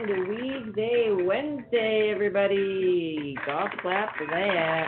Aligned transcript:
welcome 0.00 0.16
to 0.16 0.30
Weedsday 0.30 1.26
Wednesday, 1.26 2.10
everybody. 2.12 3.34
Golf 3.46 3.70
clap 3.82 4.16
for 4.16 4.26
that. 4.26 4.86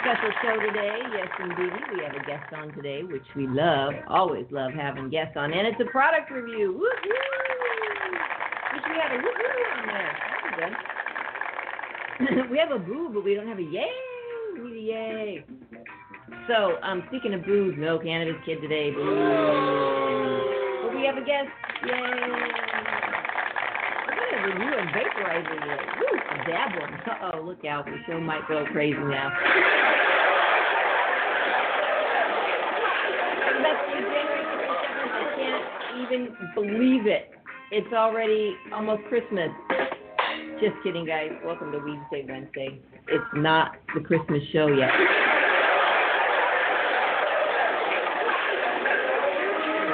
Special 0.00 0.30
show 0.42 0.60
today, 0.60 0.98
yes 1.14 1.28
indeed. 1.40 1.72
We 1.92 2.02
have 2.04 2.14
a 2.14 2.24
guest 2.26 2.52
on 2.52 2.72
today, 2.74 3.02
which 3.02 3.24
we 3.34 3.46
love, 3.46 3.94
always 4.08 4.44
love 4.50 4.72
having 4.72 5.10
guests 5.10 5.36
on, 5.36 5.52
and 5.52 5.66
it's 5.66 5.80
a 5.80 5.90
product 5.90 6.30
review. 6.30 6.74
Woo-hoo! 6.74 7.10
Wish 8.74 8.82
we 8.90 9.00
had 9.00 9.12
a 9.12 9.22
woo-hoo 9.22 9.80
on 9.80 9.86
there. 9.86 10.16
That 10.30 10.68
was 12.18 12.36
good. 12.38 12.50
we 12.50 12.58
have 12.58 12.70
a 12.70 12.78
boo, 12.78 13.10
but 13.12 13.24
we 13.24 13.34
don't 13.34 13.48
have 13.48 13.58
a 13.58 13.62
yay. 13.62 13.90
We 14.62 14.70
need 14.70 14.76
a 14.76 14.82
yay. 14.82 15.44
So, 16.46 16.76
um, 16.82 17.02
speaking 17.08 17.34
of 17.34 17.44
booze, 17.44 17.74
no 17.78 17.98
cannabis 17.98 18.36
kid 18.44 18.60
today. 18.60 18.90
Boo. 18.90 20.53
We 21.04 21.08
have 21.08 21.18
a 21.18 21.20
guest. 21.20 21.48
Yay! 21.84 21.92
We're 21.92 22.16
gonna 24.16 24.40
review 24.46 24.72
a 24.72 24.88
vaporizer 24.88 25.52
today. 25.60 25.84
Woo! 26.00 26.16
A 26.16 26.36
dab 26.48 26.80
one. 26.80 26.94
Uh 26.94 27.30
oh, 27.34 27.40
look 27.42 27.62
out. 27.66 27.84
The 27.84 27.98
show 28.06 28.18
might 28.18 28.48
go 28.48 28.64
crazy 28.72 28.96
now. 28.96 29.30
That's 33.60 33.80
January 33.92 34.44
27th. 34.64 35.12
I 35.12 35.24
can't 35.36 35.64
even 36.00 36.20
believe 36.54 37.06
it. 37.06 37.32
It's 37.70 37.92
already 37.92 38.56
almost 38.72 39.02
Christmas. 39.10 39.50
Just 40.62 40.82
kidding, 40.82 41.04
guys. 41.04 41.32
Welcome 41.44 41.70
to 41.72 41.80
Weedsday 41.80 42.26
Wednesday. 42.26 42.80
It's 43.08 43.34
not 43.34 43.76
the 43.94 44.00
Christmas 44.00 44.42
show 44.54 44.68
yet. 44.68 44.88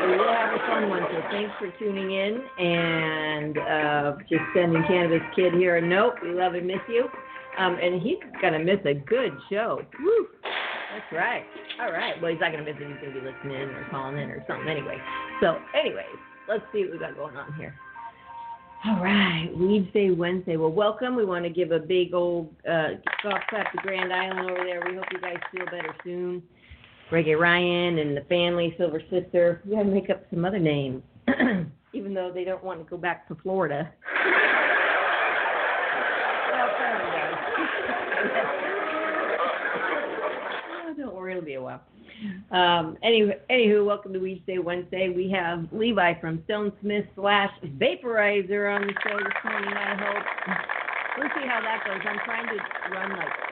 We 0.06 0.16
will 0.16 0.39
fun 0.70 0.88
one, 0.88 1.02
so 1.10 1.20
thanks 1.30 1.52
for 1.58 1.70
tuning 1.78 2.12
in 2.12 2.40
and 2.64 3.58
uh, 3.58 4.16
just 4.28 4.42
sending 4.54 4.82
Cannabis 4.86 5.22
Kid 5.34 5.52
here 5.54 5.76
a 5.76 5.82
note. 5.82 6.14
We 6.22 6.30
love 6.30 6.54
and 6.54 6.66
miss 6.66 6.80
you. 6.88 7.08
Um, 7.58 7.76
and 7.82 8.00
he's 8.00 8.18
going 8.40 8.52
to 8.52 8.60
miss 8.60 8.78
a 8.86 8.94
good 8.94 9.32
show. 9.50 9.82
Woo! 10.00 10.28
That's 10.42 11.12
right. 11.12 11.42
All 11.80 11.90
right. 11.90 12.14
Well, 12.22 12.30
he's 12.30 12.40
not 12.40 12.52
going 12.52 12.64
to 12.64 12.72
miss 12.72 12.80
it. 12.80 12.86
He's 12.86 13.00
going 13.00 13.14
to 13.14 13.20
be 13.20 13.26
listening 13.26 13.68
or 13.74 13.86
calling 13.90 14.16
in 14.16 14.30
or 14.30 14.44
something 14.46 14.68
anyway. 14.68 14.96
So, 15.40 15.58
anyways, 15.78 16.06
let's 16.48 16.62
see 16.72 16.84
what 16.84 16.92
we 16.92 16.98
got 16.98 17.16
going 17.16 17.36
on 17.36 17.52
here. 17.54 17.74
All 18.86 19.02
right, 19.02 19.50
Weedsday 19.54 20.16
Wednesday. 20.16 20.56
Well, 20.56 20.72
welcome. 20.72 21.14
We 21.14 21.24
want 21.26 21.44
to 21.44 21.50
give 21.50 21.70
a 21.70 21.78
big 21.78 22.14
old 22.14 22.54
uh, 22.66 22.96
golf 23.22 23.40
clap 23.50 23.70
to 23.72 23.78
Grand 23.82 24.10
Island 24.10 24.50
over 24.50 24.64
there. 24.64 24.80
We 24.88 24.96
hope 24.96 25.04
you 25.12 25.20
guys 25.20 25.36
feel 25.52 25.66
better 25.66 25.94
soon. 26.02 26.42
Reggae 27.10 27.38
Ryan 27.38 27.98
and 27.98 28.16
the 28.16 28.22
family, 28.22 28.74
Silver 28.78 29.02
Sister. 29.10 29.60
We 29.64 29.74
got 29.74 29.82
to 29.82 29.88
make 29.88 30.10
up 30.10 30.24
some 30.30 30.44
other 30.44 30.60
names, 30.60 31.02
even 31.92 32.14
though 32.14 32.30
they 32.32 32.44
don't 32.44 32.62
want 32.62 32.78
to 32.78 32.88
go 32.88 32.96
back 32.96 33.26
to 33.28 33.34
Florida. 33.42 33.92
Oh, 40.82 40.94
don't 40.96 41.14
worry, 41.14 41.32
it'll 41.32 41.44
be 41.44 41.54
a 41.54 41.62
while. 41.62 41.82
Um, 42.52 42.96
anyway, 43.02 43.38
anywho, 43.50 43.84
welcome 43.84 44.12
to 44.12 44.20
Weedsday 44.20 44.62
Wednesday. 44.62 45.08
We 45.08 45.30
have 45.30 45.66
Levi 45.72 46.20
from 46.20 46.42
Stone 46.44 46.72
Smith 46.80 47.06
slash 47.16 47.50
Vaporizer 47.64 48.72
on 48.74 48.86
the 48.86 48.92
show 49.02 49.16
this 49.16 49.32
morning. 49.44 49.72
I 49.72 49.96
hope. 49.96 50.24
We'll 51.18 51.28
see 51.34 51.48
how 51.48 51.60
that 51.60 51.82
goes. 51.84 52.00
I'm 52.08 52.18
trying 52.24 52.46
to 52.46 52.56
run 52.94 53.18
like 53.18 53.49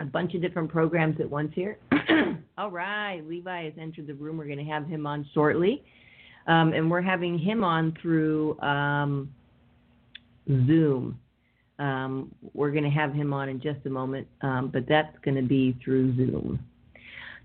a 0.00 0.04
bunch 0.04 0.34
of 0.34 0.42
different 0.42 0.70
programs 0.70 1.20
at 1.20 1.28
once 1.28 1.52
here. 1.54 1.78
All 2.58 2.70
right, 2.70 3.22
Levi 3.26 3.64
has 3.64 3.72
entered 3.78 4.06
the 4.06 4.14
room. 4.14 4.36
We're 4.36 4.46
going 4.46 4.58
to 4.58 4.64
have 4.64 4.86
him 4.86 5.06
on 5.06 5.26
shortly, 5.34 5.82
um, 6.46 6.72
and 6.72 6.90
we're 6.90 7.02
having 7.02 7.38
him 7.38 7.64
on 7.64 7.96
through 8.00 8.58
um, 8.60 9.30
Zoom. 10.48 11.18
Um, 11.78 12.34
we're 12.54 12.70
going 12.70 12.84
to 12.84 12.90
have 12.90 13.12
him 13.12 13.34
on 13.34 13.48
in 13.48 13.60
just 13.60 13.84
a 13.84 13.90
moment, 13.90 14.26
um, 14.40 14.70
but 14.72 14.84
that's 14.88 15.14
going 15.22 15.36
to 15.36 15.42
be 15.42 15.78
through 15.84 16.16
Zoom. 16.16 16.58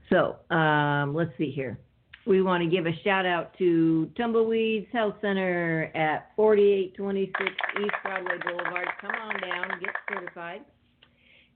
So 0.10 0.38
um, 0.56 1.14
let's 1.14 1.32
see 1.38 1.52
here. 1.52 1.78
We 2.26 2.42
want 2.42 2.64
to 2.64 2.70
give 2.70 2.86
a 2.86 2.96
shout 3.04 3.26
out 3.26 3.58
to 3.58 4.10
Tumbleweeds 4.16 4.88
Health 4.94 5.16
Center 5.22 5.92
at 5.96 6.32
4826 6.36 7.52
East 7.82 7.92
Broadway 8.04 8.38
Boulevard. 8.46 8.88
Come 9.02 9.12
on 9.12 9.42
down, 9.42 9.80
get 9.80 9.96
certified. 10.08 10.62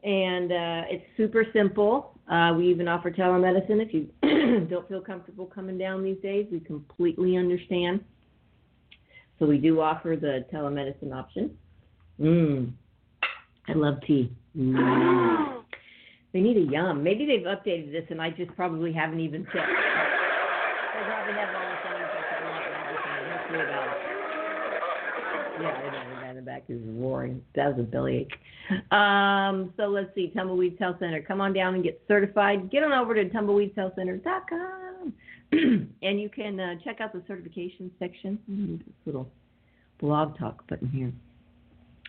And 0.05 0.51
uh, 0.51 0.83
it's 0.88 1.03
super 1.17 1.45
simple. 1.51 2.19
Uh, 2.31 2.53
we 2.55 2.67
even 2.67 2.88
offer 2.88 3.09
telemedicine 3.09 3.81
if 3.81 3.91
you 3.91 4.07
don't 4.69 4.88
feel 4.88 5.01
comfortable 5.01 5.47
coming 5.47 5.79
down 5.79 6.03
these 6.03 6.21
days. 6.21 6.45
We 6.51 6.59
completely 6.59 7.38
understand. 7.38 8.01
So 9.39 9.47
we 9.47 9.57
do 9.57 9.81
offer 9.81 10.16
the 10.19 10.45
telemedicine 10.53 11.11
option. 11.13 11.57
Mmm. 12.21 12.71
I 13.67 13.73
love 13.73 13.95
tea. 14.05 14.31
Mm. 14.55 15.63
They 16.33 16.39
need 16.39 16.57
a 16.57 16.72
yum. 16.72 17.01
Maybe 17.01 17.25
they've 17.25 17.47
updated 17.47 17.91
this 17.91 18.05
and 18.11 18.22
I 18.22 18.29
just 18.29 18.55
probably 18.55 18.93
haven't 18.93 19.19
even 19.19 19.43
checked. 19.45 19.57
They 20.95 21.01
probably 21.03 21.33
have 21.33 21.49
all 21.53 21.67
the 21.67 21.75
sound 21.83 21.99
effects 22.03 22.31
I 22.31 22.39
want 22.47 22.63
and 22.63 22.75
everything. 22.79 23.19
Let's 23.27 23.43
see. 23.51 23.57
Yeah, 25.61 25.75
I 25.75 25.91
know. 25.91 26.04
Back 26.46 26.64
is 26.70 26.80
roaring. 26.86 27.42
That 27.56 27.76
was 27.76 27.80
a 27.80 27.84
bellyache. 27.84 28.32
Um, 28.92 29.74
so 29.78 29.84
let's 29.88 30.14
see. 30.16 30.32
Tumbleweeds 30.36 30.80
Health 30.80 30.97
Center. 31.00 31.22
Come 31.22 31.42
on 31.42 31.53
down 31.53 31.76
and 31.76 31.84
get 31.84 32.02
certified. 32.08 32.72
Get 32.72 32.84
on 32.84 32.94
over 32.94 33.16
to 33.16 33.26
tumbleweedshealthcenter.com. 33.26 35.14
and 35.52 36.22
you 36.22 36.30
can 36.30 36.59
uh, 36.59 36.76
check 36.84 37.02
out 37.02 37.14
the 37.14 37.24
certification 37.28 37.92
section. 38.00 38.40
This 38.86 38.94
little 39.06 39.30
blog 40.00 40.38
talk 40.38 40.68
button 40.68 40.90
here. 40.90 41.12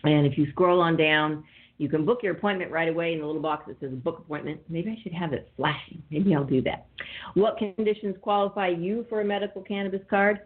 And 0.03 0.25
if 0.25 0.37
you 0.37 0.47
scroll 0.51 0.81
on 0.81 0.97
down, 0.97 1.43
you 1.77 1.89
can 1.89 2.05
book 2.05 2.19
your 2.23 2.33
appointment 2.33 2.71
right 2.71 2.89
away 2.89 3.13
in 3.13 3.19
the 3.19 3.25
little 3.25 3.41
box 3.41 3.65
that 3.67 3.79
says 3.79 3.91
book 3.91 4.19
appointment. 4.19 4.61
Maybe 4.67 4.89
I 4.89 5.01
should 5.03 5.13
have 5.13 5.33
it 5.33 5.51
flashing. 5.55 6.01
Maybe 6.09 6.33
I'll 6.33 6.43
do 6.43 6.61
that. 6.63 6.87
What 7.35 7.57
conditions 7.57 8.15
qualify 8.21 8.69
you 8.69 9.05
for 9.09 9.21
a 9.21 9.25
medical 9.25 9.61
cannabis 9.61 10.01
card? 10.09 10.41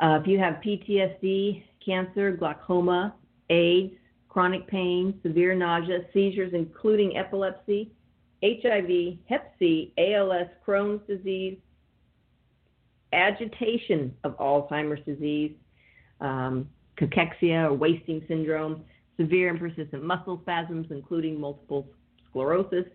Uh, 0.00 0.18
if 0.20 0.26
you 0.26 0.38
have 0.40 0.54
PTSD, 0.54 1.62
cancer, 1.84 2.32
glaucoma, 2.32 3.14
AIDS, 3.50 3.94
chronic 4.28 4.66
pain, 4.66 5.18
severe 5.22 5.54
nausea, 5.54 6.00
seizures, 6.12 6.52
including 6.54 7.16
epilepsy, 7.16 7.90
HIV, 8.42 9.18
Hep 9.28 9.54
C, 9.58 9.92
ALS, 9.96 10.48
Crohn's 10.66 11.00
disease, 11.06 11.56
agitation 13.12 14.14
of 14.24 14.36
Alzheimer's 14.38 15.04
disease, 15.06 15.52
um, 16.20 16.68
cachexia 16.98 17.70
or 17.70 17.74
wasting 17.74 18.22
syndrome, 18.28 18.84
severe 19.16 19.48
and 19.48 19.58
persistent 19.58 20.02
muscle 20.02 20.40
spasms, 20.42 20.88
including 20.90 21.40
multiple 21.40 21.86
sclerosis. 22.28 22.86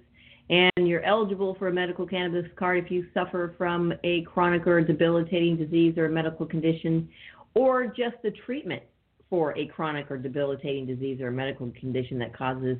And 0.49 0.71
you're 0.87 1.03
eligible 1.03 1.55
for 1.55 1.67
a 1.67 1.73
medical 1.73 2.05
cannabis 2.05 2.45
card 2.57 2.83
if 2.83 2.91
you 2.91 3.05
suffer 3.13 3.53
from 3.57 3.93
a 4.03 4.23
chronic 4.23 4.65
or 4.67 4.81
debilitating 4.81 5.57
disease 5.57 5.97
or 5.97 6.05
a 6.05 6.09
medical 6.09 6.45
condition, 6.45 7.07
or 7.53 7.87
just 7.87 8.15
the 8.23 8.31
treatment 8.31 8.83
for 9.29 9.57
a 9.57 9.67
chronic 9.67 10.09
or 10.09 10.17
debilitating 10.17 10.85
disease 10.85 11.21
or 11.21 11.31
medical 11.31 11.71
condition 11.79 12.19
that 12.19 12.35
causes 12.35 12.77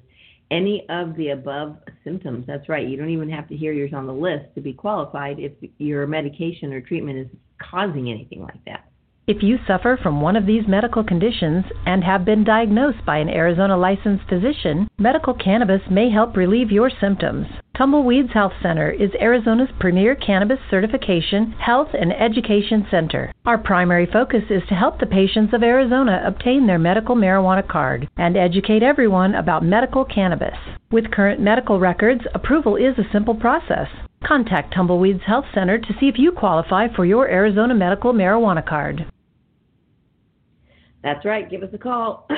any 0.51 0.85
of 0.89 1.15
the 1.15 1.29
above 1.29 1.77
symptoms. 2.03 2.45
That's 2.47 2.67
right. 2.69 2.87
You 2.87 2.97
don't 2.97 3.09
even 3.09 3.29
have 3.29 3.47
to 3.49 3.55
hear 3.55 3.71
yours 3.71 3.91
on 3.93 4.07
the 4.07 4.13
list 4.13 4.45
to 4.55 4.61
be 4.61 4.73
qualified 4.73 5.39
if 5.39 5.51
your 5.77 6.07
medication 6.07 6.73
or 6.73 6.81
treatment 6.81 7.19
is 7.19 7.27
causing 7.59 8.09
anything 8.09 8.41
like 8.41 8.63
that. 8.65 8.85
If 9.27 9.43
you 9.43 9.59
suffer 9.67 9.99
from 10.01 10.21
one 10.21 10.35
of 10.35 10.47
these 10.47 10.67
medical 10.67 11.03
conditions 11.03 11.63
and 11.85 12.03
have 12.03 12.25
been 12.25 12.43
diagnosed 12.43 13.05
by 13.05 13.19
an 13.19 13.29
Arizona 13.29 13.77
licensed 13.77 14.27
physician, 14.27 14.87
medical 14.97 15.35
cannabis 15.35 15.81
may 15.91 16.09
help 16.09 16.35
relieve 16.35 16.71
your 16.71 16.89
symptoms. 16.99 17.45
Tumbleweeds 17.79 18.33
Health 18.33 18.51
Center 18.61 18.91
is 18.91 19.09
Arizona's 19.21 19.69
premier 19.79 20.13
cannabis 20.13 20.59
certification, 20.69 21.53
health, 21.53 21.87
and 21.93 22.11
education 22.11 22.85
center. 22.91 23.31
Our 23.45 23.57
primary 23.57 24.05
focus 24.05 24.43
is 24.49 24.63
to 24.67 24.75
help 24.75 24.99
the 24.99 25.05
patients 25.05 25.53
of 25.53 25.63
Arizona 25.63 26.21
obtain 26.25 26.67
their 26.67 26.77
medical 26.77 27.15
marijuana 27.15 27.65
card 27.65 28.09
and 28.17 28.35
educate 28.35 28.83
everyone 28.83 29.33
about 29.33 29.63
medical 29.63 30.03
cannabis. 30.03 30.57
With 30.91 31.09
current 31.09 31.39
medical 31.39 31.79
records, 31.79 32.19
approval 32.35 32.75
is 32.75 32.97
a 32.97 33.09
simple 33.13 33.35
process. 33.35 33.87
Contact 34.25 34.73
Tumbleweeds 34.73 35.23
Health 35.25 35.45
Center 35.53 35.77
to 35.77 35.93
see 36.01 36.09
if 36.09 36.15
you 36.17 36.33
qualify 36.33 36.93
for 36.93 37.05
your 37.05 37.29
Arizona 37.29 37.73
medical 37.73 38.11
marijuana 38.11 38.67
card. 38.67 39.09
That's 41.01 41.23
right. 41.23 41.49
Give 41.49 41.63
us 41.63 41.69
a 41.71 41.77
call, 41.77 42.27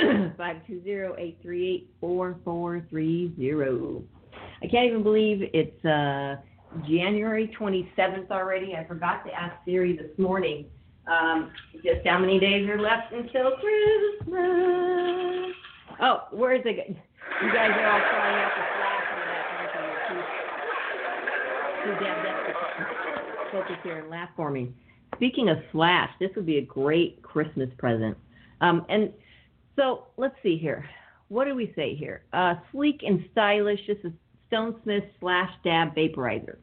520-838-4430. 2.03 4.03
I 4.63 4.67
can't 4.67 4.87
even 4.87 5.03
believe 5.03 5.49
it's 5.53 5.85
uh, 5.85 6.35
January 6.87 7.51
27th 7.59 8.29
already. 8.29 8.75
I 8.75 8.85
forgot 8.85 9.25
to 9.25 9.33
ask 9.33 9.55
Siri 9.65 9.97
this 9.97 10.11
morning 10.17 10.65
um, 11.07 11.51
just 11.83 12.05
how 12.05 12.19
many 12.19 12.39
days 12.39 12.69
are 12.69 12.79
left 12.79 13.11
until 13.11 13.51
Christmas. 13.57 15.55
Oh, 16.01 16.23
where's 16.31 16.61
it? 16.65 16.95
You 17.43 17.53
guys 17.53 17.71
are 17.71 17.87
all 17.87 17.99
crying 17.99 18.35
out 18.43 18.51
for 18.55 18.65
flash 18.77 19.05
and 19.13 20.17
that. 20.17 20.39
Too 21.85 21.95
damn. 22.05 22.21
Focus 23.51 23.77
here 23.83 23.97
and 23.99 24.09
laugh 24.09 24.29
for 24.35 24.49
me. 24.51 24.73
Speaking 25.15 25.49
of 25.49 25.57
Slash, 25.71 26.09
this 26.19 26.29
would 26.35 26.45
be 26.45 26.57
a 26.57 26.65
great 26.65 27.21
Christmas 27.21 27.69
present. 27.77 28.17
Um, 28.61 28.85
and 28.89 29.11
so 29.75 30.05
let's 30.17 30.35
see 30.41 30.57
here. 30.57 30.85
What 31.27 31.45
do 31.45 31.55
we 31.55 31.73
say 31.75 31.95
here? 31.95 32.23
Uh, 32.33 32.55
sleek 32.71 33.01
and 33.05 33.25
stylish. 33.31 33.79
This 33.87 33.97
is 34.03 34.13
Stone 34.51 34.75
Smith 34.83 35.05
Slash 35.21 35.49
Dab 35.63 35.95
Vaporizer. 35.95 36.57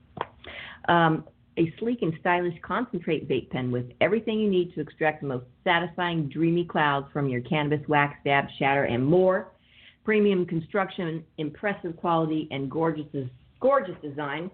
Um, 0.90 1.24
a 1.56 1.72
sleek 1.78 2.02
and 2.02 2.12
stylish 2.20 2.54
concentrate 2.62 3.26
vape 3.26 3.48
pen 3.48 3.72
with 3.72 3.86
everything 4.02 4.38
you 4.38 4.50
need 4.50 4.74
to 4.74 4.80
extract 4.80 5.22
the 5.22 5.26
most 5.26 5.46
satisfying, 5.64 6.28
dreamy 6.28 6.66
clouds 6.66 7.06
from 7.14 7.28
your 7.28 7.40
cannabis 7.40 7.80
wax, 7.88 8.14
dab, 8.26 8.44
shatter, 8.58 8.84
and 8.84 9.04
more. 9.04 9.52
Premium 10.04 10.44
construction, 10.44 11.24
impressive 11.38 11.96
quality, 11.96 12.46
and 12.50 12.70
gorgeous, 12.70 13.06
gorgeous 13.58 13.96
design. 14.02 14.50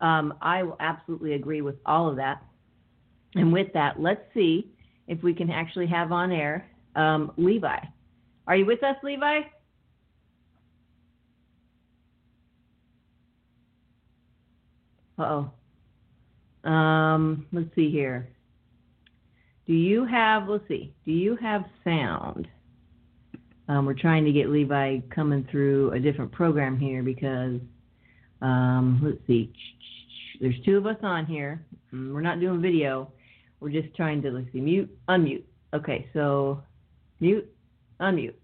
Um, 0.00 0.34
I 0.40 0.62
will 0.62 0.76
absolutely 0.80 1.34
agree 1.34 1.60
with 1.60 1.76
all 1.84 2.08
of 2.08 2.16
that. 2.16 2.42
And 3.34 3.52
with 3.52 3.70
that, 3.74 4.00
let's 4.00 4.22
see 4.32 4.70
if 5.06 5.22
we 5.22 5.34
can 5.34 5.50
actually 5.50 5.86
have 5.88 6.10
on 6.10 6.32
air 6.32 6.66
um, 6.96 7.32
Levi. 7.36 7.78
Are 8.46 8.56
you 8.56 8.64
with 8.64 8.82
us, 8.82 8.96
Levi? 9.02 9.42
Oh. 15.18 16.68
Um, 16.68 17.46
let's 17.52 17.74
see 17.74 17.90
here. 17.90 18.28
Do 19.66 19.74
you 19.74 20.04
have, 20.06 20.48
let's 20.48 20.66
see, 20.66 20.94
do 21.04 21.12
you 21.12 21.36
have 21.36 21.64
sound? 21.84 22.48
Um, 23.68 23.84
we're 23.84 23.94
trying 23.94 24.24
to 24.24 24.32
get 24.32 24.48
Levi 24.48 25.00
coming 25.14 25.46
through 25.50 25.92
a 25.92 26.00
different 26.00 26.32
program 26.32 26.78
here 26.78 27.02
because, 27.02 27.60
um, 28.40 29.00
let's 29.04 29.18
see, 29.26 29.52
there's 30.40 30.58
two 30.64 30.78
of 30.78 30.86
us 30.86 30.96
on 31.02 31.26
here. 31.26 31.64
Mm, 31.92 32.14
we're 32.14 32.22
not 32.22 32.40
doing 32.40 32.62
video. 32.62 33.12
We're 33.60 33.70
just 33.70 33.94
trying 33.94 34.22
to, 34.22 34.30
let's 34.30 34.50
see, 34.52 34.60
mute, 34.60 34.90
unmute. 35.08 35.42
Okay, 35.74 36.08
so 36.14 36.62
Mute. 37.20 37.52
Unmute. 38.00 38.34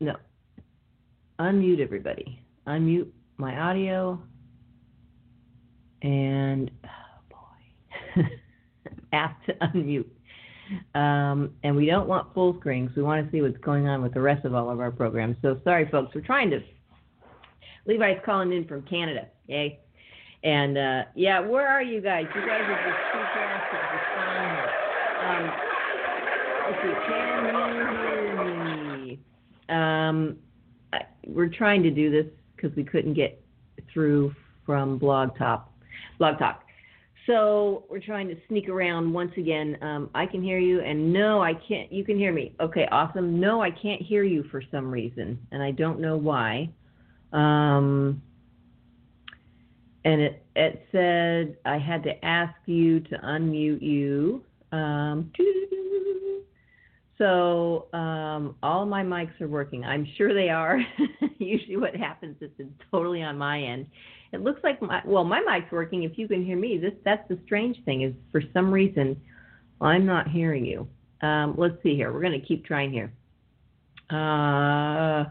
No. 0.00 0.16
Unmute 1.40 1.80
everybody. 1.80 2.40
Unmute 2.66 3.08
my 3.36 3.58
audio. 3.58 4.22
And, 6.02 6.70
oh 6.84 7.36
boy. 8.16 8.22
Ask 9.12 9.34
to 9.46 9.54
unmute. 9.54 10.06
Um, 10.94 11.52
and 11.62 11.76
we 11.76 11.86
don't 11.86 12.08
want 12.08 12.32
full 12.34 12.56
screen 12.58 12.90
we 12.96 13.02
want 13.02 13.24
to 13.24 13.30
see 13.30 13.42
what's 13.42 13.58
going 13.58 13.88
on 13.88 14.02
with 14.02 14.14
the 14.14 14.20
rest 14.20 14.44
of 14.44 14.54
all 14.54 14.70
of 14.70 14.80
our 14.80 14.90
programs. 14.90 15.36
So 15.42 15.60
sorry, 15.64 15.88
folks. 15.90 16.14
We're 16.14 16.22
trying 16.22 16.50
to. 16.50 16.60
Levi's 17.86 18.20
calling 18.24 18.52
in 18.52 18.66
from 18.66 18.82
Canada. 18.82 19.26
Yay. 19.48 19.80
And 20.44 20.78
uh, 20.78 21.02
yeah, 21.14 21.40
where 21.40 21.68
are 21.68 21.82
you 21.82 22.00
guys? 22.00 22.26
You 22.34 22.40
guys 22.40 22.62
are 22.62 22.82
just 22.84 22.98
too 23.12 23.24
fast. 23.34 23.70
to 23.70 23.76
respond. 23.96 24.70
Um, 25.22 25.44
if 26.68 26.78
you 26.84 26.94
can 27.06 27.44
hear 28.34 28.96
me, 28.96 29.18
um, 29.68 30.38
I, 30.92 31.00
we're 31.26 31.48
trying 31.48 31.82
to 31.84 31.90
do 31.90 32.10
this 32.10 32.26
because 32.56 32.74
we 32.76 32.84
couldn't 32.84 33.14
get 33.14 33.40
through 33.92 34.34
from 34.66 34.98
Blog 34.98 35.36
Talk. 35.38 35.71
Blog 36.22 36.38
Talk. 36.38 36.62
So 37.26 37.82
we're 37.90 37.98
trying 37.98 38.28
to 38.28 38.36
sneak 38.46 38.68
around 38.68 39.12
once 39.12 39.32
again. 39.36 39.76
Um, 39.82 40.08
I 40.14 40.24
can 40.24 40.40
hear 40.40 40.60
you, 40.60 40.80
and 40.80 41.12
no, 41.12 41.42
I 41.42 41.52
can't. 41.52 41.92
You 41.92 42.04
can 42.04 42.16
hear 42.16 42.32
me. 42.32 42.54
Okay, 42.60 42.86
awesome. 42.92 43.40
No, 43.40 43.60
I 43.60 43.72
can't 43.72 44.00
hear 44.00 44.22
you 44.22 44.44
for 44.48 44.62
some 44.70 44.88
reason, 44.88 45.36
and 45.50 45.60
I 45.60 45.72
don't 45.72 45.98
know 45.98 46.16
why. 46.16 46.70
Um, 47.32 48.22
and 50.04 50.20
it 50.20 50.46
it 50.54 50.86
said 50.92 51.56
I 51.64 51.78
had 51.78 52.04
to 52.04 52.24
ask 52.24 52.54
you 52.66 53.00
to 53.00 53.18
unmute 53.18 53.82
you. 53.82 54.44
Um, 54.70 55.32
so 57.18 57.88
um, 57.92 58.54
all 58.62 58.86
my 58.86 59.02
mics 59.02 59.40
are 59.40 59.48
working. 59.48 59.84
I'm 59.84 60.06
sure 60.16 60.34
they 60.34 60.50
are. 60.50 60.78
Usually, 61.38 61.78
what 61.78 61.96
happens 61.96 62.36
is 62.40 62.52
it's 62.60 62.70
totally 62.92 63.24
on 63.24 63.36
my 63.36 63.60
end. 63.60 63.86
It 64.32 64.40
looks 64.40 64.60
like 64.64 64.80
my 64.80 65.02
well, 65.04 65.24
my 65.24 65.40
mic's 65.40 65.70
working. 65.70 66.04
If 66.04 66.16
you 66.16 66.26
can 66.26 66.44
hear 66.44 66.56
me, 66.56 66.78
this 66.78 66.94
that's 67.04 67.26
the 67.28 67.38
strange 67.44 67.76
thing 67.84 68.02
is 68.02 68.14
for 68.30 68.42
some 68.52 68.72
reason 68.72 69.20
I'm 69.80 70.06
not 70.06 70.28
hearing 70.28 70.64
you. 70.64 70.88
Um, 71.20 71.54
let's 71.56 71.80
see 71.82 71.94
here. 71.94 72.12
We're 72.12 72.22
going 72.22 72.40
to 72.40 72.46
keep 72.46 72.64
trying 72.64 72.92
here. 72.92 73.12
Uh, 74.10 75.24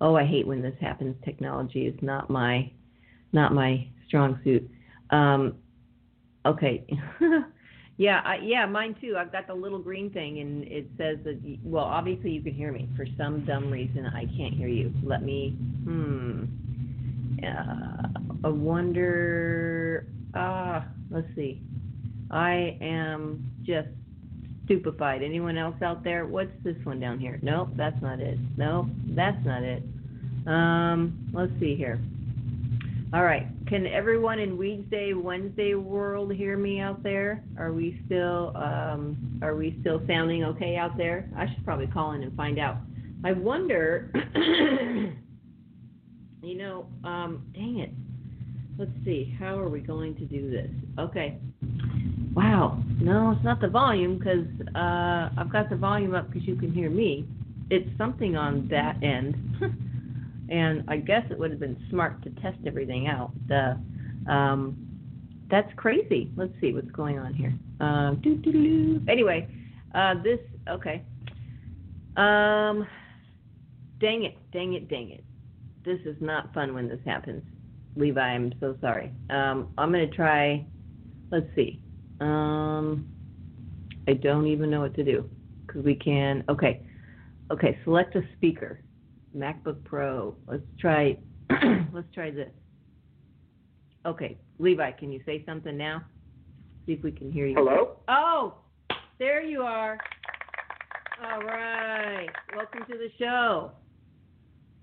oh, 0.00 0.16
I 0.16 0.24
hate 0.24 0.46
when 0.46 0.62
this 0.62 0.74
happens. 0.80 1.16
Technology 1.24 1.86
is 1.86 1.94
not 2.02 2.30
my 2.30 2.70
not 3.32 3.54
my 3.54 3.86
strong 4.06 4.40
suit. 4.42 4.68
Um, 5.10 5.56
okay. 6.46 6.86
Yeah, 8.00 8.22
I, 8.24 8.36
yeah, 8.42 8.64
mine 8.64 8.96
too. 8.98 9.16
I've 9.18 9.30
got 9.30 9.46
the 9.46 9.52
little 9.52 9.78
green 9.78 10.08
thing, 10.08 10.40
and 10.40 10.64
it 10.64 10.86
says 10.96 11.18
that. 11.24 11.38
Well, 11.62 11.84
obviously 11.84 12.30
you 12.30 12.40
can 12.40 12.54
hear 12.54 12.72
me. 12.72 12.88
For 12.96 13.04
some 13.18 13.44
dumb 13.44 13.70
reason, 13.70 14.06
I 14.06 14.24
can't 14.38 14.54
hear 14.54 14.68
you. 14.68 14.90
Let 15.04 15.22
me. 15.22 15.50
Hmm. 15.84 16.44
Uh, 17.46 18.29
I 18.44 18.48
wonder. 18.48 20.06
Ah, 20.34 20.76
uh, 20.76 20.84
let's 21.10 21.26
see. 21.34 21.62
I 22.30 22.78
am 22.80 23.50
just 23.62 23.88
stupefied. 24.64 25.22
Anyone 25.22 25.58
else 25.58 25.74
out 25.82 26.04
there? 26.04 26.26
What's 26.26 26.52
this 26.62 26.76
one 26.84 27.00
down 27.00 27.18
here? 27.18 27.38
Nope, 27.42 27.70
that's 27.76 28.00
not 28.00 28.20
it. 28.20 28.38
Nope, 28.56 28.86
that's 29.08 29.44
not 29.44 29.62
it. 29.62 29.82
Um, 30.46 31.28
let's 31.32 31.52
see 31.58 31.74
here. 31.74 32.00
All 33.12 33.24
right. 33.24 33.48
Can 33.66 33.88
everyone 33.88 34.38
in 34.38 34.56
Weedsday 34.56 35.20
Wednesday 35.20 35.74
world 35.74 36.32
hear 36.32 36.56
me 36.56 36.80
out 36.80 37.02
there? 37.02 37.42
Are 37.58 37.72
we 37.72 38.00
still 38.06 38.52
um, 38.56 39.40
are 39.42 39.56
we 39.56 39.76
still 39.80 40.00
sounding 40.06 40.44
okay 40.44 40.76
out 40.76 40.96
there? 40.96 41.28
I 41.36 41.46
should 41.52 41.64
probably 41.64 41.88
call 41.88 42.12
in 42.12 42.22
and 42.22 42.36
find 42.36 42.60
out. 42.60 42.76
I 43.24 43.32
wonder. 43.32 44.12
you 46.42 46.56
know, 46.56 46.86
um, 47.02 47.42
dang 47.52 47.80
it. 47.80 47.90
Let's 48.80 48.92
see. 49.04 49.36
How 49.38 49.58
are 49.58 49.68
we 49.68 49.80
going 49.80 50.14
to 50.14 50.24
do 50.24 50.50
this? 50.50 50.70
Okay. 50.98 51.36
Wow. 52.34 52.82
No, 52.98 53.32
it's 53.32 53.44
not 53.44 53.60
the 53.60 53.68
volume 53.68 54.16
because 54.16 54.46
uh, 54.74 55.28
I've 55.38 55.52
got 55.52 55.68
the 55.68 55.76
volume 55.76 56.14
up 56.14 56.28
because 56.32 56.48
you 56.48 56.56
can 56.56 56.72
hear 56.72 56.88
me. 56.88 57.26
It's 57.68 57.86
something 57.98 58.36
on 58.36 58.68
that 58.68 58.96
end. 59.02 59.34
and 60.50 60.82
I 60.88 60.96
guess 60.96 61.24
it 61.30 61.38
would 61.38 61.50
have 61.50 61.60
been 61.60 61.76
smart 61.90 62.22
to 62.22 62.30
test 62.40 62.56
everything 62.66 63.06
out. 63.06 63.32
The, 63.48 63.78
um, 64.32 64.78
that's 65.50 65.70
crazy. 65.76 66.30
Let's 66.34 66.54
see 66.58 66.72
what's 66.72 66.90
going 66.90 67.18
on 67.18 67.34
here. 67.34 67.52
Uh, 67.82 68.14
Anyway, 69.10 69.46
uh, 69.94 70.14
this 70.22 70.38
okay. 70.70 71.02
Um, 72.16 72.86
dang 74.00 74.24
it, 74.24 74.38
dang 74.54 74.72
it, 74.72 74.88
dang 74.88 75.10
it. 75.10 75.22
This 75.84 76.00
is 76.06 76.16
not 76.22 76.54
fun 76.54 76.72
when 76.72 76.88
this 76.88 77.00
happens. 77.04 77.42
Levi, 77.96 78.20
I'm 78.20 78.52
so 78.60 78.76
sorry. 78.80 79.12
Um, 79.30 79.68
I'm 79.76 79.92
going 79.92 80.08
to 80.08 80.14
try, 80.14 80.64
let's 81.30 81.46
see. 81.54 81.82
Um, 82.20 83.08
I 84.08 84.14
don't 84.14 84.46
even 84.46 84.70
know 84.70 84.80
what 84.80 84.94
to 84.94 85.04
do 85.04 85.28
because 85.66 85.84
we 85.84 85.94
can, 85.94 86.44
okay. 86.48 86.86
Okay, 87.50 87.78
select 87.84 88.14
a 88.14 88.22
speaker. 88.36 88.80
MacBook 89.36 89.82
Pro. 89.84 90.36
Let's 90.46 90.62
try, 90.78 91.18
let's 91.92 92.12
try 92.14 92.30
this. 92.30 92.50
Okay, 94.06 94.38
Levi, 94.58 94.92
can 94.92 95.12
you 95.12 95.20
say 95.26 95.44
something 95.44 95.76
now? 95.76 96.02
See 96.86 96.92
if 96.92 97.02
we 97.02 97.12
can 97.12 97.30
hear 97.30 97.46
you. 97.46 97.54
Hello? 97.54 97.98
Oh, 98.08 98.54
there 99.18 99.42
you 99.42 99.62
are. 99.62 99.98
All 101.22 101.42
right. 101.42 102.28
Welcome 102.56 102.80
to 102.90 102.96
the 102.96 103.08
show. 103.18 103.72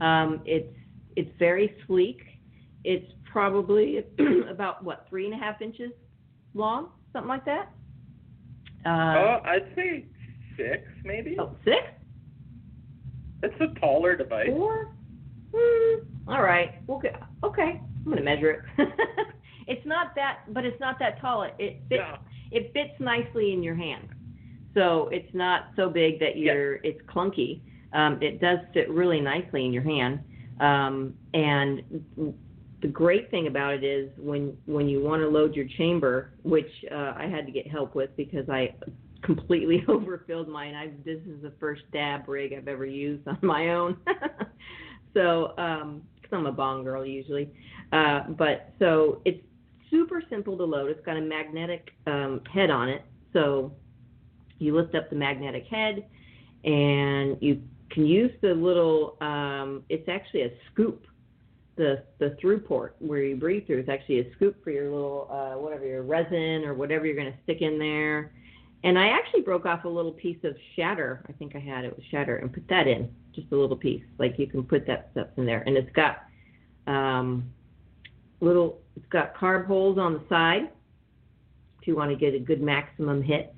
Um, 0.00 0.42
it's 0.44 0.72
it's 1.16 1.30
very 1.38 1.74
sleek. 1.86 2.20
It's 2.84 3.10
probably 3.30 4.04
about 4.50 4.84
what 4.84 5.06
three 5.08 5.26
and 5.26 5.34
a 5.34 5.38
half 5.38 5.60
inches 5.60 5.90
long, 6.54 6.90
something 7.12 7.28
like 7.28 7.44
that. 7.44 7.70
Uh, 8.86 8.88
uh 8.88 9.40
I'd 9.44 9.72
say 9.74 10.06
six, 10.56 10.82
maybe. 11.04 11.36
Oh, 11.38 11.56
six? 11.64 11.78
It's 13.42 13.54
a 13.60 13.78
taller 13.80 14.16
device. 14.16 14.48
Four? 14.48 14.94
Mm, 15.52 16.04
all 16.28 16.42
right. 16.42 16.80
Okay. 16.88 17.14
Okay. 17.42 17.80
I'm 18.04 18.10
gonna 18.10 18.22
measure 18.22 18.66
it. 18.78 18.88
it's 19.66 19.84
not 19.86 20.14
that, 20.16 20.40
but 20.48 20.64
it's 20.64 20.78
not 20.80 20.98
that 20.98 21.20
tall. 21.20 21.42
It, 21.42 21.54
it 21.58 21.82
fits. 21.88 22.02
It 22.50 22.72
fits 22.72 22.98
nicely 23.00 23.52
in 23.52 23.62
your 23.62 23.74
hand. 23.74 24.08
So 24.74 25.08
it's 25.12 25.32
not 25.34 25.68
so 25.76 25.88
big 25.88 26.20
that 26.20 26.36
you're. 26.36 26.76
It's 26.76 27.00
clunky. 27.06 27.60
Um, 27.92 28.18
it 28.20 28.40
does 28.40 28.58
fit 28.72 28.90
really 28.90 29.20
nicely 29.20 29.64
in 29.64 29.72
your 29.72 29.82
hand. 29.82 30.20
Um, 30.60 31.14
and 31.32 31.82
the 32.84 32.88
great 32.88 33.30
thing 33.30 33.46
about 33.46 33.74
it 33.74 33.84
is 33.84 34.10
when 34.18 34.56
when 34.66 34.88
you 34.88 35.02
want 35.02 35.22
to 35.22 35.28
load 35.28 35.54
your 35.54 35.66
chamber, 35.78 36.32
which 36.42 36.70
uh, 36.92 37.14
I 37.16 37.26
had 37.30 37.46
to 37.46 37.52
get 37.52 37.66
help 37.66 37.94
with 37.94 38.14
because 38.16 38.48
I 38.48 38.74
completely 39.22 39.82
overfilled 39.88 40.48
mine. 40.48 40.74
I 40.74 40.88
this 41.04 41.20
is 41.26 41.42
the 41.42 41.52
first 41.58 41.82
dab 41.92 42.28
rig 42.28 42.52
I've 42.52 42.68
ever 42.68 42.86
used 42.86 43.26
on 43.26 43.38
my 43.42 43.70
own. 43.70 43.96
so 45.14 45.56
um, 45.58 46.02
cause 46.22 46.30
I'm 46.32 46.46
a 46.46 46.52
bong 46.52 46.84
girl 46.84 47.06
usually, 47.06 47.50
uh, 47.92 48.24
but 48.28 48.72
so 48.78 49.22
it's 49.24 49.42
super 49.90 50.22
simple 50.28 50.56
to 50.58 50.64
load. 50.64 50.90
It's 50.90 51.04
got 51.06 51.16
a 51.16 51.22
magnetic 51.22 51.90
um, 52.06 52.42
head 52.52 52.70
on 52.70 52.88
it, 52.88 53.02
so 53.32 53.72
you 54.58 54.76
lift 54.76 54.94
up 54.94 55.10
the 55.10 55.16
magnetic 55.16 55.66
head 55.66 56.04
and 56.64 57.36
you 57.40 57.62
can 57.90 58.06
use 58.06 58.32
the 58.40 58.54
little 58.54 59.16
um, 59.20 59.82
it's 59.88 60.08
actually 60.08 60.42
a 60.42 60.50
scoop. 60.72 61.06
The 61.76 62.04
the 62.18 62.36
through 62.40 62.60
port 62.60 62.94
where 63.00 63.22
you 63.22 63.36
breathe 63.36 63.66
through 63.66 63.80
is 63.80 63.88
actually 63.88 64.20
a 64.20 64.32
scoop 64.34 64.62
for 64.62 64.70
your 64.70 64.90
little 64.90 65.28
uh, 65.30 65.58
whatever 65.58 65.84
your 65.84 66.02
resin 66.02 66.64
or 66.64 66.74
whatever 66.74 67.06
you're 67.06 67.16
going 67.16 67.32
to 67.32 67.38
stick 67.42 67.62
in 67.62 67.78
there. 67.78 68.32
And 68.84 68.98
i 68.98 69.08
actually 69.08 69.40
broke 69.40 69.64
off 69.64 69.84
a 69.84 69.88
little 69.88 70.12
piece 70.12 70.36
of 70.44 70.54
shatter. 70.76 71.24
I 71.28 71.32
think 71.32 71.56
i 71.56 71.58
had 71.58 71.84
it 71.84 71.96
was 71.96 72.04
shatter 72.10 72.36
and 72.36 72.52
put 72.52 72.68
that 72.68 72.86
in 72.86 73.10
just 73.34 73.50
a 73.50 73.56
little 73.56 73.76
piece. 73.76 74.04
Like 74.18 74.38
you 74.38 74.46
can 74.46 74.62
put 74.62 74.86
that 74.86 75.08
stuff 75.12 75.28
in 75.36 75.46
there. 75.46 75.62
And 75.66 75.76
it's 75.76 75.90
got 75.96 76.24
um, 76.86 77.50
little 78.40 78.78
it's 78.94 79.06
got 79.10 79.34
carb 79.34 79.66
holes 79.66 79.98
on 79.98 80.12
the 80.14 80.22
side 80.28 80.70
if 81.80 81.88
you 81.88 81.96
want 81.96 82.10
to 82.10 82.16
get 82.16 82.34
a 82.34 82.38
good 82.38 82.62
maximum 82.62 83.22
hit. 83.22 83.54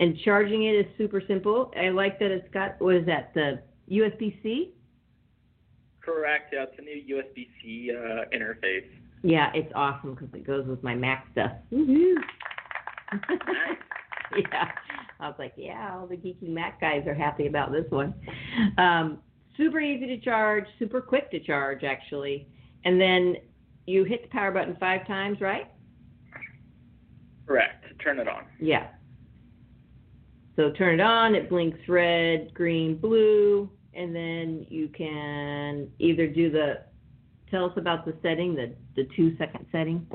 And 0.00 0.18
charging 0.24 0.64
it 0.64 0.74
is 0.74 0.86
super 0.96 1.22
simple. 1.28 1.72
I 1.78 1.90
like 1.90 2.18
that 2.18 2.30
it's 2.30 2.48
got 2.52 2.80
what 2.80 2.96
is 2.96 3.06
that? 3.06 3.32
The 3.34 3.62
USB-C? 3.90 4.74
Correct. 6.00 6.52
Yeah, 6.52 6.64
it's 6.64 6.78
a 6.78 6.82
new 6.82 7.16
USB-C 7.16 7.92
uh, 7.92 8.24
interface. 8.34 8.88
Yeah, 9.22 9.50
it's 9.54 9.72
awesome 9.74 10.14
because 10.14 10.28
it 10.32 10.46
goes 10.46 10.66
with 10.66 10.82
my 10.82 10.94
Mac 10.94 11.26
stuff. 11.32 11.52
nice. 11.70 12.16
yeah, 14.36 14.70
I 15.18 15.26
was 15.26 15.36
like, 15.38 15.52
yeah, 15.56 15.94
all 15.94 16.06
the 16.06 16.16
geeky 16.16 16.48
Mac 16.48 16.80
guys 16.80 17.06
are 17.06 17.14
happy 17.14 17.46
about 17.46 17.72
this 17.72 17.84
one. 17.90 18.14
Um, 18.78 19.18
super 19.56 19.80
easy 19.80 20.06
to 20.06 20.18
charge, 20.18 20.64
super 20.78 21.00
quick 21.00 21.30
to 21.32 21.40
charge, 21.40 21.84
actually. 21.84 22.48
And 22.84 23.00
then 23.00 23.36
you 23.86 24.04
hit 24.04 24.22
the 24.22 24.28
power 24.28 24.52
button 24.52 24.76
five 24.80 25.06
times, 25.06 25.40
right? 25.40 25.70
Correct. 27.46 27.84
Turn 28.02 28.18
it 28.18 28.28
on. 28.28 28.44
Yeah. 28.58 28.86
So 30.56 30.70
turn 30.70 31.00
it 31.00 31.02
on, 31.02 31.34
it 31.34 31.48
blinks 31.48 31.80
red, 31.88 32.52
green, 32.54 32.96
blue, 32.96 33.70
and 33.94 34.14
then 34.14 34.66
you 34.68 34.88
can 34.88 35.90
either 35.98 36.26
do 36.26 36.50
the 36.50 36.82
tell 37.50 37.64
us 37.64 37.72
about 37.76 38.04
the 38.04 38.14
setting, 38.22 38.54
the 38.54 38.74
the 38.96 39.08
two 39.16 39.36
second 39.36 39.66
setting, 39.72 40.06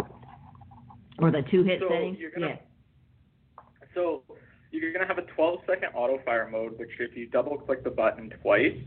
or 1.20 1.32
the 1.32 1.44
two 1.52 1.64
hit 1.64 1.80
so 1.82 1.90
setting. 1.90 2.16
You're 2.16 2.32
gonna, 2.32 2.48
yeah. 2.48 3.64
So 3.94 4.24
you're 4.72 4.94
gonna 4.94 5.08
have 5.08 5.18
a 5.18 5.24
12 5.36 5.60
second 5.68 5.90
auto 5.94 6.22
fire 6.26 6.50
mode, 6.50 6.78
which 6.78 6.90
if 7.00 7.16
you 7.16 7.28
double 7.28 7.58
click 7.58 7.84
the 7.84 7.90
button 7.90 8.32
twice, 8.42 8.78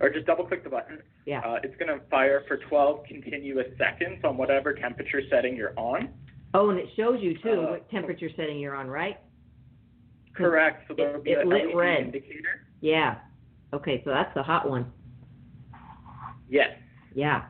or 0.00 0.10
just 0.10 0.26
double 0.26 0.44
click 0.44 0.64
the 0.64 0.70
button, 0.70 1.00
yeah. 1.26 1.40
Uh, 1.40 1.58
it's 1.62 1.76
gonna 1.78 2.00
fire 2.10 2.44
for 2.46 2.58
12 2.68 3.04
continuous 3.06 3.66
seconds 3.78 4.20
on 4.24 4.36
whatever 4.36 4.74
temperature 4.74 5.22
setting 5.30 5.56
you're 5.56 5.78
on. 5.78 6.10
Oh, 6.52 6.70
and 6.70 6.78
it 6.78 6.88
shows 6.96 7.18
you 7.20 7.36
too 7.42 7.64
uh, 7.66 7.70
what 7.72 7.90
temperature 7.90 8.30
setting 8.36 8.58
you're 8.58 8.76
on, 8.76 8.88
right? 8.88 9.18
Correct. 10.34 10.84
So 10.88 10.94
there'll 10.94 11.22
be 11.22 11.30
it 11.30 11.46
a 11.46 11.48
LED 11.48 11.74
red. 11.74 12.00
indicator. 12.02 12.66
Yeah. 12.80 13.16
Okay, 13.74 14.00
so 14.04 14.10
that's 14.10 14.32
the 14.34 14.42
hot 14.42 14.70
one. 14.70 14.92
Yes. 16.48 16.70
Yeah. 17.12 17.42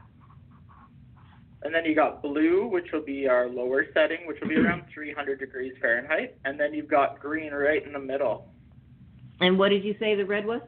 And 1.62 1.75
then 1.75 1.85
you 1.85 1.95
got 1.95 2.23
blue, 2.23 2.66
which 2.66 2.87
will 2.93 3.04
be 3.04 3.28
our 3.28 3.47
lower 3.49 3.85
setting, 3.93 4.26
which 4.26 4.38
will 4.40 4.49
be 4.49 4.57
around 4.57 4.85
300 4.95 5.38
degrees 5.38 5.75
Fahrenheit. 5.83 6.38
And 6.47 6.59
then 6.59 6.73
you've 6.73 6.88
got 6.88 7.21
green 7.21 7.52
right 7.52 7.85
in 7.87 7.93
the 7.93 7.99
middle. 7.99 8.49
And 9.40 9.59
what 9.59 9.69
did 9.69 9.85
you 9.85 9.95
say 10.00 10.14
the 10.14 10.25
red 10.25 10.47
was? 10.47 10.62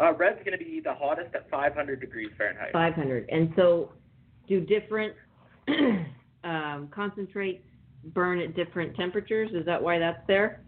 Uh, 0.00 0.14
red's 0.14 0.38
going 0.44 0.58
to 0.58 0.64
be 0.64 0.80
the 0.82 0.94
hottest 0.94 1.34
at 1.34 1.50
500 1.50 2.00
degrees 2.00 2.30
Fahrenheit. 2.38 2.72
500. 2.72 3.28
And 3.30 3.52
so, 3.54 3.92
do 4.48 4.60
different 4.60 5.14
um, 6.44 6.88
concentrates 6.90 7.64
burn 8.06 8.40
at 8.40 8.56
different 8.56 8.96
temperatures? 8.96 9.50
Is 9.54 9.66
that 9.66 9.82
why 9.82 9.98
that's 9.98 10.26
there? 10.26 10.62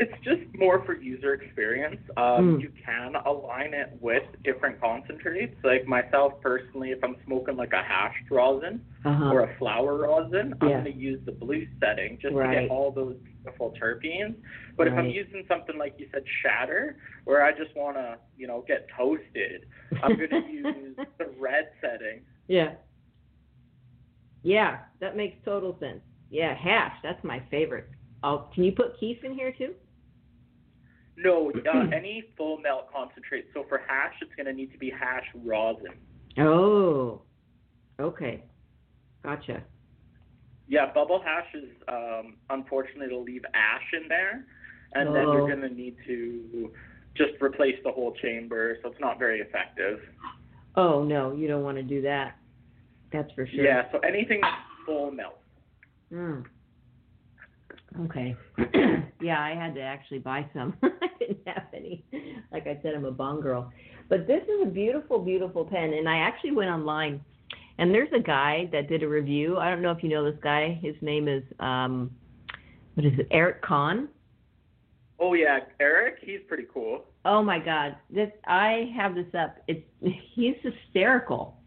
It's 0.00 0.24
just 0.24 0.40
more 0.58 0.82
for 0.86 0.94
user 0.94 1.34
experience. 1.34 2.00
Um, 2.16 2.56
Mm. 2.56 2.62
You 2.62 2.72
can 2.84 3.16
align 3.26 3.74
it 3.74 3.90
with 4.00 4.22
different 4.44 4.80
concentrates. 4.80 5.54
Like 5.62 5.86
myself 5.86 6.32
personally, 6.40 6.90
if 6.92 7.04
I'm 7.04 7.16
smoking 7.26 7.56
like 7.56 7.72
a 7.74 7.82
hashed 7.82 8.30
rosin 8.30 8.80
Uh-huh. 9.04 9.30
or 9.32 9.40
a 9.42 9.56
flower 9.58 9.96
rosin, 9.98 10.54
I'm 10.60 10.68
going 10.68 10.84
to 10.84 10.92
use 11.10 11.20
the 11.26 11.32
blue 11.32 11.66
setting 11.80 12.18
just 12.20 12.34
to 12.34 12.60
get 12.60 12.70
all 12.70 12.90
those 12.90 13.16
beautiful 13.18 13.74
terpenes. 13.80 14.36
But 14.76 14.86
if 14.88 14.94
I'm 14.94 15.10
using 15.10 15.44
something 15.48 15.76
like 15.76 15.94
you 15.98 16.06
said, 16.12 16.22
shatter, 16.42 16.96
where 17.24 17.44
I 17.44 17.52
just 17.52 17.76
want 17.76 17.96
to, 17.98 18.16
you 18.38 18.46
know, 18.46 18.64
get 18.66 18.86
toasted, 18.96 19.66
I'm 20.02 20.16
going 20.16 20.30
to 20.30 20.50
use 20.50 20.96
the 21.18 21.26
red 21.38 21.68
setting. 21.82 22.22
Yeah. 22.48 22.72
Yeah, 24.42 24.78
that 25.00 25.16
makes 25.16 25.36
total 25.44 25.76
sense. 25.78 26.00
Yeah, 26.30 26.54
hash, 26.56 26.94
that's 27.02 27.22
my 27.22 27.42
favorite. 27.50 27.88
I'll, 28.22 28.50
can 28.54 28.64
you 28.64 28.72
put 28.72 28.98
keef 28.98 29.22
in 29.24 29.34
here 29.34 29.52
too? 29.52 29.74
No, 31.22 31.52
uh, 31.74 31.78
any 31.94 32.24
full 32.36 32.58
melt 32.58 32.92
concentrate. 32.92 33.46
So 33.54 33.64
for 33.68 33.80
hash, 33.86 34.14
it's 34.20 34.34
going 34.36 34.46
to 34.46 34.52
need 34.52 34.72
to 34.72 34.78
be 34.78 34.90
hash 34.90 35.24
rosin. 35.44 35.94
Oh, 36.38 37.22
okay. 37.98 38.42
Gotcha. 39.22 39.62
Yeah, 40.68 40.92
bubble 40.92 41.20
hash 41.24 41.52
is 41.54 41.68
um, 41.88 42.36
unfortunately 42.48 43.06
it'll 43.06 43.24
leave 43.24 43.44
ash 43.54 43.82
in 43.92 44.08
there, 44.08 44.46
and 44.94 45.14
then 45.14 45.24
Oh. 45.26 45.32
you're 45.32 45.48
going 45.48 45.68
to 45.68 45.74
need 45.74 45.96
to 46.06 46.72
just 47.16 47.32
replace 47.42 47.76
the 47.84 47.90
whole 47.90 48.14
chamber, 48.22 48.78
so 48.82 48.88
it's 48.88 49.00
not 49.00 49.18
very 49.18 49.40
effective. 49.40 50.00
Oh, 50.76 51.02
no, 51.02 51.32
you 51.32 51.48
don't 51.48 51.64
want 51.64 51.76
to 51.76 51.82
do 51.82 52.00
that. 52.02 52.36
That's 53.12 53.30
for 53.32 53.46
sure. 53.46 53.64
Yeah, 53.64 53.90
so 53.90 53.98
anything 53.98 54.40
that's 54.40 54.62
full 54.86 55.10
melt. 55.10 55.40
Mm. 56.12 56.44
Okay. 58.04 58.36
yeah, 59.20 59.40
I 59.40 59.54
had 59.54 59.74
to 59.74 59.80
actually 59.80 60.18
buy 60.18 60.46
some. 60.54 60.76
I 60.82 61.08
didn't 61.18 61.46
have 61.46 61.64
any. 61.74 62.04
Like 62.52 62.66
I 62.66 62.78
said, 62.82 62.94
I'm 62.94 63.04
a 63.04 63.10
bong 63.10 63.40
girl. 63.40 63.72
But 64.08 64.26
this 64.26 64.42
is 64.44 64.62
a 64.62 64.70
beautiful, 64.70 65.18
beautiful 65.18 65.64
pen. 65.64 65.92
And 65.94 66.08
I 66.08 66.18
actually 66.18 66.52
went 66.52 66.70
online, 66.70 67.20
and 67.78 67.92
there's 67.92 68.12
a 68.14 68.20
guy 68.20 68.68
that 68.72 68.88
did 68.88 69.02
a 69.02 69.08
review. 69.08 69.58
I 69.58 69.70
don't 69.70 69.82
know 69.82 69.90
if 69.90 70.02
you 70.02 70.08
know 70.08 70.24
this 70.24 70.40
guy. 70.42 70.78
His 70.82 70.94
name 71.00 71.28
is, 71.28 71.42
um, 71.58 72.10
what 72.94 73.06
is 73.06 73.18
it, 73.18 73.26
Eric 73.30 73.62
Kahn? 73.62 74.08
Oh 75.20 75.34
yeah, 75.34 75.60
Eric, 75.80 76.16
he's 76.22 76.40
pretty 76.48 76.66
cool. 76.72 77.04
Oh 77.26 77.42
my 77.42 77.58
God, 77.58 77.96
this 78.08 78.30
I 78.46 78.90
have 78.96 79.14
this 79.14 79.26
up. 79.38 79.56
It's 79.68 79.84
he's 80.00 80.56
hysterical, 80.62 81.59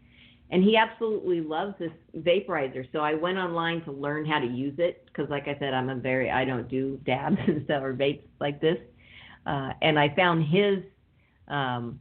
and 0.54 0.62
he 0.62 0.76
absolutely 0.76 1.40
loves 1.40 1.74
this 1.80 1.90
vaporizer. 2.16 2.86
So 2.92 3.00
I 3.00 3.14
went 3.14 3.38
online 3.38 3.82
to 3.86 3.90
learn 3.90 4.24
how 4.24 4.38
to 4.38 4.46
use 4.46 4.76
it 4.78 5.04
because, 5.06 5.28
like 5.28 5.48
I 5.48 5.58
said, 5.58 5.74
I'm 5.74 5.88
a 5.88 5.96
very 5.96 6.30
I 6.30 6.44
don't 6.44 6.68
do 6.68 7.00
dabs 7.04 7.38
and 7.48 7.64
stuff 7.64 7.82
or 7.82 7.92
vapes 7.92 8.22
like 8.40 8.60
this, 8.60 8.78
uh, 9.46 9.72
and 9.82 9.98
I 9.98 10.14
found 10.14 10.46
his 10.46 10.78
um, 11.48 11.98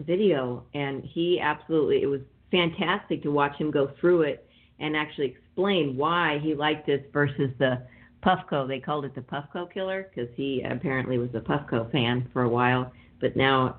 video, 0.00 0.64
and 0.72 1.04
he 1.04 1.38
absolutely 1.38 2.00
it 2.02 2.06
was 2.06 2.22
fantastic 2.50 3.22
to 3.24 3.30
watch 3.30 3.54
him 3.56 3.70
go 3.70 3.92
through 4.00 4.22
it 4.22 4.48
and 4.78 4.96
actually 4.96 5.26
explain 5.26 5.98
why 5.98 6.40
he 6.42 6.54
liked 6.54 6.86
this 6.86 7.02
versus 7.12 7.50
the 7.58 7.82
Puffco. 8.24 8.66
They 8.66 8.80
called 8.80 9.04
it 9.04 9.14
the 9.14 9.20
Puffco 9.20 9.70
killer 9.70 10.08
because 10.08 10.30
he 10.36 10.62
apparently 10.62 11.18
was 11.18 11.28
a 11.34 11.40
Puffco 11.40 11.92
fan 11.92 12.30
for 12.32 12.44
a 12.44 12.48
while, 12.48 12.90
but 13.20 13.36
now 13.36 13.76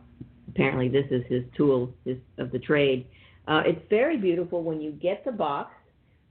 apparently 0.47 0.89
this 0.89 1.07
is 1.09 1.23
his 1.27 1.43
tool 1.57 1.91
his, 2.05 2.17
of 2.37 2.51
the 2.51 2.59
trade. 2.59 3.07
Uh, 3.47 3.63
it's 3.65 3.81
very 3.89 4.17
beautiful 4.17 4.63
when 4.63 4.81
you 4.81 4.91
get 4.91 5.25
the 5.25 5.31
box. 5.31 5.73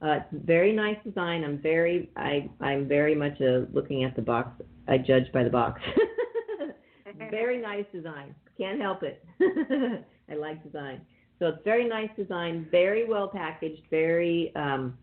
Uh, 0.02 0.20
it's 0.32 0.44
very 0.46 0.72
nice 0.72 0.96
design. 1.04 1.44
I'm 1.44 1.58
very 1.58 2.10
I 2.16 2.48
I'm 2.60 2.88
very 2.88 3.14
much 3.14 3.40
uh, 3.40 3.66
looking 3.72 4.04
at 4.04 4.16
the 4.16 4.22
box. 4.22 4.62
I 4.88 4.98
judge 4.98 5.30
by 5.32 5.44
the 5.44 5.50
box. 5.50 5.80
very 7.30 7.60
nice 7.60 7.84
design. 7.92 8.34
Can't 8.56 8.80
help 8.80 9.02
it. 9.02 9.24
I 10.30 10.34
like 10.34 10.62
design. 10.64 11.00
So 11.38 11.46
it's 11.48 11.64
very 11.64 11.88
nice 11.88 12.10
design, 12.16 12.68
very 12.70 13.08
well 13.08 13.28
packaged, 13.28 13.82
very 13.90 14.52
um, 14.54 14.96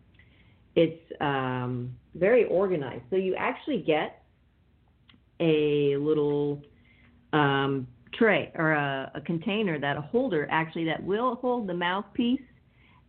it's 0.76 1.02
um, 1.20 1.96
very 2.13 2.46
organized. 2.46 3.04
So 3.10 3.15
you 3.15 3.36
actually 3.36 3.82
get 3.82 4.22
a 5.39 5.98
little 5.98 6.62
um, 7.34 7.88
tray 8.17 8.51
or 8.56 8.71
a, 8.71 9.12
a 9.15 9.21
container 9.21 9.80
that 9.80 9.97
a 9.97 10.01
holder 10.01 10.47
actually 10.49 10.86
that 10.86 11.01
will 11.03 11.36
hold 11.36 11.67
the 11.67 11.73
mouthpiece, 11.73 12.41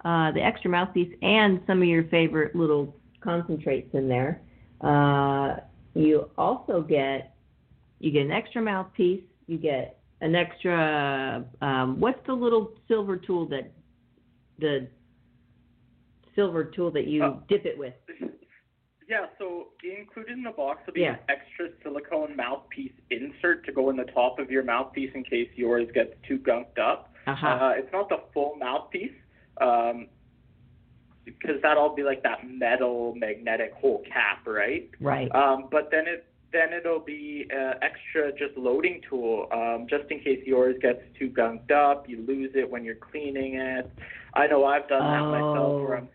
uh, 0.05 0.31
the 0.33 0.41
extra 0.41 0.71
mouthpiece, 0.71 1.13
and 1.23 1.61
some 1.67 1.83
of 1.83 1.89
your 1.89 2.05
favorite 2.05 2.55
little 2.55 2.95
concentrates 3.21 3.93
in 3.95 4.09
there. 4.09 4.41
Uh, 4.81 5.57
you 5.95 6.31
also 6.39 6.83
get 6.83 7.35
you 7.99 8.11
get 8.13 8.23
an 8.27 8.31
extra 8.33 8.63
mouthpiece. 8.63 9.23
You 9.47 9.59
get 9.59 9.99
an 10.21 10.35
extra 10.35 11.45
um, 11.61 11.99
what's 12.01 12.25
the 12.27 12.33
little 12.33 12.73
silver 12.87 13.17
tool 13.17 13.47
that 13.49 13.73
the 14.59 14.89
silver 16.35 16.65
tool 16.65 16.91
that 16.93 17.07
you 17.07 17.25
Oh. 17.25 17.43
dip 17.49 17.67
it 17.67 17.77
with? 17.79 17.95
Yeah, 19.09 19.27
so 19.39 19.69
included 19.83 20.37
in 20.37 20.43
the 20.43 20.51
box 20.51 20.83
will 20.87 20.93
be 20.93 21.01
Yeah. 21.01 21.13
an 21.15 21.19
extra 21.31 21.71
silicone 21.83 22.37
mouthpiece 22.37 22.93
insert 23.11 23.65
to 23.65 23.73
go 23.73 23.89
in 23.89 23.97
the 23.97 24.05
top 24.05 24.39
of 24.39 24.51
your 24.51 24.63
mouthpiece 24.63 25.11
in 25.15 25.25
case 25.25 25.49
yours 25.57 25.91
gets 25.93 26.15
too 26.27 26.39
gunked 26.39 26.79
up. 26.79 27.15
Uh-huh. 27.27 27.47
Uh, 27.47 27.71
it's 27.77 27.91
not 27.91 28.11
the 28.11 28.21
full 28.35 28.57
mouthpiece, 28.57 29.15
um, 29.63 30.09
because 31.25 31.61
that'll 31.63 31.95
be 31.95 32.03
like 32.03 32.23
that 32.23 32.47
metal 32.47 33.15
magnetic 33.15 33.73
whole 33.73 34.03
cap, 34.03 34.47
right? 34.47 34.91
right. 35.01 35.35
Um, 35.35 35.69
but 35.71 35.91
then 35.91 36.07
it 36.07 36.27
then 36.51 36.73
it'll 36.73 37.01
be 37.01 37.47
uh, 37.55 37.75
extra 37.83 38.33
just 38.33 38.57
loading 38.57 39.03
tool, 39.07 39.49
um, 39.53 39.87
just 39.87 40.11
in 40.11 40.19
case 40.21 40.43
yours 40.47 40.77
gets 40.81 41.03
too 41.19 41.29
gunked 41.29 41.71
up, 41.71 42.09
you 42.09 42.25
lose 42.27 42.53
it 42.55 42.71
when 42.71 42.85
you're 42.85 42.95
cleaning 42.95 43.57
it. 43.57 43.91
I 44.33 44.47
know 44.47 44.65
I've 44.65 44.89
done 44.89 45.01
that 45.01 45.31
myself 45.31 45.75
where 45.83 45.99
I'm 45.99 46.09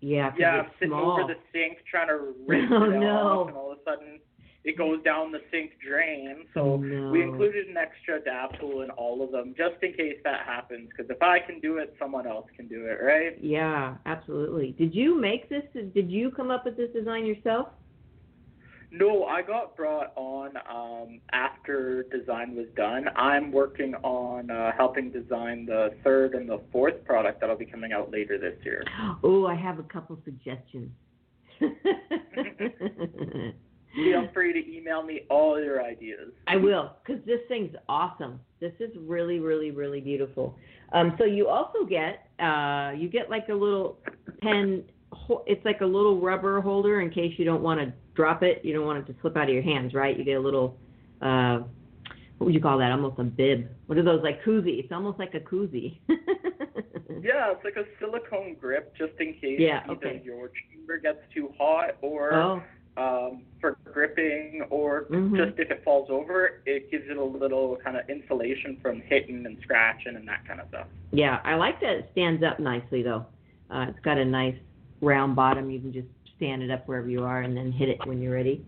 yeah. 0.00 0.32
yeah, 0.38 0.60
it's 0.62 0.70
sitting 0.78 0.90
small. 0.90 1.20
over 1.20 1.32
the 1.32 1.38
sink 1.52 1.78
trying 1.90 2.08
to 2.08 2.34
rinse 2.46 2.70
Oh, 2.72 2.84
it 2.90 2.98
no. 2.98 3.06
off, 3.08 3.48
and 3.48 3.56
all 3.56 3.72
of 3.72 3.78
a 3.78 3.82
sudden 3.84 4.20
it 4.64 4.76
goes 4.76 5.02
down 5.02 5.32
the 5.32 5.40
sink 5.50 5.72
drain. 5.86 6.44
So 6.52 6.60
Oh, 6.60 6.76
no. 6.76 7.10
we 7.10 7.22
included 7.22 7.68
an 7.68 7.76
extra 7.76 8.20
dab 8.20 8.58
tool 8.60 8.82
in 8.82 8.90
all 8.90 9.22
of 9.24 9.30
them, 9.30 9.54
just 9.56 9.82
in 9.82 9.92
case 9.94 10.18
that 10.24 10.44
happens. 10.44 10.88
Because 10.90 11.08
if 11.10 11.22
I 11.22 11.38
can 11.38 11.60
do 11.60 11.78
it, 11.78 11.94
someone 11.98 12.26
else 12.26 12.46
can 12.56 12.66
do 12.68 12.84
it, 12.86 12.98
right? 13.02 13.42
Yeah, 13.42 13.94
absolutely. 14.04 14.72
Did 14.72 14.94
you 14.94 15.18
make 15.18 15.48
this? 15.48 15.62
Did 15.94 16.10
you 16.10 16.30
come 16.32 16.50
up 16.50 16.64
with 16.64 16.76
this 16.76 16.90
design 16.92 17.24
yourself? 17.24 17.68
No, 18.90 19.24
I 19.24 19.42
got 19.42 19.76
brought 19.76 20.12
on 20.16 20.52
um, 20.70 21.20
after 21.32 22.04
design 22.04 22.56
was 22.56 22.66
done. 22.74 23.06
I'm 23.16 23.52
working 23.52 23.94
on 23.96 24.50
uh, 24.50 24.72
helping 24.76 25.10
design 25.10 25.66
the 25.66 25.90
third 26.02 26.34
and 26.34 26.48
the 26.48 26.62
fourth 26.72 27.04
product 27.04 27.40
that'll 27.40 27.56
be 27.56 27.66
coming 27.66 27.92
out 27.92 28.10
later 28.10 28.38
this 28.38 28.54
year. 28.64 28.82
Oh, 29.22 29.46
I 29.46 29.54
have 29.54 29.78
a 29.78 29.82
couple 29.82 30.18
suggestions. 30.24 30.90
Feel 33.94 34.28
free 34.32 34.52
to 34.52 34.76
email 34.76 35.02
me 35.02 35.22
all 35.28 35.60
your 35.60 35.84
ideas. 35.84 36.30
I 36.46 36.56
will, 36.56 36.92
because 37.04 37.22
this 37.26 37.40
thing's 37.48 37.74
awesome. 37.88 38.40
This 38.60 38.72
is 38.80 38.90
really, 39.00 39.38
really, 39.38 39.70
really 39.70 40.00
beautiful. 40.00 40.56
Um, 40.92 41.14
so 41.18 41.24
you 41.24 41.48
also 41.48 41.84
get, 41.84 42.28
uh, 42.38 42.92
you 42.96 43.08
get 43.08 43.28
like 43.28 43.48
a 43.48 43.54
little 43.54 43.98
pen. 44.40 44.84
It's 45.46 45.64
like 45.64 45.80
a 45.80 45.86
little 45.86 46.20
rubber 46.20 46.60
holder 46.60 47.00
in 47.00 47.10
case 47.10 47.34
you 47.38 47.44
don't 47.44 47.62
want 47.62 47.80
to 47.80 47.92
drop 48.18 48.42
it. 48.42 48.64
You 48.64 48.74
don't 48.74 48.84
want 48.84 48.98
it 48.98 49.12
to 49.12 49.18
slip 49.20 49.36
out 49.36 49.44
of 49.48 49.54
your 49.54 49.62
hands, 49.62 49.94
right? 49.94 50.18
You 50.18 50.24
get 50.24 50.32
a 50.34 50.40
little, 50.40 50.76
uh, 51.22 51.58
what 52.38 52.46
would 52.46 52.54
you 52.54 52.60
call 52.60 52.76
that? 52.78 52.90
Almost 52.90 53.20
a 53.20 53.22
bib. 53.22 53.68
What 53.86 53.96
are 53.96 54.02
those 54.02 54.24
like 54.24 54.42
koozie? 54.44 54.80
It's 54.80 54.90
almost 54.92 55.20
like 55.20 55.34
a 55.34 55.40
koozie. 55.40 55.98
Yeah, 57.20 57.50
it's 57.50 57.64
like 57.64 57.74
a 57.76 57.84
silicone 57.98 58.54
grip 58.60 58.94
just 58.96 59.12
in 59.18 59.32
case 59.40 59.58
Yeah, 59.58 59.80
either 59.84 59.92
okay. 59.96 60.22
your 60.24 60.50
chamber 60.70 60.98
gets 60.98 61.18
too 61.34 61.52
hot 61.58 61.96
or 62.00 62.32
oh, 62.34 62.62
um, 62.96 63.42
for 63.60 63.76
gripping 63.92 64.62
or 64.70 65.06
Mhm. 65.10 65.36
just 65.36 65.58
if 65.58 65.70
it 65.70 65.82
falls 65.84 66.10
over, 66.10 66.60
it 66.64 66.90
gives 66.92 67.08
it 67.10 67.16
a 67.16 67.24
little 67.24 67.76
kind 67.82 67.96
of 67.96 68.08
insulation 68.08 68.76
from 68.80 69.00
hitting 69.00 69.44
and 69.46 69.58
scratching 69.62 70.14
and 70.16 70.28
that 70.28 70.46
kind 70.46 70.60
of 70.60 70.68
stuff. 70.68 70.86
yeah. 71.10 71.40
I 71.44 71.54
like 71.56 71.80
that 71.80 71.96
it 71.96 72.08
stands 72.12 72.42
up 72.44 72.60
nicely 72.60 73.02
though. 73.02 73.26
Uh, 73.70 73.86
it's 73.88 74.00
got 74.00 74.16
a 74.18 74.24
nice 74.24 74.56
round 75.00 75.34
bottom. 75.34 75.70
You 75.70 75.80
can 75.80 75.92
just 75.92 76.08
stand 76.38 76.62
it 76.62 76.70
up 76.70 76.88
wherever 76.88 77.08
you 77.08 77.24
are 77.24 77.42
and 77.42 77.54
then 77.56 77.70
hit 77.70 77.90
it 77.90 77.98
when 78.06 78.22
you're 78.22 78.34
ready. 78.34 78.64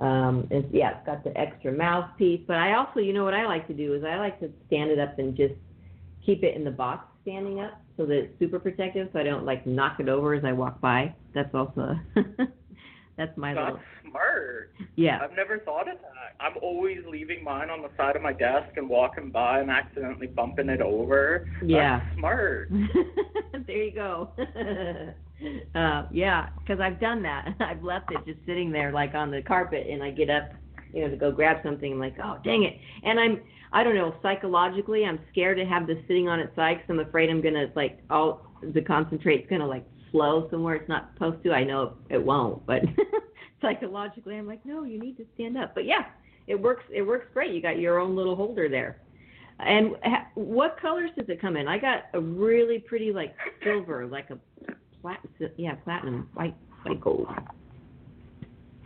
Um, 0.00 0.46
it's, 0.50 0.66
yeah, 0.72 0.98
it's 0.98 1.06
got 1.06 1.24
the 1.24 1.36
extra 1.38 1.72
mouthpiece. 1.72 2.42
But 2.46 2.56
I 2.56 2.74
also, 2.74 3.00
you 3.00 3.12
know 3.12 3.24
what 3.24 3.34
I 3.34 3.46
like 3.46 3.66
to 3.68 3.74
do 3.74 3.94
is 3.94 4.04
I 4.04 4.16
like 4.16 4.38
to 4.40 4.50
stand 4.66 4.90
it 4.90 4.98
up 4.98 5.18
and 5.18 5.36
just 5.36 5.54
keep 6.26 6.42
it 6.42 6.56
in 6.56 6.64
the 6.64 6.70
box 6.70 7.06
standing 7.22 7.60
up 7.60 7.80
so 7.96 8.04
that 8.06 8.14
it's 8.14 8.38
super 8.38 8.58
protective, 8.58 9.08
so 9.12 9.18
I 9.18 9.22
don't 9.22 9.44
like 9.44 9.66
knock 9.66 10.00
it 10.00 10.08
over 10.08 10.34
as 10.34 10.44
I 10.44 10.52
walk 10.52 10.80
by. 10.80 11.14
That's 11.34 11.54
also 11.54 11.96
that's 13.16 13.36
my 13.36 13.54
That's 13.54 13.64
little 13.66 13.80
smart. 14.10 14.72
yeah. 14.96 15.20
I've 15.22 15.36
never 15.36 15.58
thought 15.60 15.88
of 15.88 15.98
that. 15.98 16.44
I'm 16.44 16.54
always 16.60 16.98
leaving 17.08 17.44
mine 17.44 17.70
on 17.70 17.82
the 17.82 17.90
side 17.96 18.16
of 18.16 18.22
my 18.22 18.32
desk 18.32 18.76
and 18.76 18.88
walking 18.88 19.30
by 19.30 19.60
and 19.60 19.70
accidentally 19.70 20.26
bumping 20.26 20.68
it 20.68 20.80
over. 20.80 21.48
Yeah. 21.64 22.00
That's 22.00 22.18
smart. 22.18 22.70
there 23.66 23.76
you 23.84 23.92
go. 23.92 24.30
uh, 25.74 26.06
yeah, 26.10 26.48
because 26.58 26.80
I've 26.80 27.00
done 27.00 27.22
that. 27.22 27.54
I've 27.60 27.82
left 27.82 28.10
it 28.12 28.24
just 28.26 28.44
sitting 28.46 28.70
there 28.70 28.92
like 28.92 29.14
on 29.14 29.30
the 29.30 29.42
carpet, 29.42 29.86
and 29.88 30.02
I 30.02 30.10
get 30.10 30.30
up, 30.30 30.50
you 30.92 31.02
know, 31.02 31.10
to 31.10 31.16
go 31.16 31.32
grab 31.32 31.58
something. 31.62 31.92
I'm 31.92 31.98
like, 31.98 32.16
oh, 32.22 32.38
dang 32.44 32.64
it! 32.64 32.78
And 33.02 33.18
I'm, 33.18 33.40
I 33.72 33.82
don't 33.82 33.94
know, 33.94 34.14
psychologically, 34.22 35.04
I'm 35.04 35.18
scared 35.32 35.58
to 35.58 35.64
have 35.64 35.86
this 35.86 35.98
sitting 36.06 36.28
on 36.28 36.40
its 36.40 36.54
side 36.56 36.78
because 36.78 36.90
I'm 36.90 37.06
afraid 37.06 37.30
I'm 37.30 37.40
gonna 37.40 37.66
like 37.74 38.00
all 38.10 38.46
the 38.62 38.80
concentrate's 38.80 39.48
gonna 39.50 39.66
like 39.66 39.84
flow 40.10 40.48
somewhere 40.50 40.76
it's 40.76 40.88
not 40.88 41.10
supposed 41.14 41.42
to. 41.42 41.52
I 41.52 41.64
know 41.64 41.94
it 42.08 42.22
won't, 42.22 42.64
but 42.66 42.82
psychologically, 43.60 44.36
I'm 44.36 44.46
like, 44.46 44.64
no, 44.64 44.84
you 44.84 45.00
need 45.00 45.16
to 45.16 45.26
stand 45.34 45.58
up. 45.58 45.74
But 45.74 45.86
yeah, 45.86 46.06
it 46.46 46.54
works. 46.54 46.84
It 46.92 47.02
works 47.02 47.26
great. 47.32 47.52
You 47.52 47.60
got 47.60 47.78
your 47.78 47.98
own 47.98 48.14
little 48.14 48.36
holder 48.36 48.68
there. 48.68 49.00
And 49.60 49.96
ha- 50.02 50.26
what 50.34 50.76
colors 50.80 51.10
does 51.16 51.28
it 51.28 51.40
come 51.40 51.56
in? 51.56 51.68
I 51.68 51.78
got 51.78 52.04
a 52.12 52.20
really 52.20 52.78
pretty 52.78 53.12
like 53.12 53.34
silver, 53.62 54.06
like 54.06 54.30
a 54.30 54.38
plat, 55.04 55.20
yeah, 55.58 55.74
platinum, 55.84 56.28
white, 56.32 56.56
white 56.84 57.00
gold. 57.00 57.28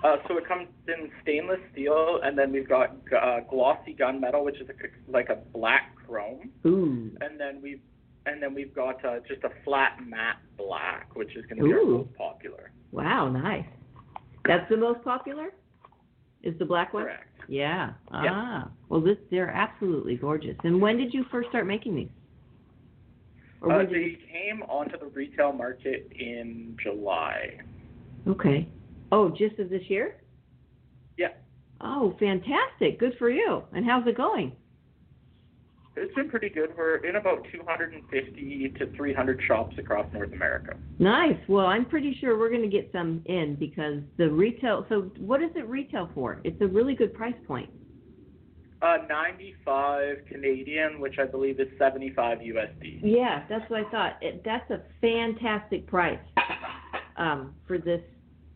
Uh, 0.03 0.17
so 0.27 0.37
it 0.37 0.47
comes 0.47 0.67
in 0.89 1.11
stainless 1.23 1.61
steel, 1.73 2.21
and 2.25 2.37
then 2.37 2.53
we've 2.53 2.69
got 2.69 2.97
uh, 3.17 3.41
glossy 3.49 3.97
gunmetal, 3.99 4.45
which 4.45 4.61
is 4.61 4.69
a, 4.69 5.13
like 5.13 5.29
a 5.29 5.37
black 5.53 5.95
chrome, 6.07 6.51
Ooh, 6.67 7.11
and 7.21 7.39
then 7.39 7.61
we've 7.63 7.81
and 8.27 8.43
then 8.43 8.53
we've 8.53 8.75
got 8.75 9.03
uh, 9.05 9.21
just 9.29 9.45
a 9.45 9.51
flat 9.65 9.99
matte 10.05 10.39
black, 10.57 11.15
which 11.15 11.37
is 11.37 11.47
going 11.47 11.59
to 11.59 11.65
be 11.65 11.73
our 11.73 11.85
most 11.85 12.15
popular. 12.17 12.73
wow, 12.91 13.29
nice. 13.29 13.65
That's 14.45 14.69
the 14.69 14.77
most 14.77 15.03
popular. 15.05 15.51
Is 16.43 16.59
the 16.59 16.65
black 16.65 16.93
one? 16.95 17.05
Correct. 17.05 17.25
Yeah. 17.49 17.89
Yep. 18.13 18.33
Ah. 18.33 18.71
Well, 18.89 19.01
this 19.01 19.17
they're 19.31 19.51
absolutely 19.51 20.17
gorgeous. 20.17 20.57
And 20.65 20.81
when 20.81 20.97
did 20.97 21.15
you 21.15 21.25
first 21.31 21.49
start 21.49 21.67
making 21.67 21.95
these? 21.95 22.09
Or 23.61 23.73
Uh, 23.73 23.77
when 23.79 23.93
they 23.93 23.99
you... 23.99 24.17
came 24.33 24.63
onto 24.65 24.99
the 24.99 25.07
retail 25.07 25.53
market 25.53 26.11
in 26.19 26.77
July. 26.83 27.59
Okay. 28.27 28.69
Oh, 29.11 29.29
just 29.31 29.59
of 29.59 29.71
this 29.71 29.83
year? 29.89 30.17
Yeah. 31.17 31.29
Oh, 31.81 32.15
fantastic. 32.19 32.99
Good 32.99 33.15
for 33.19 33.31
you. 33.31 33.63
And 33.73 33.85
how's 33.85 34.07
it 34.07 34.17
going? 34.17 34.53
It's 35.97 36.15
been 36.15 36.29
pretty 36.29 36.49
good. 36.49 36.71
We're 36.77 36.99
in 36.99 37.17
about 37.17 37.45
250 37.51 38.69
to 38.79 38.87
300 38.97 39.43
shops 39.49 39.77
across 39.79 40.07
North 40.13 40.33
America. 40.33 40.77
Nice. 41.01 41.37
Well, 41.49 41.67
I'm 41.67 41.85
pretty 41.85 42.17
sure 42.21 42.39
we're 42.39 42.51
going 42.51 42.63
to 42.63 42.69
get 42.69 42.89
some 42.93 43.21
in 43.27 43.57
because 43.59 44.01
the 44.17 44.31
retail. 44.31 44.87
So, 44.89 45.11
what 45.19 45.43
is 45.43 45.51
it 45.57 45.67
retail 45.69 46.09
for? 46.15 46.41
It's 46.45 46.61
a 46.61 46.67
really 46.69 46.95
good 46.95 47.15
price 47.15 47.35
point. 47.49 47.69
Uh, 48.81 48.99
95 49.09 50.19
Canadian, 50.29 51.01
which 51.01 51.19
I 51.19 51.25
believe 51.25 51.59
is 51.59 51.67
75 51.79 52.39
USD. 52.39 53.01
Yeah, 53.03 53.43
that's 53.49 53.69
what 53.69 53.85
I 53.85 53.91
thought. 53.91 54.19
It, 54.21 54.43
that's 54.45 54.71
a 54.71 54.83
fantastic 55.01 55.87
price 55.89 56.21
um, 57.17 57.55
for 57.67 57.79
this 57.79 58.01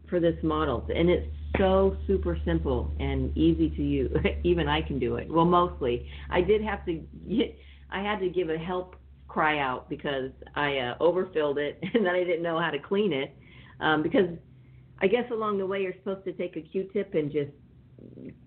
for 0.09 0.21
this 0.21 0.37
model, 0.43 0.87
and 0.95 1.09
it's 1.09 1.27
so 1.59 1.97
super 2.07 2.39
simple 2.45 2.93
and 3.01 3.37
easy 3.37 3.71
to 3.71 3.83
use. 3.83 4.17
Even 4.45 4.69
I 4.69 4.83
can 4.83 4.99
do 4.99 5.17
it. 5.17 5.29
Well, 5.29 5.45
mostly. 5.45 6.07
I 6.31 6.41
did 6.41 6.63
have 6.63 6.85
to. 6.87 7.03
get, 7.29 7.57
I 7.91 8.03
had 8.03 8.21
to 8.21 8.29
give 8.29 8.49
a 8.49 8.59
help 8.59 8.97
cry 9.27 9.59
out 9.59 9.89
because 9.89 10.31
I 10.55 10.79
uh, 10.79 10.99
overfilled 11.01 11.59
it, 11.59 11.79
and 11.95 12.07
then 12.07 12.15
I 12.15 12.23
didn't 12.25 12.43
know 12.43 12.61
how 12.61 12.71
to 12.71 12.79
clean 12.79 13.13
it. 13.13 13.35
Um, 13.81 14.03
because 14.03 14.29
I 15.01 15.09
guess 15.09 15.25
along 15.33 15.59
the 15.59 15.67
way 15.67 15.83
you're 15.83 15.95
supposed 15.95 16.25
to 16.27 16.33
take 16.33 16.57
a 16.57 16.61
Q-tip 16.61 17.15
and 17.15 17.33
just 17.33 17.51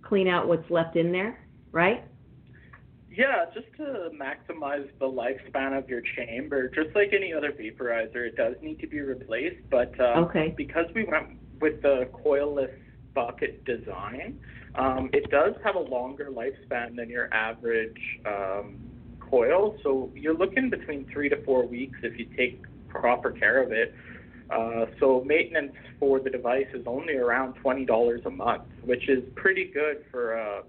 clean 0.04 0.28
out 0.28 0.48
what's 0.48 0.70
left 0.70 0.96
in 0.96 1.12
there, 1.12 1.45
right? 1.76 2.06
Yeah, 3.12 3.46
just 3.54 3.68
to 3.78 4.10
maximize 4.16 4.88
the 5.00 5.06
lifespan 5.06 5.78
of 5.78 5.88
your 5.88 6.02
chamber, 6.18 6.70
just 6.70 6.96
like 6.96 7.12
any 7.14 7.34
other 7.34 7.52
vaporizer, 7.52 8.28
it 8.28 8.36
does 8.36 8.56
need 8.62 8.80
to 8.80 8.88
be 8.88 9.02
replaced. 9.02 9.62
But 9.70 9.94
um, 10.00 10.26
Okay. 10.26 10.54
because 10.58 10.86
we 10.96 11.04
went 11.04 11.38
with 11.62 11.82
the 11.82 12.10
coilless 12.14 12.72
bucket 13.14 13.64
design, 13.66 14.40
um, 14.76 15.10
it 15.14 15.30
does 15.30 15.54
have 15.64 15.76
a 15.76 15.80
longer 15.80 16.30
lifespan 16.32 16.96
than 16.96 17.10
your 17.10 17.34
average 17.34 18.02
um, 18.26 18.78
coil. 19.20 19.78
So 19.84 20.12
you're 20.16 20.38
looking 20.38 20.70
between 20.70 21.06
three 21.12 21.30
to 21.30 21.42
four 21.44 21.66
weeks 21.66 22.00
if 22.04 22.18
you 22.18 22.26
take 22.38 22.64
proper 22.90 23.32
care 23.32 23.62
of 23.62 23.72
it. 23.72 23.94
Uh, 24.50 24.86
so 25.00 25.24
maintenance 25.26 25.74
for 26.00 26.20
the 26.20 26.30
device 26.30 26.68
is 26.74 26.86
only 26.86 27.16
around 27.16 27.54
twenty 27.56 27.86
dollars 27.86 28.22
a 28.26 28.30
month, 28.30 28.64
which 28.84 29.10
is 29.10 29.24
pretty 29.36 29.72
good 29.74 30.04
for 30.12 30.34
a 30.34 30.64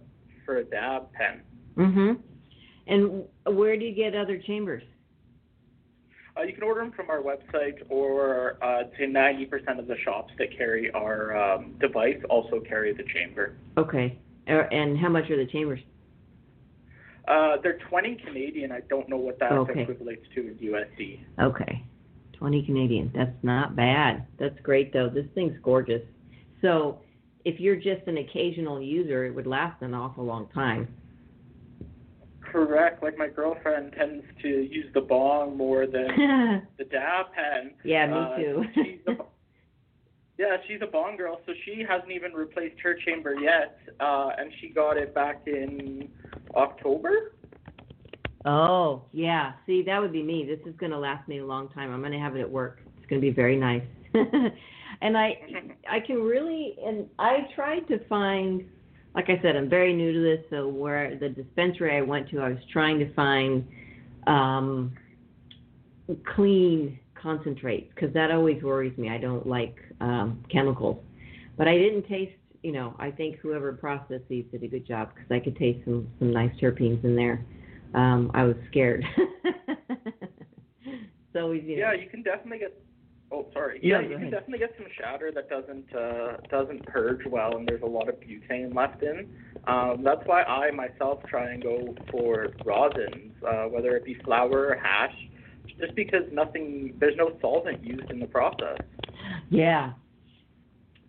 for 0.46 0.58
a 0.58 0.64
dab 0.64 1.12
pen. 1.12 1.42
Mhm. 1.76 2.18
And 2.86 3.24
where 3.44 3.76
do 3.76 3.84
you 3.84 3.92
get 3.94 4.14
other 4.14 4.38
chambers? 4.38 4.82
Uh, 6.38 6.42
you 6.42 6.52
can 6.52 6.62
order 6.62 6.80
them 6.82 6.92
from 6.92 7.10
our 7.10 7.20
website, 7.20 7.82
or 7.88 8.56
uh, 8.62 8.84
say 8.98 9.06
90% 9.06 9.78
of 9.78 9.86
the 9.86 9.96
shops 9.98 10.32
that 10.38 10.56
carry 10.56 10.90
our 10.92 11.34
um, 11.36 11.74
device 11.80 12.22
also 12.30 12.60
carry 12.60 12.92
the 12.92 13.02
chamber. 13.04 13.56
Okay. 13.76 14.16
Er, 14.48 14.68
And 14.70 14.96
how 14.98 15.08
much 15.08 15.28
are 15.30 15.36
the 15.36 15.46
chambers? 15.50 15.80
Uh, 17.26 17.56
they're 17.62 17.78
20 17.88 18.16
Canadian. 18.16 18.70
I 18.70 18.80
don't 18.88 19.08
know 19.08 19.16
what 19.16 19.38
that 19.40 19.50
Okay. 19.52 19.84
equates 19.86 20.30
to 20.34 20.40
in 20.48 20.58
USD. 20.58 21.20
Okay. 21.40 21.82
20 22.34 22.62
Canadian. 22.64 23.10
That's 23.14 23.42
not 23.42 23.74
bad. 23.74 24.26
That's 24.38 24.58
great 24.60 24.92
though. 24.92 25.08
This 25.08 25.26
thing's 25.34 25.58
gorgeous. 25.62 26.02
So, 26.60 27.00
if 27.46 27.60
you're 27.60 27.76
just 27.76 28.06
an 28.08 28.18
occasional 28.18 28.82
user, 28.82 29.24
it 29.24 29.34
would 29.34 29.46
last 29.46 29.80
an 29.80 29.94
awful 29.94 30.24
long 30.24 30.48
time. 30.52 30.88
Correct. 32.40 33.02
Like 33.02 33.16
my 33.16 33.28
girlfriend 33.28 33.92
tends 33.96 34.24
to 34.42 34.48
use 34.48 34.86
the 34.94 35.00
bong 35.00 35.56
more 35.56 35.86
than 35.86 36.08
the 36.78 36.84
dab 36.84 37.26
pen. 37.34 37.72
yeah, 37.84 38.06
me 38.06 38.12
Uh, 38.14 38.36
too. 38.36 38.64
she's 38.74 38.98
a, 39.06 39.12
yeah, 40.38 40.56
she's 40.66 40.80
a 40.82 40.86
bong 40.86 41.16
girl, 41.16 41.40
so 41.46 41.52
she 41.64 41.84
hasn't 41.88 42.10
even 42.10 42.32
replaced 42.32 42.80
her 42.82 42.94
chamber 43.06 43.34
yet, 43.40 43.78
uh, 44.00 44.30
and 44.38 44.50
she 44.60 44.68
got 44.68 44.96
it 44.96 45.14
back 45.14 45.42
in 45.46 46.08
October. 46.54 47.32
oh, 48.44 49.02
yeah. 49.12 49.52
See, 49.66 49.82
that 49.82 50.00
would 50.00 50.12
be 50.12 50.22
me. 50.22 50.44
This 50.44 50.60
is 50.70 50.76
going 50.78 50.92
to 50.92 50.98
last 50.98 51.26
me 51.28 51.38
a 51.38 51.46
long 51.46 51.68
time. 51.70 51.92
I'm 51.92 52.00
going 52.00 52.12
to 52.12 52.18
have 52.18 52.36
it 52.36 52.40
at 52.40 52.50
work. 52.50 52.80
It's 52.98 53.06
going 53.08 53.20
to 53.20 53.26
be 53.26 53.32
very 53.32 53.56
nice. 53.56 53.82
and 55.02 55.16
I 55.16 55.36
I 55.90 56.00
can 56.00 56.22
really 56.22 56.76
and 56.84 57.06
I 57.18 57.48
tried 57.54 57.86
to 57.88 57.98
find 58.08 58.64
like 59.16 59.30
I 59.30 59.40
said, 59.40 59.56
I'm 59.56 59.70
very 59.70 59.94
new 59.94 60.12
to 60.12 60.20
this, 60.20 60.44
so 60.50 60.68
where 60.68 61.16
the 61.16 61.30
dispensary 61.30 61.96
I 61.96 62.02
went 62.02 62.28
to, 62.30 62.40
I 62.40 62.50
was 62.50 62.58
trying 62.70 62.98
to 62.98 63.12
find 63.14 63.66
um, 64.26 64.92
clean 66.34 66.98
concentrates 67.14 67.90
because 67.94 68.12
that 68.12 68.30
always 68.30 68.62
worries 68.62 68.96
me. 68.98 69.08
I 69.08 69.16
don't 69.16 69.46
like 69.46 69.76
um, 70.02 70.44
chemicals, 70.52 71.02
but 71.56 71.66
I 71.66 71.78
didn't 71.78 72.06
taste. 72.06 72.36
You 72.62 72.72
know, 72.72 72.94
I 72.98 73.10
think 73.10 73.38
whoever 73.38 73.72
processed 73.72 74.28
these 74.28 74.44
did 74.52 74.62
a 74.62 74.68
good 74.68 74.86
job 74.86 75.14
because 75.14 75.30
I 75.30 75.40
could 75.40 75.56
taste 75.56 75.84
some 75.84 76.08
some 76.18 76.30
nice 76.30 76.52
terpenes 76.60 77.02
in 77.02 77.16
there. 77.16 77.44
Um, 77.94 78.30
I 78.34 78.44
was 78.44 78.56
scared. 78.68 79.02
it's 80.84 81.36
always 81.36 81.62
you 81.64 81.80
know. 81.80 81.92
Yeah, 81.92 82.02
you 82.02 82.10
can 82.10 82.22
definitely 82.22 82.58
get. 82.58 82.85
Oh, 83.32 83.46
sorry. 83.52 83.80
Yeah, 83.82 84.00
Yeah, 84.00 84.08
you 84.08 84.16
can 84.16 84.30
definitely 84.30 84.58
get 84.58 84.74
some 84.78 84.86
shatter 84.98 85.32
that 85.32 85.48
doesn't 85.48 85.94
uh, 85.94 86.36
doesn't 86.48 86.86
purge 86.86 87.26
well, 87.28 87.56
and 87.56 87.66
there's 87.66 87.82
a 87.82 87.86
lot 87.86 88.08
of 88.08 88.16
butane 88.16 88.74
left 88.74 89.02
in. 89.02 89.26
Um, 89.66 90.02
that's 90.04 90.22
why 90.26 90.42
I 90.44 90.70
myself 90.70 91.20
try 91.28 91.50
and 91.50 91.62
go 91.62 91.94
for 92.10 92.48
rosins, 92.64 93.32
uh, 93.46 93.68
whether 93.68 93.96
it 93.96 94.04
be 94.04 94.14
flower 94.24 94.68
or 94.68 94.76
hash, 94.80 95.14
just 95.80 95.94
because 95.96 96.22
nothing 96.32 96.94
there's 97.00 97.16
no 97.16 97.36
solvent 97.40 97.84
used 97.84 98.10
in 98.10 98.20
the 98.20 98.26
process. 98.26 98.78
Yeah. 99.50 99.92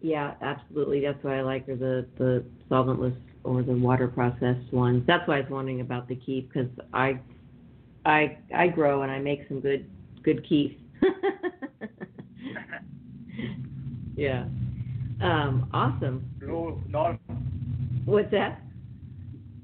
Yeah, 0.02 0.34
absolutely. 0.42 1.02
That's 1.02 1.24
why 1.24 1.40
I 1.40 1.42
like 1.42 1.68
are 1.70 1.76
the 1.76 2.08
the 2.18 2.46
solventless 2.70 3.16
or 3.44 3.64
the 3.64 3.74
water 3.74 4.08
processed 4.08 4.72
ones. 4.72 5.04
That's 5.08 5.28
why 5.28 5.38
I 5.38 5.42
was 5.42 5.50
wondering 5.50 5.82
about 5.82 6.08
the 6.08 6.16
keef 6.16 6.48
because 6.48 6.70
I 6.94 7.20
I 8.06 8.38
I 8.56 8.68
grow 8.68 9.04
and 9.04 9.12
I 9.12 9.20
make 9.20 9.48
some 9.48 9.60
good 9.60 9.90
good 10.24 10.48
keef. 10.48 10.74
Yeah. 14.18 14.46
Um. 15.22 15.70
Awesome. 15.74 16.30
No, 16.42 16.82
not. 16.90 17.20
What's 18.06 18.32
that? 18.32 18.62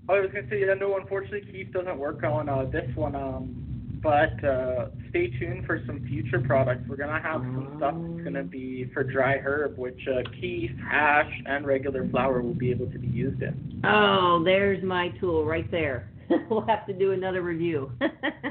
Oh, 0.08 0.16
I 0.16 0.20
was 0.20 0.30
gonna 0.34 0.50
say 0.50 0.62
yeah, 0.62 0.74
no. 0.76 0.96
Unfortunately, 0.98 1.42
keef 1.52 1.74
doesn't 1.74 1.98
work 1.98 2.24
on 2.24 2.48
uh, 2.48 2.66
this 2.66 2.90
one. 2.96 3.16
Um, 3.16 4.00
but 4.04 4.44
uh, 4.44 4.90
stay 5.10 5.28
tuned 5.40 5.66
for 5.66 5.82
some 5.88 6.06
future 6.08 6.42
products. 6.42 6.84
We're 6.88 6.98
gonna 6.98 7.22
have 7.22 7.42
some 7.42 7.74
stuff 7.78 7.96
that's 7.98 8.24
gonna 8.24 8.44
be 8.44 8.92
for 8.94 9.04
dry 9.04 9.38
herb, 9.38 9.78
which 9.78 10.00
uh, 10.08 10.30
keef, 10.40 10.72
hash, 10.90 11.32
and 11.46 11.66
regular 11.66 12.08
flower 12.10 12.42
will 12.42 12.54
be 12.54 12.70
able 12.70 12.92
to 12.92 13.00
be 13.00 13.08
used 13.08 13.42
in. 13.42 13.82
Oh, 13.86 14.42
there's 14.44 14.84
my 14.84 15.10
tool 15.20 15.46
right 15.46 15.70
there. 15.72 16.10
we'll 16.50 16.66
have 16.68 16.86
to 16.88 16.94
do 16.94 17.12
another 17.12 17.42
review. 17.42 17.92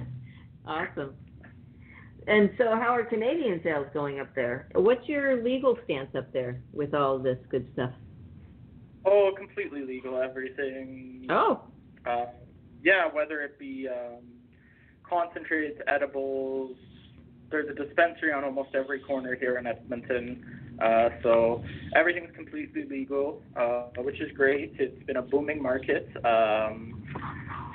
awesome. 0.66 1.14
And 2.26 2.50
so, 2.56 2.64
how 2.76 2.94
are 2.94 3.04
Canadian 3.04 3.60
sales 3.62 3.86
going 3.92 4.20
up 4.20 4.34
there? 4.34 4.68
What's 4.74 5.08
your 5.08 5.42
legal 5.42 5.76
stance 5.84 6.14
up 6.16 6.32
there 6.32 6.62
with 6.72 6.94
all 6.94 7.18
this 7.18 7.38
good 7.50 7.68
stuff? 7.72 7.90
Oh, 9.04 9.32
completely 9.36 9.84
legal. 9.84 10.20
Everything. 10.20 11.26
Oh. 11.30 11.62
Uh, 12.06 12.26
yeah, 12.82 13.06
whether 13.12 13.40
it 13.40 13.58
be 13.58 13.88
um, 13.88 14.22
concentrates, 15.08 15.80
edibles. 15.86 16.76
There's 17.50 17.68
a 17.68 17.74
dispensary 17.74 18.32
on 18.32 18.44
almost 18.44 18.74
every 18.74 19.00
corner 19.00 19.34
here 19.34 19.58
in 19.58 19.66
Edmonton. 19.66 20.78
Uh, 20.82 21.10
so 21.22 21.62
everything's 21.94 22.34
completely 22.34 22.84
legal, 22.88 23.42
uh, 23.56 23.88
which 23.98 24.20
is 24.20 24.32
great. 24.34 24.74
It's 24.78 25.04
been 25.04 25.16
a 25.16 25.22
booming 25.22 25.62
market. 25.62 26.08
Um, 26.24 27.04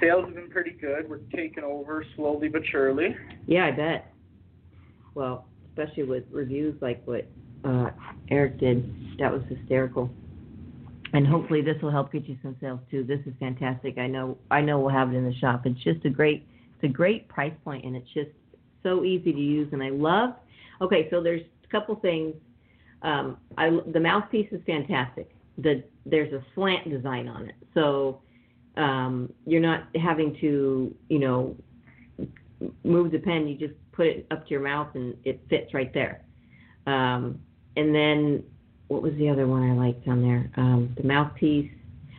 sales 0.02 0.26
have 0.26 0.36
been 0.36 0.50
pretty 0.50 0.72
good. 0.72 1.10
We're 1.10 1.20
taking 1.36 1.64
over 1.64 2.04
slowly 2.16 2.48
but 2.48 2.64
surely. 2.72 3.16
Yeah, 3.46 3.68
I 3.68 3.72
bet. 3.72 4.14
Well, 5.18 5.48
especially 5.72 6.04
with 6.04 6.26
reviews 6.30 6.80
like 6.80 7.02
what 7.06 7.28
uh, 7.66 7.90
Eric 8.30 8.60
did, 8.60 9.18
that 9.18 9.34
was 9.34 9.42
hysterical. 9.50 10.12
And 11.12 11.26
hopefully 11.26 11.64
this 11.64 11.82
will 11.82 11.90
help 11.90 12.12
get 12.12 12.30
you 12.30 12.38
some 12.44 12.56
sales 12.62 12.82
too. 12.92 13.04
This 13.04 13.22
is 13.26 13.34
fantastic. 13.40 13.98
I 13.98 14.06
know 14.06 14.38
I 14.52 14.62
know 14.62 14.80
we'll 14.80 14.94
have 14.94 15.12
it 15.12 15.16
in 15.16 15.26
the 15.26 15.34
shop. 15.34 15.66
It's 15.66 15.84
just 15.84 16.06
a 16.06 16.12
great 16.12 16.46
it's 16.76 16.84
a 16.84 16.94
great 16.94 17.28
price 17.30 17.54
point 17.64 17.84
and 17.84 17.96
it's 17.96 18.08
just 18.14 18.30
so 18.84 19.04
easy 19.04 19.34
to 19.34 19.40
use 19.40 19.68
and 19.72 19.82
I 19.82 19.90
love. 19.90 20.36
Okay, 20.82 21.08
so 21.10 21.24
there's 21.24 21.42
a 21.64 21.68
couple 21.72 21.96
things. 21.96 22.36
Um, 23.02 23.38
I 23.58 23.72
the 23.92 24.00
mouthpiece 24.00 24.50
is 24.52 24.62
fantastic. 24.68 25.32
The 25.58 25.84
there's 26.06 26.32
a 26.32 26.46
slant 26.54 26.92
design 26.92 27.28
on 27.28 27.48
it, 27.50 27.56
so 27.74 28.22
um, 28.76 29.34
you're 29.48 29.62
not 29.62 29.88
having 29.96 30.38
to 30.42 30.94
you 31.10 31.18
know 31.18 31.56
move 32.84 33.12
the 33.12 33.18
pen. 33.18 33.48
You 33.48 33.58
just 33.58 33.80
put 33.98 34.06
it 34.06 34.28
up 34.32 34.46
to 34.46 34.52
your 34.52 34.62
mouth 34.62 34.88
and 34.94 35.16
it 35.26 35.42
fits 35.50 35.74
right 35.74 35.94
there. 35.94 36.24
Um, 36.86 37.40
and 37.76 37.94
then 37.94 38.44
what 38.88 39.02
was 39.02 39.14
the 39.16 39.28
other 39.28 39.48
one 39.48 39.64
I 39.70 39.74
liked 39.74 40.08
on 40.08 40.22
there? 40.22 40.50
Um, 40.56 40.96
the 40.96 41.04
mouthpiece. 41.04 41.70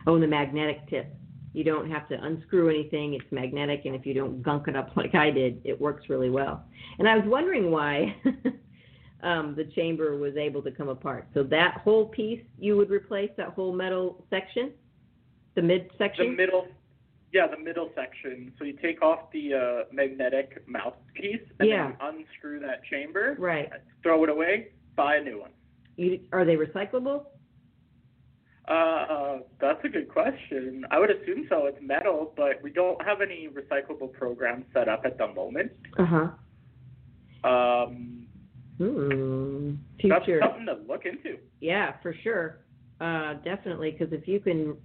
Oh, 0.05 0.13
and 0.13 0.23
the 0.23 0.27
magnetic 0.27 0.87
tip. 0.89 1.15
You 1.53 1.63
don't 1.63 1.89
have 1.89 2.07
to 2.09 2.23
unscrew 2.23 2.69
anything. 2.69 3.15
It's 3.15 3.25
magnetic, 3.31 3.81
and 3.85 3.95
if 3.95 4.05
you 4.05 4.13
don't 4.13 4.43
gunk 4.43 4.67
it 4.67 4.75
up 4.75 4.91
like 4.95 5.15
I 5.15 5.31
did, 5.31 5.61
it 5.63 5.79
works 5.79 6.09
really 6.09 6.29
well. 6.29 6.63
And 6.99 7.07
I 7.07 7.15
was 7.15 7.25
wondering 7.25 7.71
why 7.71 8.15
um, 9.23 9.55
the 9.55 9.65
chamber 9.75 10.15
was 10.17 10.35
able 10.35 10.61
to 10.61 10.71
come 10.71 10.89
apart. 10.89 11.27
So 11.33 11.43
that 11.43 11.81
whole 11.83 12.05
piece 12.05 12.41
you 12.59 12.77
would 12.77 12.91
replace 12.91 13.31
that 13.37 13.49
whole 13.49 13.73
metal 13.73 14.23
section, 14.29 14.71
the 15.55 15.61
mid 15.61 15.89
section. 15.97 16.31
The 16.31 16.37
middle. 16.37 16.67
Yeah, 17.31 17.47
the 17.47 17.57
middle 17.61 17.91
section. 17.95 18.53
So 18.57 18.63
you 18.63 18.73
take 18.81 19.01
off 19.03 19.31
the 19.31 19.53
uh, 19.53 19.93
magnetic 19.93 20.63
mouthpiece 20.67 21.41
and 21.59 21.69
Yeah. 21.69 21.89
then 21.89 21.97
unscrew 22.01 22.59
that 22.61 22.83
chamber, 22.85 23.35
Right. 23.37 23.69
throw 24.01 24.23
it 24.23 24.29
away, 24.29 24.69
buy 24.95 25.17
a 25.17 25.23
new 25.23 25.39
one. 25.39 25.51
You, 25.95 26.21
are 26.31 26.43
they 26.45 26.55
recyclable? 26.55 27.25
Uh, 28.67 28.71
uh, 28.71 29.39
that's 29.59 29.83
a 29.83 29.89
good 29.89 30.09
question. 30.09 30.85
I 30.91 30.99
would 30.99 31.09
assume 31.09 31.45
so. 31.49 31.65
It's 31.65 31.77
metal, 31.81 32.33
but 32.37 32.61
we 32.63 32.71
don't 32.71 33.03
have 33.03 33.21
any 33.21 33.47
recyclable 33.47 34.11
programs 34.13 34.65
set 34.73 34.87
up 34.87 35.03
at 35.05 35.17
the 35.17 35.27
moment. 35.27 35.71
Uh 35.97 36.05
huh. 36.05 36.27
Um, 37.49 38.25
Hmm. 38.77 39.73
that's 40.07 40.25
something 40.25 40.65
to 40.67 40.77
look 40.87 41.05
into. 41.05 41.37
Yeah, 41.59 41.93
for 42.01 42.13
sure. 42.23 42.59
Uh, 43.01 43.33
definitely, 43.43 43.91
because 43.91 44.13
if 44.13 44.27
you 44.27 44.39
can, 44.39 44.77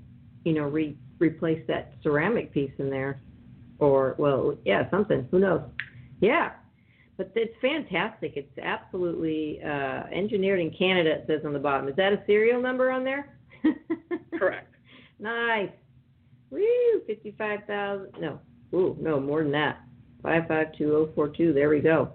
you 0.45 0.53
know, 0.53 0.65
re- 0.65 0.99
replace 1.19 1.63
that 1.69 1.93
ceramic 2.03 2.53
piece 2.53 2.73
in 2.79 2.91
there, 2.91 3.21
or 3.79 4.15
well, 4.19 4.57
yeah, 4.65 4.89
something. 4.91 5.27
Who 5.31 5.39
knows? 5.39 5.63
Yeah, 6.21 6.51
but 7.17 7.33
it's 7.35 7.55
fantastic. 7.61 8.33
It's 8.37 8.59
absolutely 8.59 9.61
uh, 9.63 10.05
engineered 10.13 10.61
in 10.61 10.71
Canada. 10.71 11.11
It 11.11 11.25
says 11.27 11.41
on 11.45 11.53
the 11.53 11.59
bottom. 11.59 11.89
Is 11.89 11.97
that 11.97 12.13
a 12.13 12.23
serial 12.27 12.61
number 12.61 12.91
on 12.91 13.05
there? 13.05 13.37
Correct. 14.39 14.73
nice. 15.19 15.71
Woo, 16.51 17.01
fifty-five 17.07 17.61
thousand. 17.67 18.13
No, 18.21 18.41
ooh, 18.75 18.97
no, 19.01 19.21
more 19.21 19.43
than 19.43 19.53
that. 19.53 19.81
Five 20.23 20.49
five 20.49 20.73
two 20.77 20.87
zero 20.87 21.11
four 21.15 21.29
two. 21.29 21.53
There 21.53 21.69
we 21.69 21.81
go. 21.81 22.13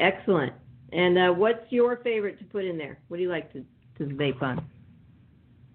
Excellent. 0.00 0.52
And 0.92 1.18
uh, 1.18 1.32
what's 1.32 1.70
your 1.70 1.96
favorite 1.98 2.38
to 2.38 2.44
put 2.44 2.64
in 2.64 2.76
there? 2.76 2.98
What 3.08 3.16
do 3.16 3.22
you 3.22 3.30
like 3.30 3.52
to 3.52 3.64
to 3.98 4.04
vape 4.14 4.42
on? 4.42 4.64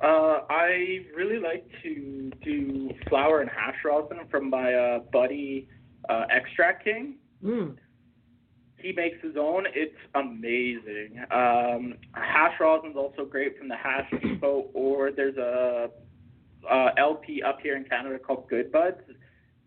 Uh, 0.01 0.41
I 0.49 1.05
really 1.15 1.39
like 1.39 1.65
to 1.81 2.31
do 2.43 2.91
flower 3.09 3.41
and 3.41 3.49
hash 3.49 3.77
rosin 3.83 4.19
from 4.29 4.49
my 4.49 4.73
uh, 4.73 4.99
buddy 5.11 5.67
uh, 6.07 6.25
Extract 6.29 6.83
King. 6.83 7.15
Mm. 7.43 7.77
He 8.77 8.91
makes 8.91 9.17
his 9.23 9.35
own. 9.39 9.65
It's 9.73 9.95
amazing. 10.13 11.19
Um, 11.31 11.95
hash 12.13 12.53
rosin's 12.59 12.95
also 12.95 13.25
great 13.25 13.57
from 13.57 13.69
the 13.69 13.75
Hash 13.75 14.07
Depot, 14.21 14.69
or 14.73 15.11
there's 15.11 15.37
a, 15.37 15.89
uh 16.69 16.89
LP 16.97 17.41
up 17.41 17.59
here 17.61 17.75
in 17.75 17.83
Canada 17.85 18.19
called 18.19 18.47
Good 18.49 18.71
Buds. 18.71 18.97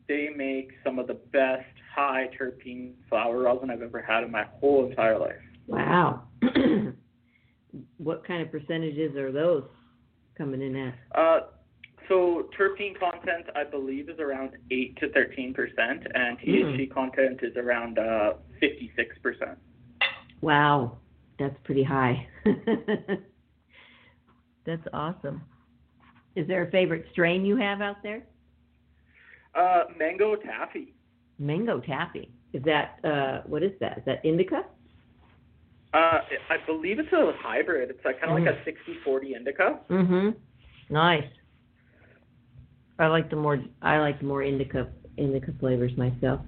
They 0.07 0.29
make 0.37 0.71
some 0.85 1.01
of 1.01 1.09
the 1.09 1.15
best 1.15 1.67
high 1.95 2.29
terpene 2.39 2.93
flower 3.09 3.41
rosin 3.43 3.71
I've 3.71 3.83
ever 3.83 4.01
had 4.01 4.23
in 4.23 4.31
my 4.31 4.45
whole 4.61 4.89
entire 4.89 5.19
life. 5.19 5.37
Wow. 5.67 6.23
what 7.99 8.27
kind 8.27 8.43
of 8.43 8.51
percentages 8.51 9.17
are 9.17 9.33
those 9.33 9.65
coming 10.41 10.63
in 10.63 10.75
at? 10.75 10.95
Uh, 11.15 11.41
so 12.09 12.49
terpene 12.59 12.99
content, 12.99 13.47
I 13.55 13.65
believe, 13.65 14.09
is 14.09 14.19
around 14.19 14.53
eight 14.71 14.97
to 15.01 15.11
thirteen 15.11 15.53
percent, 15.53 16.07
and 16.15 16.39
THC 16.39 16.91
content 16.93 17.41
is 17.43 17.57
around 17.57 17.99
uh, 17.99 18.33
fifty-six 18.59 19.17
percent. 19.23 19.59
Wow, 20.41 20.97
that's 21.39 21.57
pretty 21.65 21.85
high. 21.85 22.27
that's 24.65 24.87
awesome. 24.95 25.43
Is 26.35 26.49
there 26.49 26.67
a 26.67 26.71
favorite 26.71 27.05
strain 27.13 27.45
you 27.45 27.57
have 27.57 27.83
out 27.83 28.03
there? 28.03 28.25
Uh, 29.55 29.85
mango 29.99 30.37
taffy. 30.37 30.95
Mango 31.39 31.81
taffy. 31.81 32.31
Is 32.53 32.63
that 32.65 32.99
uh 33.05 33.43
what 33.47 33.63
is 33.63 33.73
that? 33.81 33.99
Is 33.99 34.05
that 34.07 34.25
indica? 34.25 34.65
Uh, 35.93 36.21
I 36.49 36.57
believe 36.67 36.99
it's 37.01 37.13
a 37.13 37.33
hybrid. 37.41 37.91
It's 37.91 38.05
like 38.05 38.21
kind 38.21 38.31
of 38.33 38.39
like 38.45 38.55
a 38.55 39.09
60-40 39.09 39.35
indica. 39.35 39.81
Mhm. 39.89 40.37
Nice. 40.89 41.27
I 42.99 43.07
like 43.09 43.31
the 43.31 43.37
more 43.37 43.59
I 43.83 43.99
like 43.99 44.19
the 44.21 44.27
more 44.27 44.43
indica 44.43 44.89
indica 45.17 45.53
flavors 45.59 45.97
myself. 45.97 46.41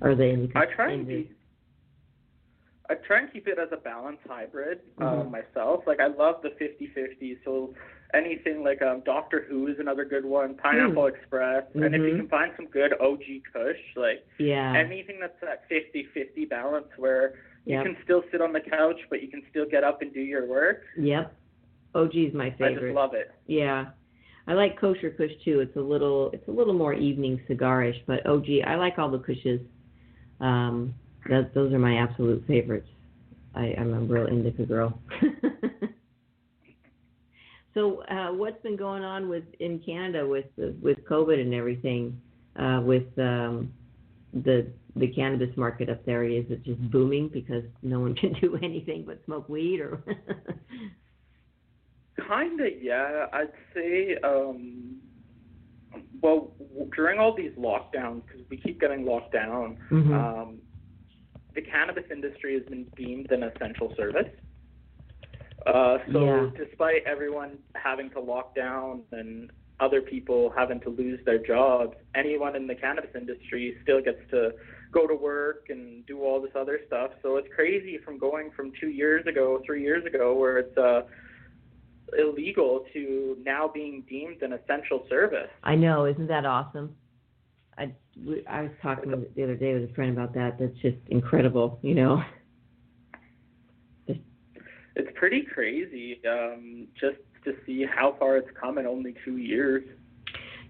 Or 0.00 0.14
the 0.14 0.24
indica. 0.28 0.58
I 0.58 0.66
try 0.66 0.92
and 0.92 1.06
be, 1.06 1.30
I 2.90 2.94
try 2.94 3.20
and 3.20 3.32
keep 3.32 3.46
it 3.46 3.58
as 3.58 3.68
a 3.72 3.76
balanced 3.76 4.22
hybrid 4.28 4.80
uh, 5.00 5.04
Mhm. 5.04 5.30
myself. 5.30 5.86
Like 5.86 6.00
I 6.00 6.06
love 6.08 6.42
the 6.42 6.50
50-50. 6.50 7.38
So 7.44 7.74
anything 8.14 8.64
like 8.64 8.82
um, 8.82 9.00
Doctor 9.04 9.44
Who 9.48 9.68
is 9.68 9.78
another 9.78 10.04
good 10.04 10.24
one. 10.24 10.54
Pineapple 10.56 11.06
Express, 11.06 11.64
and 11.74 11.94
if 11.94 12.00
you 12.02 12.14
Mhm. 12.14 12.16
can 12.18 12.28
find 12.28 12.52
some 12.56 12.66
good 12.66 12.94
OG 13.00 13.42
Kush, 13.52 13.80
like 13.96 14.26
Yeah. 14.38 14.72
anything 14.74 15.20
that's 15.20 15.38
that 15.40 15.68
50-50 15.68 16.44
balance 16.46 16.88
where 16.96 17.34
you 17.66 17.74
Yep. 17.74 17.84
can 17.84 17.96
still 18.04 18.22
sit 18.30 18.40
on 18.40 18.52
the 18.52 18.60
couch 18.60 18.96
but 19.10 19.20
you 19.20 19.28
can 19.28 19.42
still 19.50 19.66
get 19.68 19.84
up 19.84 20.00
and 20.00 20.14
do 20.14 20.20
your 20.20 20.46
work. 20.46 20.84
Yep. 20.96 21.34
OG 21.94 22.14
is 22.14 22.34
my 22.34 22.50
favorite. 22.52 22.76
I 22.76 22.80
just 22.80 22.94
love 22.94 23.14
it. 23.14 23.32
Yeah. 23.46 23.86
I 24.46 24.52
like 24.54 24.78
kosher 24.80 25.10
kush 25.10 25.32
too. 25.44 25.60
It's 25.60 25.76
a 25.76 25.80
little 25.80 26.30
it's 26.32 26.46
a 26.48 26.52
little 26.52 26.74
more 26.74 26.94
evening 26.94 27.40
cigarish, 27.48 28.00
but 28.06 28.24
OG 28.26 28.46
I 28.66 28.76
like 28.76 28.98
all 28.98 29.10
the 29.10 29.18
kushes. 29.18 29.60
Um 30.40 30.94
that, 31.28 31.52
those 31.54 31.72
are 31.72 31.78
my 31.78 31.96
absolute 31.96 32.44
favorites. 32.46 32.88
I, 33.56 33.74
I'm 33.76 33.92
a 33.92 34.00
real 34.00 34.26
indica 34.26 34.64
girl. 34.64 35.00
so 37.74 38.02
uh 38.04 38.32
what's 38.32 38.62
been 38.62 38.76
going 38.76 39.02
on 39.02 39.28
with 39.28 39.44
in 39.58 39.80
Canada 39.80 40.24
with 40.26 40.46
the, 40.56 40.76
with 40.80 40.98
COVID 41.04 41.40
and 41.40 41.52
everything, 41.52 42.20
uh 42.56 42.80
with 42.84 43.06
um 43.18 43.72
the 44.32 44.68
the 44.96 45.08
cannabis 45.08 45.54
market 45.56 45.88
up 45.88 46.04
there? 46.06 46.24
Is 46.24 46.46
it 46.48 46.64
just 46.64 46.80
booming 46.90 47.28
because 47.28 47.64
no 47.82 48.00
one 48.00 48.14
can 48.20 48.32
do 48.40 48.58
anything 48.62 49.04
but 49.06 49.22
smoke 49.24 49.48
weed 49.48 49.80
or 49.80 50.02
Kinda, 52.16 52.68
yeah. 52.80 53.26
I'd 53.32 53.52
say, 53.74 54.16
um, 54.24 54.96
well, 56.22 56.54
during 56.94 57.18
all 57.18 57.36
these 57.36 57.52
lockdowns, 57.58 58.22
because 58.26 58.40
we 58.50 58.56
keep 58.56 58.80
getting 58.80 59.04
locked 59.04 59.32
down, 59.34 59.76
Mhm. 59.90 60.12
um, 60.14 60.58
the 61.54 61.60
cannabis 61.60 62.04
industry 62.10 62.54
has 62.54 62.64
been 62.64 62.84
deemed 62.96 63.30
an 63.32 63.42
essential 63.42 63.94
service. 63.96 64.30
Uh, 65.66 65.98
so, 66.10 66.24
Yeah. 66.24 66.50
despite 66.56 67.02
everyone 67.04 67.58
having 67.74 68.08
to 68.10 68.20
lock 68.20 68.54
down 68.54 69.02
and 69.12 69.50
other 69.78 70.00
people 70.00 70.48
having 70.50 70.80
to 70.80 70.88
lose 70.90 71.22
their 71.24 71.38
jobs, 71.38 71.96
anyone 72.14 72.56
in 72.56 72.66
the 72.66 72.74
cannabis 72.74 73.14
industry 73.14 73.76
still 73.82 74.00
gets 74.00 74.26
to 74.30 74.54
go 74.96 75.06
to 75.06 75.14
work 75.14 75.66
and 75.68 76.06
do 76.06 76.22
all 76.22 76.40
this 76.40 76.52
other 76.58 76.80
stuff. 76.86 77.10
So 77.22 77.36
it's 77.36 77.48
crazy 77.54 77.98
from 78.02 78.18
going 78.18 78.50
from 78.56 78.72
two 78.80 78.88
years 78.88 79.26
ago, 79.26 79.60
three 79.66 79.82
years 79.82 80.06
ago, 80.06 80.34
where 80.34 80.56
it's 80.58 80.76
uh, 80.78 81.02
illegal 82.18 82.84
to 82.94 83.36
now 83.44 83.70
being 83.72 84.04
deemed 84.08 84.40
an 84.42 84.54
essential 84.54 85.04
service. 85.10 85.50
I 85.62 85.74
know, 85.74 86.06
isn't 86.06 86.28
that 86.28 86.46
awesome? 86.46 86.96
I, 87.76 87.92
I 88.48 88.62
was 88.62 88.70
talking 88.80 89.10
the 89.36 89.42
other 89.44 89.56
day 89.56 89.74
with 89.74 89.90
a 89.90 89.94
friend 89.94 90.10
about 90.16 90.32
that. 90.32 90.58
That's 90.58 90.76
just 90.80 90.96
incredible, 91.08 91.78
you 91.82 91.94
know. 91.94 92.22
It's 94.06 95.10
pretty 95.14 95.42
crazy, 95.42 96.22
um, 96.26 96.86
just 96.98 97.18
to 97.44 97.52
see 97.66 97.84
how 97.84 98.16
far 98.18 98.38
it's 98.38 98.48
come 98.58 98.78
in 98.78 98.86
only 98.86 99.14
two 99.26 99.36
years. 99.36 99.84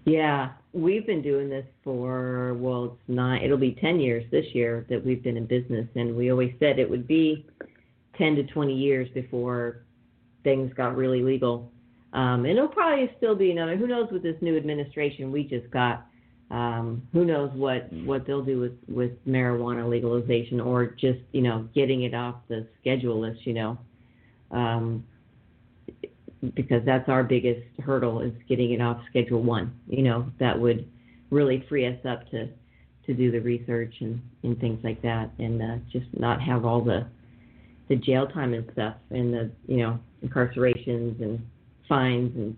Yeah, 0.07 0.51
we've 0.71 1.05
been 1.05 1.21
doing 1.21 1.49
this 1.49 1.65
for 1.83 2.53
well, 2.53 2.85
it's 2.85 3.09
nine. 3.09 3.43
It'll 3.43 3.57
be 3.57 3.77
ten 3.81 3.99
years 3.99 4.23
this 4.31 4.45
year 4.53 4.85
that 4.89 5.05
we've 5.05 5.21
been 5.21 5.35
in 5.35 5.45
business, 5.45 5.85
and 5.95 6.15
we 6.15 6.31
always 6.31 6.53
said 6.61 6.79
it 6.79 6.89
would 6.89 7.07
be 7.07 7.45
ten 8.17 8.33
to 8.35 8.43
twenty 8.43 8.73
years 8.73 9.09
before 9.13 9.83
things 10.45 10.71
got 10.75 10.95
really 10.95 11.21
legal. 11.21 11.69
Um, 12.13 12.45
and 12.45 12.57
it'll 12.57 12.69
probably 12.69 13.11
still 13.17 13.35
be 13.35 13.51
another. 13.51 13.75
Who 13.75 13.85
knows 13.85 14.07
with 14.09 14.23
this 14.23 14.37
new 14.39 14.55
administration 14.55 15.29
we 15.29 15.43
just 15.43 15.69
got? 15.71 16.05
Um, 16.51 17.05
who 17.11 17.25
knows 17.25 17.51
what 17.53 17.91
what 17.91 18.25
they'll 18.25 18.45
do 18.45 18.61
with 18.61 18.77
with 18.87 19.11
marijuana 19.27 19.89
legalization 19.89 20.61
or 20.61 20.85
just 20.85 21.19
you 21.33 21.41
know 21.41 21.67
getting 21.75 22.03
it 22.03 22.13
off 22.13 22.35
the 22.47 22.65
schedule 22.79 23.19
list. 23.19 23.45
You 23.45 23.55
know, 23.55 23.77
um, 24.51 25.03
because 26.53 26.85
that's 26.85 27.09
our 27.09 27.23
biggest 27.23 27.65
hurdle 27.83 28.21
is 28.21 28.33
getting 28.47 28.73
it 28.73 28.81
off 28.81 29.01
Schedule 29.09 29.41
One. 29.41 29.73
You 29.87 30.03
know, 30.03 30.31
that 30.39 30.59
would 30.59 30.87
really 31.29 31.65
free 31.67 31.85
us 31.85 31.99
up 32.05 32.29
to 32.31 32.49
to 33.05 33.13
do 33.13 33.31
the 33.31 33.39
research 33.39 33.95
and 34.01 34.21
and 34.43 34.59
things 34.59 34.79
like 34.83 35.01
that, 35.01 35.31
and 35.39 35.61
uh, 35.61 35.77
just 35.91 36.07
not 36.17 36.41
have 36.41 36.65
all 36.65 36.81
the 36.81 37.07
the 37.89 37.95
jail 37.95 38.27
time 38.27 38.53
and 38.53 38.69
stuff, 38.73 38.95
and 39.09 39.33
the 39.33 39.51
you 39.67 39.77
know 39.77 39.99
incarcerations 40.23 41.21
and 41.21 41.45
fines 41.87 42.35
and 42.35 42.57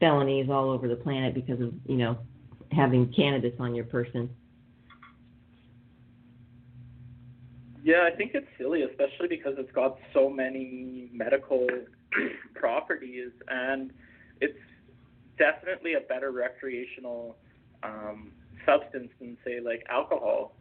felonies 0.00 0.48
all 0.50 0.70
over 0.70 0.88
the 0.88 0.96
planet 0.96 1.34
because 1.34 1.60
of 1.60 1.72
you 1.86 1.96
know 1.96 2.16
having 2.72 3.12
cannabis 3.12 3.54
on 3.58 3.74
your 3.74 3.84
person. 3.84 4.28
Yeah, 7.82 8.08
I 8.12 8.16
think 8.16 8.32
it's 8.34 8.48
silly, 8.58 8.82
especially 8.82 9.28
because 9.28 9.54
it's 9.58 9.70
got 9.70 9.96
so 10.12 10.28
many 10.28 11.08
medical 11.12 11.68
properties, 12.54 13.30
and 13.48 13.92
it's 14.40 14.58
definitely 15.38 15.94
a 15.94 16.00
better 16.00 16.32
recreational 16.32 17.36
um, 17.82 18.32
substance 18.64 19.10
than, 19.20 19.36
say, 19.44 19.60
like 19.60 19.84
alcohol. 19.90 20.54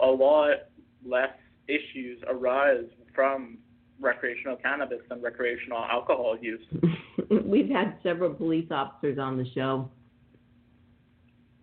A 0.00 0.06
lot 0.06 0.68
less 1.04 1.30
issues 1.68 2.22
arise 2.28 2.84
from 3.14 3.58
recreational 4.00 4.56
cannabis 4.56 5.00
than 5.08 5.20
recreational 5.22 5.78
alcohol 5.78 6.36
use. 6.40 6.62
We've 7.44 7.68
had 7.68 7.96
several 8.02 8.34
police 8.34 8.68
officers 8.70 9.18
on 9.18 9.36
the 9.36 9.46
show. 9.54 9.90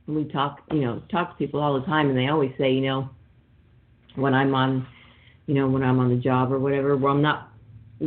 We 0.08 0.26
talk, 0.26 0.62
you 0.72 0.82
know, 0.82 1.04
talk 1.12 1.32
to 1.32 1.36
people 1.36 1.60
all 1.60 1.80
the 1.80 1.86
time, 1.86 2.10
and 2.10 2.18
they 2.18 2.28
always 2.28 2.52
say, 2.58 2.72
you 2.72 2.82
know, 2.82 3.10
when 4.16 4.34
I'm 4.34 4.56
on, 4.56 4.88
you 5.46 5.54
know, 5.54 5.68
when 5.68 5.84
I'm 5.84 6.00
on 6.00 6.10
the 6.10 6.16
job 6.16 6.52
or 6.52 6.60
whatever, 6.60 6.98
where 6.98 7.12
I'm 7.12 7.22
not 7.22 7.49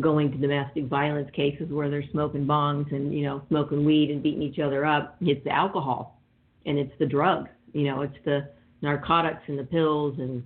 going 0.01 0.31
to 0.31 0.39
domestic 0.39 0.87
violence 0.87 1.31
cases 1.35 1.71
where 1.71 1.91
they're 1.91 2.09
smoking 2.13 2.47
bongs 2.47 2.91
and 2.93 3.15
you 3.15 3.25
know 3.25 3.43
smoking 3.49 3.85
weed 3.85 4.11
and 4.11 4.23
beating 4.23 4.43
each 4.43 4.59
other 4.59 4.85
up. 4.85 5.17
It's 5.21 5.45
the 5.45 5.51
alcohol, 5.51 6.21
and 6.67 6.79
it's 6.79 6.93
the 6.99 7.07
drugs. 7.07 7.51
You 7.73 7.85
know, 7.85 8.03
it's 8.03 8.17
the 8.25 8.49
narcotics 8.81 9.43
and 9.47 9.59
the 9.59 9.65
pills 9.65 10.19
and 10.19 10.43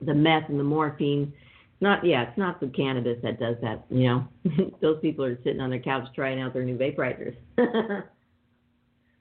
the 0.00 0.14
meth 0.14 0.48
and 0.48 0.58
the 0.58 0.64
morphine. 0.64 1.32
Not 1.80 2.04
yeah, 2.04 2.28
it's 2.28 2.38
not 2.38 2.60
the 2.60 2.68
cannabis 2.68 3.18
that 3.22 3.40
does 3.40 3.56
that. 3.62 3.84
You 3.90 4.04
know, 4.04 4.72
those 4.80 5.00
people 5.00 5.24
are 5.24 5.36
sitting 5.42 5.60
on 5.60 5.70
their 5.70 5.80
couch 5.80 6.06
trying 6.14 6.40
out 6.40 6.52
their 6.52 6.64
new 6.64 6.78
vaporizers. 6.78 7.34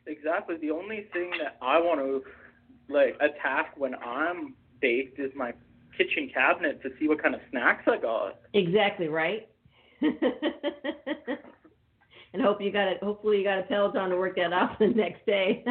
exactly. 0.05 0.57
The 0.57 0.71
only 0.71 1.07
thing 1.13 1.31
that 1.43 1.57
I 1.61 1.79
want 1.79 1.99
to 1.99 2.23
like 2.93 3.15
attack 3.15 3.73
when 3.77 3.95
I'm 3.95 4.53
baked 4.81 5.19
is 5.19 5.31
my 5.35 5.53
kitchen 5.97 6.29
cabinet 6.33 6.81
to 6.83 6.89
see 6.99 7.07
what 7.07 7.21
kind 7.21 7.35
of 7.35 7.41
snacks 7.49 7.83
I 7.87 7.97
got. 7.97 8.39
Exactly 8.53 9.07
right. 9.07 9.47
and 12.33 12.41
hope 12.41 12.61
you 12.61 12.71
got 12.71 12.87
it. 12.87 13.01
Hopefully, 13.03 13.37
you 13.39 13.43
got 13.43 13.59
a 13.59 13.63
Peloton 13.63 14.09
to 14.09 14.17
work 14.17 14.35
that 14.37 14.53
out 14.53 14.79
the 14.79 14.87
next 14.87 15.25
day, 15.25 15.63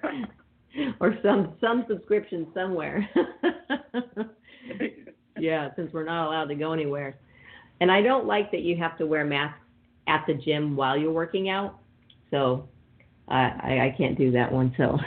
or 1.00 1.16
some 1.22 1.54
some 1.60 1.84
subscription 1.88 2.46
somewhere. 2.54 3.08
yeah, 5.38 5.70
since 5.76 5.92
we're 5.92 6.04
not 6.04 6.28
allowed 6.28 6.46
to 6.46 6.54
go 6.54 6.72
anywhere, 6.72 7.18
and 7.80 7.90
I 7.90 8.02
don't 8.02 8.26
like 8.26 8.50
that 8.52 8.62
you 8.62 8.76
have 8.76 8.96
to 8.98 9.06
wear 9.06 9.24
masks 9.24 9.58
at 10.06 10.24
the 10.26 10.34
gym 10.34 10.76
while 10.76 10.96
you're 10.96 11.12
working 11.12 11.48
out. 11.48 11.78
So 12.30 12.68
I 13.28 13.40
I, 13.40 13.86
I 13.86 13.94
can't 13.96 14.16
do 14.16 14.30
that 14.32 14.50
one. 14.52 14.74
So. 14.76 14.98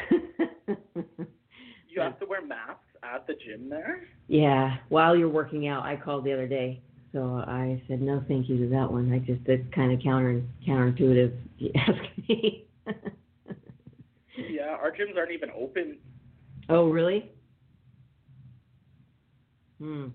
you 1.89 2.01
have 2.01 2.19
to 2.19 2.25
wear 2.25 2.43
masks 2.43 2.82
at 3.13 3.27
the 3.27 3.33
gym 3.33 3.69
there? 3.69 4.07
Yeah, 4.27 4.77
while 4.89 5.15
you're 5.15 5.29
working 5.29 5.67
out, 5.67 5.83
I 5.85 5.95
called 5.95 6.25
the 6.25 6.33
other 6.33 6.47
day. 6.47 6.81
So 7.11 7.43
I 7.47 7.81
said 7.87 8.01
no, 8.01 8.23
thank 8.27 8.49
you 8.49 8.57
to 8.57 8.69
that 8.69 8.91
one. 8.91 9.11
I 9.13 9.19
just 9.19 9.41
it's 9.45 9.63
kind 9.73 9.91
of 9.91 10.01
counter 10.03 10.41
counterintuitive. 10.67 11.31
If 11.31 11.33
you 11.57 11.71
ask 11.75 12.27
me. 12.27 12.65
yeah, 14.49 14.69
our 14.69 14.91
gyms 14.91 15.15
aren't 15.15 15.31
even 15.31 15.51
open. 15.55 15.97
Oh 16.69 16.89
really? 16.89 17.31
Hmm. 19.79 20.07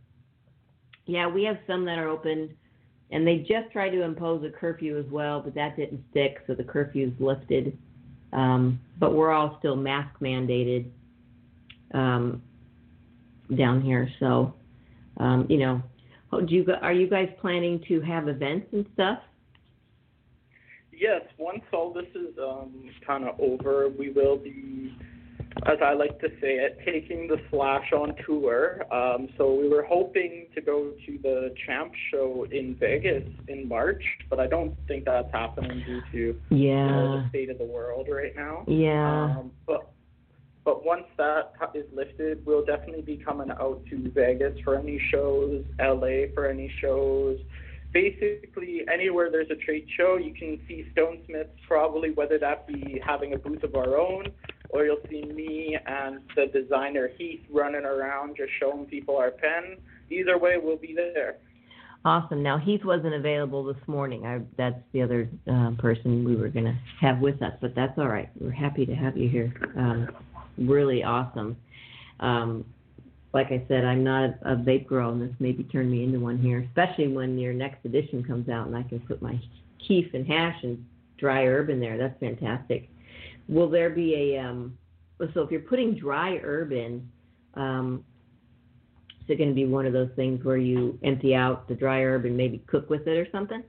Yeah, 1.06 1.28
we 1.28 1.44
have 1.44 1.58
some 1.66 1.84
that 1.84 1.98
are 1.98 2.08
open, 2.08 2.54
and 3.12 3.26
they 3.26 3.38
just 3.38 3.70
tried 3.72 3.90
to 3.90 4.02
impose 4.02 4.44
a 4.44 4.50
curfew 4.50 4.98
as 4.98 5.06
well, 5.10 5.40
but 5.40 5.54
that 5.54 5.76
didn't 5.76 6.02
stick, 6.10 6.38
so 6.46 6.54
the 6.54 6.64
curfew's 6.64 7.12
lifted. 7.18 7.78
Um, 8.32 8.80
but 8.98 9.14
we're 9.14 9.32
all 9.32 9.56
still 9.58 9.76
mask 9.76 10.18
mandated. 10.20 10.90
Um, 11.94 12.42
down 13.56 13.82
here. 13.82 14.08
So, 14.20 14.54
um, 15.18 15.46
you 15.48 15.58
know, 15.58 15.82
do 16.30 16.54
you 16.54 16.66
are 16.82 16.92
you 16.92 17.08
guys 17.08 17.28
planning 17.40 17.82
to 17.88 18.00
have 18.02 18.28
events 18.28 18.66
and 18.72 18.86
stuff? 18.94 19.18
Yes, 20.92 21.22
once 21.38 21.62
all 21.72 21.92
this 21.92 22.08
is 22.14 22.36
um, 22.42 22.90
kind 23.06 23.24
of 23.24 23.38
over, 23.38 23.88
we 23.88 24.10
will 24.10 24.36
be, 24.36 24.96
as 25.66 25.78
I 25.80 25.92
like 25.92 26.18
to 26.20 26.28
say 26.40 26.56
it, 26.56 26.80
taking 26.84 27.28
the 27.28 27.36
Slash 27.50 27.92
on 27.92 28.16
tour. 28.26 28.82
Um, 28.92 29.28
so 29.38 29.54
we 29.54 29.68
were 29.68 29.84
hoping 29.84 30.46
to 30.56 30.60
go 30.60 30.92
to 31.06 31.18
the 31.22 31.54
Champ 31.64 31.92
show 32.10 32.46
in 32.50 32.74
Vegas 32.80 33.22
in 33.46 33.68
March, 33.68 34.02
but 34.28 34.40
I 34.40 34.48
don't 34.48 34.74
think 34.88 35.04
that's 35.04 35.30
happening 35.32 35.84
due 35.86 36.02
to 36.10 36.56
yeah. 36.56 36.66
you 36.66 36.92
know, 36.92 37.22
the 37.22 37.28
state 37.28 37.50
of 37.50 37.58
the 37.58 37.64
world 37.64 38.08
right 38.10 38.34
now. 38.34 38.64
Yeah. 38.66 39.36
Um, 39.38 39.52
but 39.68 39.92
but 40.68 40.84
once 40.84 41.04
that 41.16 41.54
is 41.74 41.86
lifted, 41.94 42.44
we'll 42.44 42.62
definitely 42.62 43.00
be 43.00 43.16
coming 43.16 43.50
out 43.50 43.80
to 43.88 44.10
Vegas 44.14 44.52
for 44.62 44.76
any 44.76 45.00
shows, 45.10 45.64
LA 45.80 46.28
for 46.34 46.46
any 46.46 46.70
shows. 46.82 47.38
Basically, 47.94 48.82
anywhere 48.92 49.30
there's 49.30 49.48
a 49.50 49.54
trade 49.54 49.86
show, 49.96 50.18
you 50.18 50.34
can 50.34 50.60
see 50.68 50.84
Stonesmiths 50.94 51.56
probably, 51.66 52.10
whether 52.10 52.38
that 52.40 52.66
be 52.66 53.00
having 53.02 53.32
a 53.32 53.38
booth 53.38 53.62
of 53.62 53.76
our 53.76 53.96
own, 53.96 54.26
or 54.68 54.84
you'll 54.84 55.00
see 55.08 55.22
me 55.22 55.78
and 55.86 56.20
the 56.36 56.48
designer 56.52 57.08
Heath 57.16 57.40
running 57.50 57.86
around 57.86 58.36
just 58.36 58.50
showing 58.60 58.84
people 58.84 59.16
our 59.16 59.30
pen. 59.30 59.78
Either 60.10 60.36
way, 60.36 60.56
we'll 60.62 60.76
be 60.76 60.92
there. 60.94 61.36
Awesome. 62.04 62.42
Now 62.42 62.58
Heath 62.58 62.84
wasn't 62.84 63.14
available 63.14 63.64
this 63.64 63.82
morning. 63.86 64.26
I, 64.26 64.40
that's 64.58 64.80
the 64.92 65.00
other 65.00 65.30
uh, 65.50 65.70
person 65.78 66.24
we 66.24 66.36
were 66.36 66.48
going 66.48 66.66
to 66.66 66.78
have 67.00 67.20
with 67.20 67.40
us, 67.40 67.52
but 67.62 67.74
that's 67.74 67.98
all 67.98 68.08
right. 68.08 68.28
We're 68.38 68.50
happy 68.50 68.84
to 68.84 68.94
have 68.94 69.16
you 69.16 69.30
here. 69.30 69.54
Um, 69.76 70.08
really 70.58 71.02
awesome. 71.04 71.56
Um, 72.20 72.64
like 73.34 73.48
I 73.48 73.64
said, 73.68 73.84
I'm 73.84 74.02
not 74.02 74.24
a, 74.24 74.52
a 74.52 74.56
vape 74.56 74.86
girl, 74.86 75.12
and 75.12 75.20
this 75.20 75.34
maybe 75.38 75.62
turned 75.64 75.90
me 75.90 76.02
into 76.04 76.18
one 76.18 76.38
here, 76.38 76.66
especially 76.68 77.08
when 77.08 77.38
your 77.38 77.52
next 77.52 77.84
edition 77.84 78.24
comes 78.24 78.48
out 78.48 78.66
and 78.66 78.76
I 78.76 78.82
can 78.82 79.00
put 79.00 79.20
my 79.20 79.38
keef 79.86 80.12
and 80.14 80.26
hash 80.26 80.56
and 80.62 80.84
dry 81.18 81.46
herb 81.46 81.70
in 81.70 81.80
there. 81.80 81.98
That's 81.98 82.18
fantastic. 82.20 82.88
Will 83.48 83.68
there 83.68 83.90
be 83.90 84.14
a 84.14 84.38
um, 84.38 84.76
so 85.34 85.42
if 85.42 85.50
you're 85.50 85.60
putting 85.60 85.94
dry 85.94 86.38
herb 86.42 86.72
in, 86.72 87.08
um, 87.54 88.04
is 89.20 89.30
it 89.30 89.36
going 89.36 89.48
to 89.48 89.54
be 89.54 89.66
one 89.66 89.84
of 89.84 89.92
those 89.92 90.10
things 90.16 90.44
where 90.44 90.56
you 90.56 90.98
empty 91.02 91.34
out 91.34 91.68
the 91.68 91.74
dry 91.74 92.02
herb 92.02 92.24
and 92.24 92.36
maybe 92.36 92.62
cook 92.66 92.88
with 92.88 93.06
it 93.06 93.16
or 93.18 93.26
something? 93.30 93.62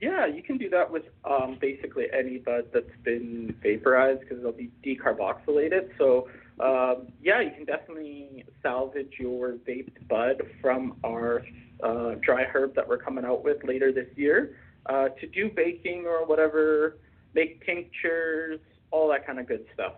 Yeah, 0.00 0.26
you 0.26 0.42
can 0.42 0.58
do 0.58 0.70
that 0.70 0.90
with 0.90 1.04
um, 1.24 1.58
basically 1.60 2.06
any 2.16 2.38
bud 2.38 2.66
that's 2.72 2.86
been 3.02 3.54
vaporized 3.62 4.20
because 4.20 4.38
it'll 4.38 4.52
be 4.52 4.70
decarboxylated. 4.84 5.90
So 5.98 6.28
um, 6.60 7.08
yeah, 7.22 7.40
you 7.40 7.50
can 7.50 7.64
definitely 7.64 8.44
salvage 8.62 9.14
your 9.18 9.54
vaped 9.66 10.06
bud 10.08 10.42
from 10.60 10.96
our 11.04 11.44
uh, 11.82 12.14
dry 12.20 12.44
herb 12.44 12.74
that 12.74 12.88
we're 12.88 12.98
coming 12.98 13.24
out 13.24 13.44
with 13.44 13.62
later 13.64 13.92
this 13.92 14.08
year 14.16 14.56
uh, 14.86 15.08
to 15.20 15.26
do 15.26 15.50
baking 15.54 16.06
or 16.06 16.26
whatever, 16.26 16.98
make 17.34 17.64
tinctures, 17.64 18.60
all 18.90 19.08
that 19.08 19.26
kind 19.26 19.38
of 19.38 19.46
good 19.46 19.64
stuff. 19.74 19.94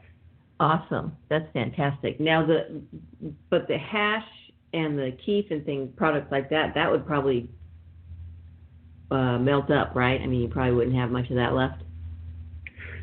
Awesome, 0.59 1.17
that's 1.29 1.51
fantastic. 1.53 2.21
Now 2.21 2.45
the 2.45 2.83
but 3.49 3.67
the 3.67 3.79
hash 3.79 4.27
and 4.73 4.99
the 4.99 5.17
keef 5.25 5.47
and 5.51 5.65
things 5.65 5.91
products 5.97 6.31
like 6.31 6.51
that 6.51 6.75
that 6.75 6.91
would 6.91 7.07
probably 7.07 7.49
uh, 9.11 9.39
melt 9.39 9.71
up, 9.71 9.95
right? 9.95 10.21
I 10.21 10.27
mean, 10.27 10.41
you 10.41 10.49
probably 10.49 10.73
wouldn't 10.75 10.97
have 10.97 11.11
much 11.11 11.29
of 11.31 11.37
that 11.37 11.55
left. 11.55 11.83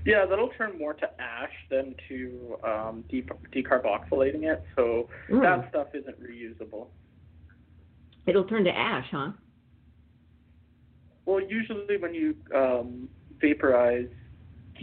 Yeah, 0.05 0.25
that'll 0.25 0.49
turn 0.57 0.77
more 0.77 0.93
to 0.93 1.09
ash 1.21 1.51
than 1.69 1.93
to 2.07 2.55
um, 2.63 3.03
de- 3.09 3.27
decarboxylating 3.53 4.43
it. 4.43 4.63
So 4.75 5.09
Mm. 5.29 5.41
that 5.41 5.69
stuff 5.69 5.87
isn't 5.93 6.15
reusable. 6.21 6.87
It'll 8.25 8.45
turn 8.45 8.63
to 8.63 8.71
ash, 8.77 9.07
huh? 9.11 9.31
Well, 11.25 11.41
usually 11.41 11.97
when 11.97 12.13
you 12.13 12.35
um, 12.55 13.09
vaporize 13.41 14.07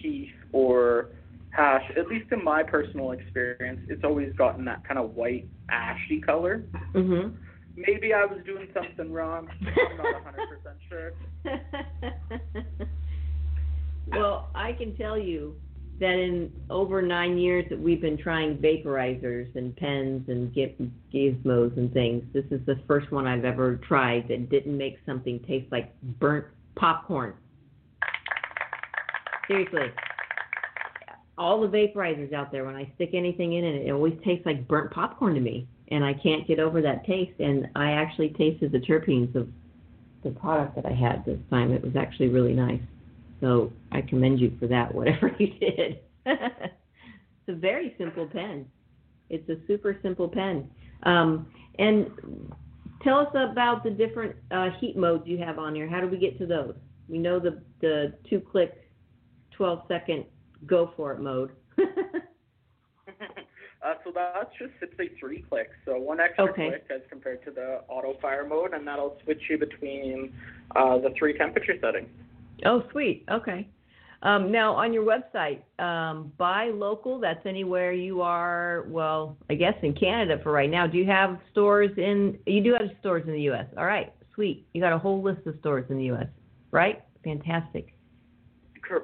keef 0.03 0.29
or 0.53 1.11
hash, 1.51 1.85
at 1.97 2.07
least 2.09 2.31
in 2.33 2.45
my 2.45 2.63
personal 2.63 3.13
experience, 3.13 3.81
it's 3.89 4.05
always 4.05 4.31
gotten 4.37 4.65
that 4.67 4.87
kind 4.87 4.99
of 4.99 5.15
white 5.15 5.49
ashy 5.71 6.21
color. 6.21 6.65
Mhm. 6.95 7.35
Maybe 7.77 8.13
I 8.13 8.25
was 8.25 8.39
doing 8.47 8.69
something 8.73 9.13
wrong. 9.13 9.49
I'm 9.61 9.97
not 9.97 10.07
100% 10.25 10.75
sure. 10.89 11.13
well, 14.07 14.51
I 14.55 14.73
can 14.73 14.97
tell 14.97 15.19
you 15.19 15.57
that 16.01 16.13
in 16.13 16.53
over 16.71 17.03
nine 17.03 17.39
years 17.39 17.65
that 17.71 17.79
we've 17.79 18.01
been 18.01 18.19
trying 18.19 18.59
vaporizers 18.59 19.55
and 19.57 19.75
pens 19.77 20.29
and 20.29 20.53
gi- 20.55 20.91
gizmos 21.13 21.77
and 21.77 21.93
things, 21.93 22.25
this 22.33 22.45
is 22.51 22.61
the 22.67 22.81
first 22.87 23.11
one 23.11 23.27
I've 23.27 23.45
ever 23.45 23.77
tried 23.77 24.29
that 24.29 24.51
didn't 24.51 24.77
make 24.77 24.99
something 25.07 25.41
taste 25.41 25.71
like 25.73 25.93
burnt 26.21 26.47
popcorn. 26.77 27.35
Seriously. 29.49 29.93
All 31.37 31.61
the 31.61 31.69
vaporizers 31.69 32.33
out 32.33 32.53
there, 32.53 32.65
when 32.65 32.77
I 32.77 32.91
stick 32.95 33.11
anything 33.15 33.55
in 33.55 33.65
it, 33.65 33.87
it 33.87 33.91
always 33.91 34.15
tastes 34.25 34.47
like 34.47 34.67
burnt 34.69 34.93
popcorn 34.93 35.35
to 35.35 35.41
me. 35.41 35.69
And 35.89 36.05
I 36.05 36.15
can't 36.15 36.47
get 36.47 36.59
over 36.59 36.81
that 36.83 37.05
taste. 37.05 37.39
And 37.41 37.69
I 37.75 37.93
actually 37.93 38.31
tasted 38.31 38.73
the 38.73 38.79
terpenes 38.79 39.35
of 39.35 39.49
the 40.23 40.31
product 40.31 40.77
that 40.77 40.87
I 40.87 40.93
had 40.93 41.25
this 41.25 41.39
time. 41.51 41.73
It 41.73 41.83
was 41.83 41.95
actually 41.97 42.29
really 42.29 42.55
nice. 42.55 42.81
So 43.41 43.73
I 43.93 44.01
commend 44.01 44.41
you 44.41 44.57
for 44.59 44.67
that, 44.69 44.95
whatever 44.95 45.35
you 45.39 45.49
did. 45.49 46.01
it's 46.27 47.49
a 47.49 47.55
very 47.55 47.95
simple 47.99 48.27
pen. 48.27 48.67
It's 49.31 49.49
a 49.49 49.57
super 49.67 49.99
simple 50.03 50.29
pen. 50.29 50.71
Um, 51.03 51.47
and 51.79 52.11
tell 53.03 53.19
us 53.19 53.29
about 53.35 53.85
the 53.85 53.91
different 53.91 54.37
uh, 54.51 54.71
heat 54.81 54.97
modes 54.97 55.25
you 55.27 55.39
have 55.39 55.59
on 55.59 55.75
here. 55.75 55.89
How 55.89 56.01
do 56.01 56.09
we 56.09 56.17
get 56.17 56.39
to 56.39 56.47
those? 56.47 56.75
We 57.09 57.19
know 57.19 57.39
the 57.39 57.63
the 57.81 58.15
two 58.29 58.41
click, 58.41 58.91
12 59.53 59.83
second 59.89 60.25
go 60.67 60.93
for 60.97 61.13
it 61.13 61.21
mode. 61.21 61.51
Uh, 63.85 63.95
so 64.03 64.11
that's 64.15 64.51
just 64.59 64.73
simply 64.81 65.11
three 65.21 65.43
clicks. 65.51 65.77
So 65.85 65.99
one 65.99 66.19
extra 66.19 66.45
Okay. 66.45 66.69
click 66.69 66.87
as 66.95 67.03
compared 67.11 67.45
to 67.45 67.51
the 67.51 67.83
auto 67.89 68.15
fire 68.21 68.47
mode, 68.47 68.73
and 68.73 68.87
that'll 68.87 69.19
switch 69.25 69.43
you 69.51 69.59
between 69.59 70.33
uh, 70.75 70.99
the 70.99 71.11
three 71.19 71.37
temperature 71.37 71.75
settings. 71.81 72.09
oh, 72.65 72.83
sweet. 72.93 73.25
Okay. 73.31 73.69
Um, 74.23 74.51
now 74.51 74.73
on 74.75 74.95
your 74.95 75.05
website, 75.05 75.61
um, 75.79 76.33
buy 76.39 76.71
local. 76.71 77.19
That's 77.21 77.45
anywhere 77.45 77.93
you 77.93 78.23
are. 78.23 78.87
Well, 78.89 79.37
I 79.51 79.55
guess 79.55 79.75
in 79.83 79.93
Canada 79.93 80.41
for 80.43 80.51
right 80.51 80.71
now. 80.71 80.87
Do 80.87 80.97
you 80.97 81.05
have 81.05 81.39
stores 81.53 81.91
in? 81.99 82.39
You 82.47 82.63
do 82.63 82.73
have 82.73 82.89
stores 83.01 83.25
in 83.27 83.35
the 83.35 83.43
U.S. 83.43 83.67
All 83.77 83.85
right, 83.85 84.15
sweet. 84.35 84.67
You 84.73 84.81
got 84.81 84.95
a 84.95 84.99
whole 84.99 85.23
list 85.23 85.47
of 85.47 85.57
stores 85.61 85.85
in 85.91 85.99
the 85.99 86.05
U.S. 86.05 86.29
Right? 86.71 87.03
Fantastic. 87.23 87.95
Cool. 88.89 89.03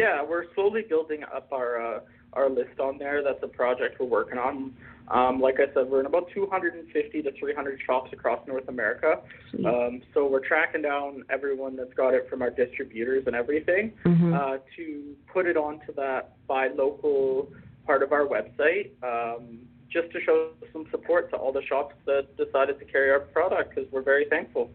Yeah, 0.00 0.22
we're 0.22 0.44
slowly 0.54 0.82
building 0.88 1.22
up 1.24 1.48
our 1.52 1.96
uh, 1.96 2.00
our 2.32 2.48
list 2.48 2.78
on 2.80 2.98
there. 2.98 3.22
That's 3.22 3.42
a 3.42 3.48
project 3.48 4.00
we're 4.00 4.06
working 4.06 4.38
on. 4.38 4.74
Um, 5.08 5.40
like 5.40 5.56
I 5.58 5.72
said, 5.74 5.90
we're 5.90 6.00
in 6.00 6.06
about 6.06 6.30
250 6.32 7.22
to 7.22 7.32
300 7.32 7.80
shops 7.84 8.12
across 8.12 8.46
North 8.46 8.68
America. 8.68 9.20
Um, 9.66 10.02
so 10.14 10.28
we're 10.28 10.46
tracking 10.46 10.82
down 10.82 11.24
everyone 11.30 11.74
that's 11.74 11.92
got 11.94 12.14
it 12.14 12.28
from 12.30 12.42
our 12.42 12.50
distributors 12.50 13.24
and 13.26 13.34
everything 13.34 13.92
Mhm. 14.04 14.34
uh, 14.34 14.58
to 14.76 15.16
put 15.26 15.46
it 15.46 15.56
onto 15.56 15.92
that 15.94 16.36
buy 16.46 16.68
local 16.68 17.52
part 17.86 18.04
of 18.04 18.12
our 18.12 18.24
website. 18.24 18.90
Um, 19.02 19.66
just 19.90 20.10
to 20.12 20.20
show 20.20 20.50
some 20.72 20.86
support 20.92 21.30
to 21.30 21.36
all 21.36 21.52
the 21.52 21.62
shops 21.62 21.96
that 22.06 22.36
decided 22.36 22.78
to 22.78 22.84
carry 22.84 23.10
our 23.10 23.18
product 23.18 23.74
because 23.74 23.90
we're 23.90 24.02
very 24.02 24.24
thankful. 24.26 24.70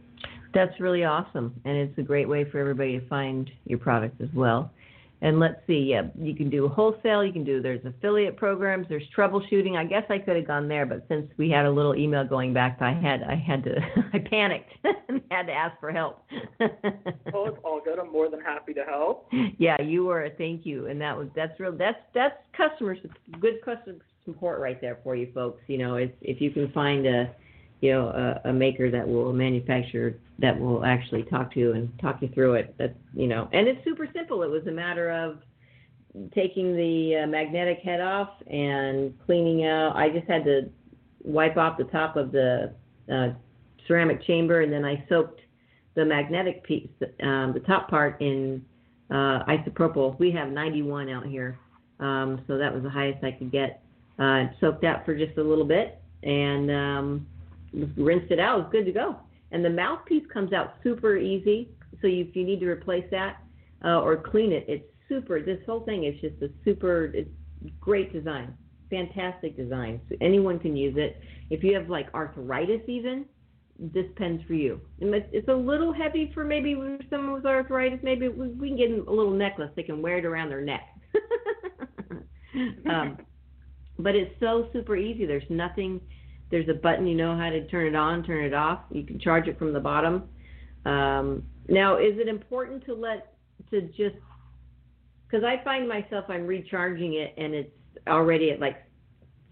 That's 0.54 0.78
really 0.80 1.04
awesome, 1.04 1.54
and 1.66 1.78
it's 1.78 1.98
a 1.98 2.02
great 2.02 2.28
way 2.28 2.44
for 2.44 2.60
everybody 2.60 3.00
to 3.00 3.06
find 3.08 3.50
your 3.66 3.80
product 3.80 4.20
as 4.22 4.30
well. 4.34 4.72
And 5.22 5.40
let's 5.40 5.56
see, 5.66 5.80
yeah, 5.80 6.04
you 6.20 6.36
can 6.36 6.50
do 6.50 6.68
wholesale, 6.68 7.24
you 7.24 7.32
can 7.32 7.44
do 7.44 7.62
there's 7.62 7.84
affiliate 7.86 8.36
programs, 8.36 8.88
there's 8.90 9.08
troubleshooting. 9.16 9.76
I 9.76 9.86
guess 9.86 10.04
I 10.10 10.18
could 10.18 10.36
have 10.36 10.48
gone 10.48 10.68
there, 10.68 10.86
but 10.86 11.06
since 11.08 11.32
we 11.38 11.50
had 11.50 11.66
a 11.66 11.72
little 11.72 11.96
email 11.96 12.26
going 12.26 12.54
back, 12.54 12.78
I 12.82 12.92
had 12.94 13.24
I 13.24 13.36
had 13.36 13.64
to 13.64 13.76
I 14.14 14.20
panicked 14.20 14.74
and 15.10 15.22
had 15.32 15.44
to 15.48 15.54
ask 15.54 15.80
for 15.80 15.92
help. 15.92 16.24
Well, 16.60 16.70
oh, 17.34 17.46
it's 17.48 17.58
all 17.64 17.82
good. 17.84 17.98
I'm 17.98 18.12
more 18.12 18.30
than 18.30 18.42
happy 18.42 18.74
to 18.74 18.84
help. 18.84 19.30
yeah, 19.58 19.82
you 19.82 20.06
were 20.06 20.26
a 20.26 20.30
thank 20.30 20.66
you, 20.66 20.88
and 20.88 21.00
that 21.02 21.18
was 21.18 21.28
that's 21.36 21.58
real 21.60 21.72
that's 21.72 22.00
that's 22.14 22.36
customer 22.56 22.98
good 23.40 23.62
customer 23.64 24.00
support 24.26 24.60
right 24.60 24.82
there 24.82 25.00
for 25.04 25.16
you 25.16 25.32
folks. 25.34 25.62
You 25.68 25.78
know, 25.78 25.96
if 25.96 26.12
if 26.22 26.42
you 26.42 26.52
can 26.52 26.72
find 26.72 27.06
a 27.06 27.34
you 27.82 27.92
know 27.92 28.08
a, 28.08 28.50
a 28.50 28.54
maker 28.54 28.90
that 28.92 29.08
will 29.08 29.30
a 29.30 29.34
manufacturer 29.34 30.16
that 30.40 30.60
will 30.60 30.84
actually 30.84 31.24
talk 31.24 31.54
to 31.54 31.60
you 31.60 31.74
and 31.74 31.92
talk 32.00 32.22
you 32.22 32.30
through 32.30 32.56
it. 32.56 32.76
That 32.78 32.96
you 33.14 33.28
know, 33.28 33.50
and 33.54 33.68
it's 33.68 33.84
super 33.84 34.08
simple. 34.14 34.44
It 34.44 34.50
was 34.50 34.66
a 34.68 34.72
matter 34.72 35.12
of 35.12 35.40
taking 36.34 36.76
the 36.76 37.24
uh, 37.24 37.28
magnetic 37.28 37.80
head 37.80 38.02
off 38.02 38.30
and 38.48 39.14
cleaning 39.26 39.66
out. 39.66 39.96
I 39.96 40.10
just 40.10 40.28
had 40.28 40.46
to 40.46 40.70
wipe 41.24 41.58
off 41.58 41.78
the 41.78 41.84
top 41.86 42.16
of 42.16 42.32
the 42.32 42.74
uh, 43.12 43.30
ceramic 43.88 44.24
chamber, 44.24 44.62
and 44.62 44.72
then 44.72 44.86
I 44.86 45.06
soaked 45.10 45.42
the 45.96 46.06
magnetic 46.06 46.64
piece, 46.64 46.90
um, 47.24 47.54
the 47.54 47.64
top 47.66 47.90
part, 47.90 48.22
in 48.22 48.64
uh, 49.10 49.44
isopropyl. 49.46 50.18
We 50.20 50.32
have 50.32 50.50
91 50.50 51.10
out 51.10 51.26
here, 51.26 51.58
um, 52.00 52.44
so 52.48 52.58
that 52.58 52.74
was 52.74 52.84
the 52.84 52.90
highest 52.90 53.24
I 53.24 53.32
could 53.32 53.52
get. 53.52 53.82
Uh, 54.18 54.46
soaked 54.62 54.86
out 54.86 55.06
for 55.06 55.14
just 55.14 55.38
a 55.38 55.44
little 55.44 55.66
bit 55.66 56.02
and 56.26 56.72
um, 56.72 57.28
rinsed 57.98 58.32
it 58.32 58.40
out. 58.40 58.60
It 58.60 58.64
was 58.64 58.72
good 58.72 58.86
to 58.86 58.92
go. 58.92 59.18
And 59.52 59.64
the 59.64 59.70
mouthpiece 59.70 60.24
comes 60.34 60.54
out 60.54 60.76
super 60.84 61.18
easy. 61.18 61.70
So 62.02 62.08
if 62.08 62.36
you 62.36 62.46
need 62.46 62.60
to 62.60 62.68
replace 62.68 63.06
that 63.12 63.38
uh, 63.84 64.02
or 64.02 64.18
clean 64.18 64.52
it, 64.52 64.66
it's 64.68 64.86
super. 65.08 65.42
This 65.42 65.60
whole 65.66 65.82
thing 65.82 66.06
is 66.06 66.20
just 66.22 66.42
a 66.42 66.50
super. 66.64 67.06
It's 67.14 67.30
great 67.80 68.14
design, 68.14 68.54
fantastic 68.90 69.56
design. 69.56 70.02
So 70.10 70.16
anyone 70.22 70.60
can 70.60 70.76
use 70.76 70.96
it. 70.98 71.20
If 71.50 71.64
you 71.64 71.74
have 71.76 71.90
like 71.90 72.14
arthritis, 72.14 72.82
even 72.88 73.26
this 73.80 74.06
pen's 74.16 74.42
for 74.48 74.54
you. 74.54 74.80
It's 75.00 75.28
it's 75.32 75.48
a 75.48 75.54
little 75.54 75.94
heavy 75.94 76.32
for 76.34 76.44
maybe 76.44 76.76
someone 77.10 77.34
with 77.34 77.46
arthritis. 77.46 78.00
Maybe 78.04 78.28
we 78.30 78.70
can 78.70 78.78
get 78.78 78.92
a 78.92 79.12
little 79.12 79.32
necklace. 79.32 79.70
They 79.76 79.84
can 79.84 80.02
wear 80.02 80.18
it 80.18 80.26
around 80.26 80.50
their 80.50 80.62
neck. 80.62 80.88
um, 82.90 83.18
but 84.00 84.16
it's 84.16 84.34
so 84.40 84.70
super 84.74 84.96
easy. 84.96 85.26
There's 85.26 85.44
nothing. 85.50 86.02
There's 86.52 86.70
a 86.70 86.74
button. 86.74 87.08
You 87.08 87.16
know 87.16 87.36
how 87.36 87.50
to 87.50 87.68
turn 87.68 87.88
it 87.88 87.96
on, 87.96 88.24
turn 88.24 88.44
it 88.44 88.54
off. 88.54 88.82
You 88.92 89.04
can 89.04 89.20
charge 89.20 89.48
it 89.48 89.58
from 89.58 89.74
the 89.74 89.80
bottom. 89.80 90.30
Um, 90.86 91.44
now, 91.68 91.98
is 91.98 92.18
it 92.18 92.28
important 92.28 92.86
to 92.86 92.94
let 92.94 93.34
to 93.72 93.82
just 93.82 94.16
because 95.28 95.44
I 95.44 95.64
find 95.64 95.88
myself 95.88 96.26
I'm 96.30 96.46
recharging 96.46 97.16
it 97.16 97.34
and 97.38 97.54
it's 97.54 97.72
already 98.08 98.52
at 98.52 98.60
like 98.60 98.84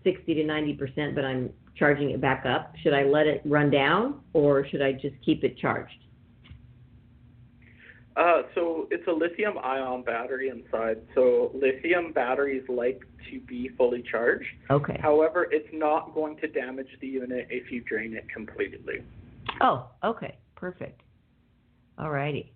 60 0.04 0.34
to 0.34 0.44
90 0.44 0.74
percent, 0.74 1.16
but 1.16 1.26
I'm 1.26 1.50
charging 1.76 2.12
it 2.12 2.22
back 2.22 2.46
up. 2.46 2.74
Should 2.84 2.94
I 2.94 3.04
let 3.04 3.26
it 3.26 3.42
run 3.46 3.72
down 3.72 4.22
or 4.34 4.68
should 4.68 4.82
I 4.82 4.92
just 4.92 5.16
keep 5.26 5.44
it 5.44 5.58
charged? 5.58 6.03
Uh, 8.16 8.44
so 8.54 8.88
it's 8.92 9.08
a 9.08 9.12
lithium 9.12 9.58
ion 9.64 10.04
battery 10.04 10.50
inside. 10.50 10.98
So 11.16 11.52
lithium 11.54 12.14
batteries 12.14 12.64
like 12.70 13.02
to 13.32 13.40
be 13.42 13.70
fully 13.78 14.04
charged. 14.10 14.46
Okay. 14.70 15.00
However, 15.02 15.48
it's 15.52 15.70
not 15.74 16.14
going 16.14 16.38
to 16.38 16.48
damage 16.48 16.90
the 17.02 17.08
unit 17.08 17.48
if 17.50 17.72
you 17.72 17.82
drain 17.82 18.14
it 18.16 18.28
completely. 18.32 19.04
Oh, 19.62 19.90
okay. 20.04 20.38
Perfect. 20.56 21.02
All 21.98 22.12
righty. 22.12 22.54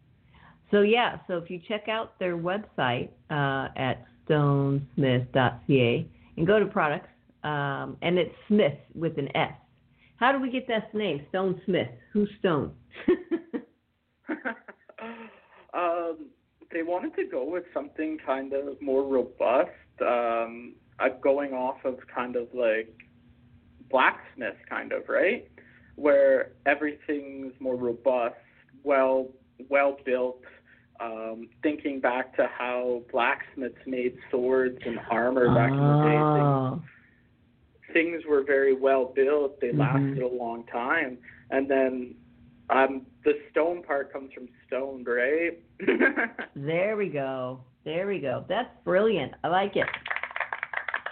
So 0.71 0.81
yeah, 0.81 1.17
so 1.27 1.37
if 1.37 1.49
you 1.49 1.59
check 1.67 1.87
out 1.87 2.19
their 2.19 2.37
website 2.37 3.09
uh, 3.29 3.69
at 3.77 4.05
stonesmith.ca 4.27 6.07
and 6.37 6.47
go 6.47 6.59
to 6.59 6.65
products, 6.65 7.09
um, 7.43 7.97
and 8.01 8.17
it's 8.17 8.33
Smith 8.47 8.77
with 8.93 9.17
an 9.17 9.29
S. 9.35 9.53
How 10.17 10.31
do 10.31 10.39
we 10.39 10.49
get 10.49 10.67
that 10.67 10.93
name, 10.93 11.25
Stone 11.29 11.61
Smith? 11.65 11.89
Who's 12.11 12.29
Stone? 12.39 12.73
um, 15.73 16.27
they 16.71 16.83
wanted 16.83 17.15
to 17.15 17.25
go 17.25 17.43
with 17.49 17.63
something 17.73 18.17
kind 18.25 18.53
of 18.53 18.81
more 18.81 19.03
robust, 19.03 19.71
um, 20.01 20.75
uh, 20.99 21.09
going 21.21 21.53
off 21.53 21.83
of 21.85 21.97
kind 22.13 22.35
of 22.35 22.47
like 22.53 22.93
blacksmith, 23.89 24.55
kind 24.69 24.91
of 24.91 25.07
right, 25.07 25.49
where 25.95 26.51
everything's 26.65 27.53
more 27.59 27.75
robust, 27.75 28.35
well 28.83 29.27
well 29.69 29.97
built. 30.05 30.43
Um, 30.99 31.49
thinking 31.61 31.99
back 31.99 32.35
to 32.37 32.47
how 32.47 33.03
blacksmiths 33.11 33.77
made 33.85 34.15
swords 34.31 34.79
and 34.85 34.99
armor 35.09 35.49
back 35.49 35.77
in 35.79 35.85
the 35.87 35.93
day, 35.93 36.23
things, 36.33 36.57
things 37.93 38.23
were 38.27 38.43
very 38.43 38.73
well 38.73 39.05
built. 39.05 39.59
They 39.61 39.71
Mhm. 39.71 39.77
lasted 39.77 40.23
a 40.23 40.27
long 40.27 40.65
time, 40.65 41.17
and 41.49 41.69
then 41.69 42.15
um, 42.69 43.05
the 43.27 43.33
stone 43.51 43.83
part 43.83 44.13
comes 44.13 44.31
from 44.31 44.47
stoned, 44.65 45.05
right? 45.05 45.59
there 46.55 46.95
we 46.95 47.09
go. 47.09 47.59
There 47.83 48.07
we 48.07 48.19
go. 48.19 48.45
That's 48.47 48.69
brilliant. 48.85 49.33
I 49.43 49.49
like 49.49 49.75
it. 49.75 49.85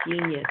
Genius. 0.07 0.45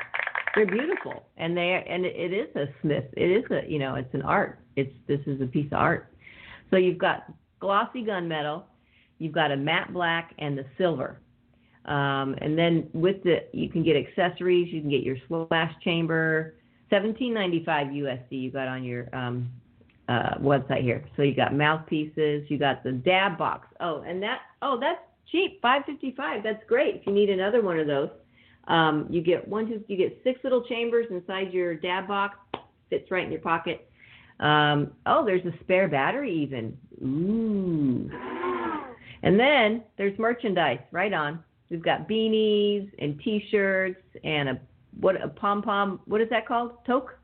They're 0.54 0.66
beautiful, 0.66 1.24
and 1.38 1.56
they 1.56 1.82
and 1.88 2.04
it 2.04 2.34
is 2.34 2.54
a 2.54 2.66
smith. 2.82 3.06
It 3.16 3.30
is 3.30 3.44
a 3.50 3.68
you 3.68 3.78
know 3.78 3.94
it's 3.94 4.12
an 4.12 4.20
art. 4.22 4.60
It's 4.76 4.92
this 5.08 5.20
is 5.26 5.40
a 5.40 5.46
piece 5.46 5.66
of 5.72 5.78
art. 5.78 6.12
So 6.70 6.76
you've 6.76 6.98
got 6.98 7.32
glossy 7.60 8.04
gunmetal, 8.04 8.64
you've 9.18 9.32
got 9.32 9.50
a 9.50 9.56
matte 9.56 9.92
black 9.92 10.34
and 10.38 10.56
the 10.56 10.66
silver. 10.76 11.18
Um, 11.86 12.36
and 12.42 12.58
then 12.58 12.90
with 12.92 13.22
the 13.22 13.38
you 13.54 13.70
can 13.70 13.82
get 13.82 13.96
accessories. 13.96 14.70
You 14.70 14.82
can 14.82 14.90
get 14.90 15.02
your 15.02 15.16
slash 15.28 15.72
chamber, 15.82 16.56
seventeen 16.90 17.32
ninety 17.32 17.64
five 17.64 17.86
USD. 17.86 18.26
You 18.30 18.50
got 18.50 18.68
on 18.68 18.84
your 18.84 19.08
um, 19.14 19.50
uh, 20.08 20.34
website 20.40 20.82
here. 20.82 21.04
So 21.16 21.22
you 21.22 21.34
got 21.34 21.54
mouthpieces. 21.54 22.44
You 22.48 22.58
got 22.58 22.84
the 22.84 22.92
dab 22.92 23.38
box. 23.38 23.68
Oh, 23.80 24.02
and 24.06 24.22
that 24.22 24.40
oh 24.62 24.78
that's 24.80 25.00
cheap, 25.30 25.60
five 25.62 25.82
fifty 25.86 26.12
five. 26.16 26.42
That's 26.42 26.62
great. 26.68 26.96
If 26.96 27.06
you 27.06 27.12
need 27.12 27.30
another 27.30 27.62
one 27.62 27.78
of 27.78 27.86
those, 27.86 28.10
um, 28.68 29.06
you 29.10 29.22
get 29.22 29.46
one, 29.46 29.66
two, 29.66 29.82
you 29.88 29.96
get 29.96 30.20
six 30.24 30.40
little 30.44 30.62
chambers 30.64 31.06
inside 31.10 31.52
your 31.52 31.74
dab 31.74 32.06
box. 32.08 32.36
Fits 32.90 33.10
right 33.10 33.24
in 33.24 33.32
your 33.32 33.40
pocket. 33.40 33.88
Um, 34.40 34.92
oh, 35.06 35.24
there's 35.24 35.44
a 35.46 35.52
spare 35.60 35.88
battery 35.88 36.32
even. 36.32 36.76
Ooh. 37.02 38.10
And 39.22 39.40
then 39.40 39.82
there's 39.96 40.18
merchandise. 40.18 40.80
Right 40.90 41.12
on. 41.12 41.42
We've 41.70 41.82
got 41.82 42.08
beanies 42.08 42.90
and 42.98 43.18
T-shirts 43.20 44.02
and 44.22 44.50
a 44.50 44.60
what 45.00 45.20
a 45.20 45.28
pom 45.28 45.62
pom. 45.62 46.00
What 46.04 46.20
is 46.20 46.28
that 46.30 46.46
called? 46.46 46.84
Toque. 46.86 47.14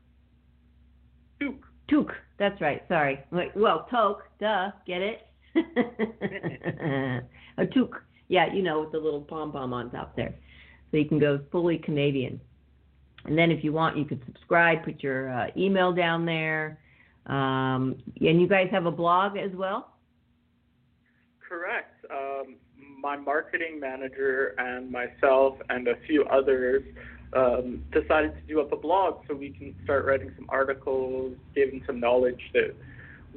Toque. 1.41 1.63
Toque. 1.91 2.13
That's 2.39 2.59
right. 2.61 2.83
Sorry. 2.87 3.19
Well, 3.55 3.87
toque. 3.91 4.23
Duh. 4.39 4.71
Get 4.87 5.01
it? 5.01 5.27
a 7.57 7.65
toque. 7.65 8.01
Yeah, 8.29 8.53
you 8.53 8.63
know, 8.63 8.81
with 8.81 8.93
the 8.93 8.97
little 8.97 9.21
pom 9.21 9.51
pom 9.51 9.73
on 9.73 9.91
top 9.91 10.15
there 10.15 10.33
so 10.91 10.97
you 10.97 11.05
can 11.05 11.19
go 11.19 11.39
fully 11.51 11.77
Canadian. 11.77 12.39
And 13.25 13.37
then 13.37 13.51
if 13.51 13.63
you 13.63 13.71
want, 13.71 13.97
you 13.97 14.05
could 14.05 14.21
subscribe, 14.25 14.83
put 14.83 15.01
your 15.01 15.31
uh, 15.31 15.47
email 15.55 15.93
down 15.93 16.25
there. 16.25 16.79
Um, 17.27 17.95
and 18.19 18.41
you 18.41 18.47
guys 18.47 18.67
have 18.71 18.85
a 18.85 18.91
blog 18.91 19.37
as 19.37 19.51
well? 19.53 19.93
Correct. 21.47 22.05
Um, 22.11 22.55
my 22.99 23.15
marketing 23.15 23.79
manager 23.79 24.55
and 24.57 24.91
myself 24.91 25.57
and 25.69 25.87
a 25.87 25.95
few 26.07 26.23
others 26.25 26.83
um, 27.33 27.83
decided 27.91 28.35
to 28.35 28.41
do 28.47 28.61
up 28.61 28.71
a 28.71 28.75
blog 28.75 29.23
so 29.27 29.35
we 29.35 29.51
can 29.51 29.75
start 29.83 30.05
writing 30.05 30.31
some 30.35 30.45
articles, 30.49 31.35
giving 31.55 31.83
some 31.85 31.99
knowledge 31.99 32.41
that 32.53 32.75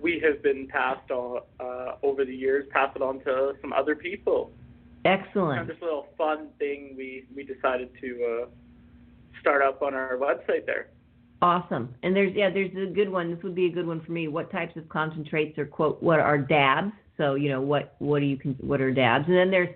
we 0.01 0.21
have 0.21 0.43
been 0.43 0.67
passed 0.67 1.11
on 1.11 1.41
uh, 1.61 1.97
over 2.03 2.25
the 2.25 2.35
years, 2.35 2.67
pass 2.71 2.91
it 2.97 3.03
on 3.03 3.21
to 3.21 3.55
some 3.61 3.73
other 3.73 3.95
people. 3.95 4.51
Excellent. 5.05 5.67
Just 5.67 5.81
this 5.81 5.83
little 5.83 6.09
fun 6.17 6.49
thing 6.59 6.95
we 6.97 7.27
we 7.35 7.45
decided 7.45 7.91
to 8.01 8.43
uh, 8.43 8.47
start 9.41 9.63
up 9.63 9.83
on 9.83 9.95
our 9.95 10.17
website 10.17 10.67
there. 10.67 10.89
Awesome. 11.43 11.95
And 12.03 12.17
there's 12.17 12.35
yeah, 12.35 12.51
there's 12.51 12.73
a 12.75 12.91
good 12.91 13.11
one. 13.11 13.35
This 13.35 13.43
would 13.43 13.55
be 13.55 13.67
a 13.67 13.71
good 13.71 13.87
one 13.87 14.01
for 14.01 14.13
me. 14.13 14.29
What 14.29 14.51
types 14.51 14.77
of 14.77 14.89
concentrates 14.89 15.59
are 15.59 15.67
quote 15.67 16.03
what 16.03 16.21
are 16.21 16.39
dabs? 16.39 16.93
So 17.19 17.35
you 17.35 17.51
know 17.51 17.61
what 17.61 17.95
what 17.99 18.21
do 18.21 18.27
you 18.27 18.39
what 18.61 18.81
are 18.81 18.93
dabs? 18.93 19.27
And 19.29 19.37
then 19.37 19.51
there's 19.51 19.69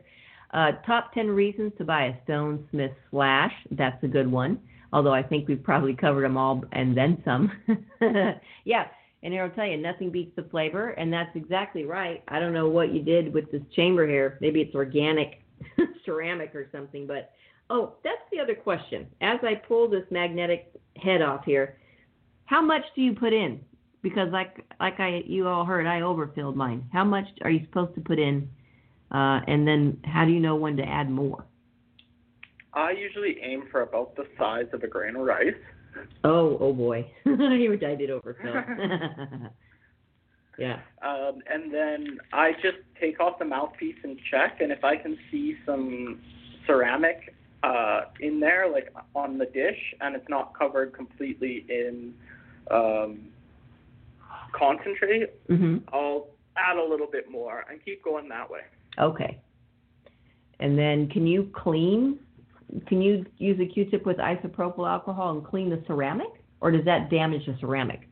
uh, 0.53 0.73
top 0.87 1.13
ten 1.13 1.29
reasons 1.29 1.73
to 1.79 1.85
buy 1.85 2.07
a 2.07 2.23
Stone 2.25 2.67
Smith 2.71 2.93
Slash. 3.11 3.53
That's 3.71 4.03
a 4.03 4.09
good 4.09 4.31
one. 4.31 4.59
Although 4.93 5.13
I 5.13 5.23
think 5.23 5.49
we've 5.49 5.63
probably 5.63 5.95
covered 5.95 6.25
them 6.25 6.37
all 6.37 6.65
and 6.73 6.97
then 6.97 7.23
some. 7.25 7.53
yeah. 8.65 8.87
And 9.23 9.35
I'll 9.35 9.51
tell 9.51 9.67
you, 9.67 9.77
nothing 9.77 10.11
beats 10.11 10.35
the 10.37 10.45
flavor, 10.45 10.91
and 10.91 11.13
that's 11.13 11.35
exactly 11.35 11.85
right. 11.85 12.23
I 12.29 12.39
don't 12.39 12.53
know 12.53 12.69
what 12.69 12.93
you 12.93 13.03
did 13.03 13.35
with 13.35 13.51
this 13.51 13.63
chamber 13.75 14.07
here. 14.07 14.39
Maybe 14.41 14.61
it's 14.61 14.75
organic 14.77 15.43
ceramic 16.05 16.55
or 16.55 16.69
something, 16.71 17.07
but 17.07 17.33
oh, 17.69 17.95
that's 18.05 18.23
the 18.31 18.41
other 18.41 18.55
question. 18.55 19.07
As 19.21 19.39
I 19.43 19.57
pull 19.57 19.89
this 19.89 20.05
magnetic 20.11 20.73
head 20.97 21.21
off 21.21 21.45
here, 21.45 21.79
how 22.45 22.63
much 22.63 22.83
do 22.95 23.03
you 23.03 23.13
put 23.13 23.33
in? 23.33 23.61
Because 24.03 24.31
like 24.33 24.65
like 24.79 25.01
I 25.01 25.23
you 25.27 25.49
all 25.49 25.65
heard, 25.65 25.87
I 25.87 26.03
overfilled 26.03 26.57
mine. 26.57 26.85
How 26.93 27.05
much 27.05 27.27
are 27.43 27.51
you 27.51 27.61
supposed 27.67 27.95
to 27.97 28.01
put 28.01 28.19
in? 28.21 28.49
Uh, 29.11 29.41
and 29.47 29.67
then 29.67 29.99
how 30.05 30.25
do 30.25 30.33
you 30.33 30.41
know 30.41 30.57
when 30.57 30.77
to 30.77 30.83
add 30.83 31.11
more? 31.11 31.45
I 32.75 32.93
usually 32.93 33.39
aim 33.43 33.65
for 33.71 33.81
about 33.83 34.15
the 34.17 34.25
size 34.39 34.67
of 34.73 34.83
a 34.83 34.87
grain 34.87 35.17
of 35.17 35.23
rice. 35.23 35.55
Oh, 36.25 36.59
oh 36.61 36.73
boy. 36.73 37.11
you 37.25 37.73
I 37.75 37.95
did 37.95 38.11
overfill. 38.11 38.55
yeah. 40.59 40.81
Um, 41.03 41.39
and 41.51 41.73
then 41.73 42.19
I 42.33 42.53
just 42.63 42.79
take 43.01 43.21
off 43.21 43.39
the 43.39 43.45
mouthpiece 43.45 43.97
and 44.05 44.19
check, 44.31 44.61
and 44.61 44.71
if 44.71 44.85
I 44.85 44.97
can 44.97 45.17
see 45.31 45.57
some 45.65 46.21
ceramic 46.67 47.35
uh, 47.63 48.03
in 48.21 48.39
there, 48.39 48.71
like 48.71 48.93
on 49.15 49.39
the 49.39 49.47
dish, 49.47 49.95
and 50.01 50.15
it's 50.15 50.29
not 50.29 50.57
covered 50.57 50.93
completely 50.93 51.65
in 51.69 52.15
um, 52.71 53.29
concentrate, 54.53 55.47
mm-hmm. 55.49 55.79
I'll 55.93 56.29
add 56.57 56.77
a 56.77 56.85
little 56.85 57.09
bit 57.11 57.31
more 57.31 57.65
and 57.71 57.83
keep 57.85 58.05
going 58.05 58.29
that 58.29 58.49
way. 58.51 58.61
Okay. 58.99 59.41
And 60.61 60.79
then 60.79 61.09
can 61.09 61.27
you 61.27 61.51
clean 61.55 62.19
can 62.87 63.01
you 63.01 63.25
use 63.39 63.59
a 63.61 63.67
Q-tip 63.67 64.05
with 64.05 64.19
isopropyl 64.19 64.89
alcohol 64.89 65.33
and 65.33 65.45
clean 65.45 65.71
the 65.71 65.83
ceramic, 65.87 66.29
or 66.61 66.71
does 66.71 66.85
that 66.85 67.11
damage 67.11 67.47
the 67.47 67.57
ceramic? 67.61 68.09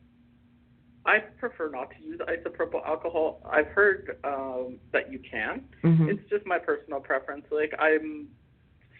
I 1.05 1.19
prefer 1.19 1.71
not 1.71 1.91
to 1.91 2.03
use 2.03 2.21
isopropyl 2.21 2.85
alcohol. 2.85 3.41
I've 3.49 3.69
heard 3.69 4.19
um, 4.25 4.79
that 4.93 5.13
you 5.13 5.19
can. 5.19 5.65
Mm-hmm. 5.85 6.09
It's 6.09 6.29
just 6.29 6.45
my 6.47 6.59
personal 6.59 7.01
preference. 7.01 7.45
Like 7.51 7.73
I'm, 7.79 8.29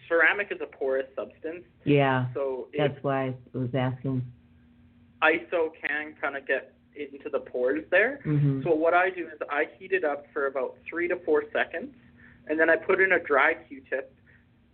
ceramic 0.09 0.49
is 0.53 0.59
a 0.63 0.67
porous 0.67 1.07
substance. 1.17 1.65
Yeah. 1.85 2.27
So 2.35 2.69
that's 2.77 3.03
why 3.03 3.35
I 3.55 3.59
was 3.59 3.75
asking. 3.75 4.23
ISO 5.23 5.71
can 5.85 6.15
kind 6.21 6.37
of 6.37 6.47
get 6.47 6.75
into 6.97 7.29
the 7.31 7.41
pores 7.41 7.85
there. 7.91 8.21
Mm-hmm. 8.27 8.63
So 8.63 8.75
what 8.75 8.95
I 8.95 9.11
do 9.11 9.27
is 9.27 9.39
I 9.51 9.65
heat 9.79 9.93
it 9.93 10.05
up 10.05 10.27
for 10.33 10.47
about 10.47 10.77
three 10.89 11.09
to 11.09 11.17
four 11.25 11.45
seconds, 11.53 11.95
and 12.49 12.59
then 12.59 12.71
I 12.71 12.77
put 12.77 13.01
in 13.01 13.13
a 13.13 13.19
dry 13.21 13.55
Q-tip 13.69 14.13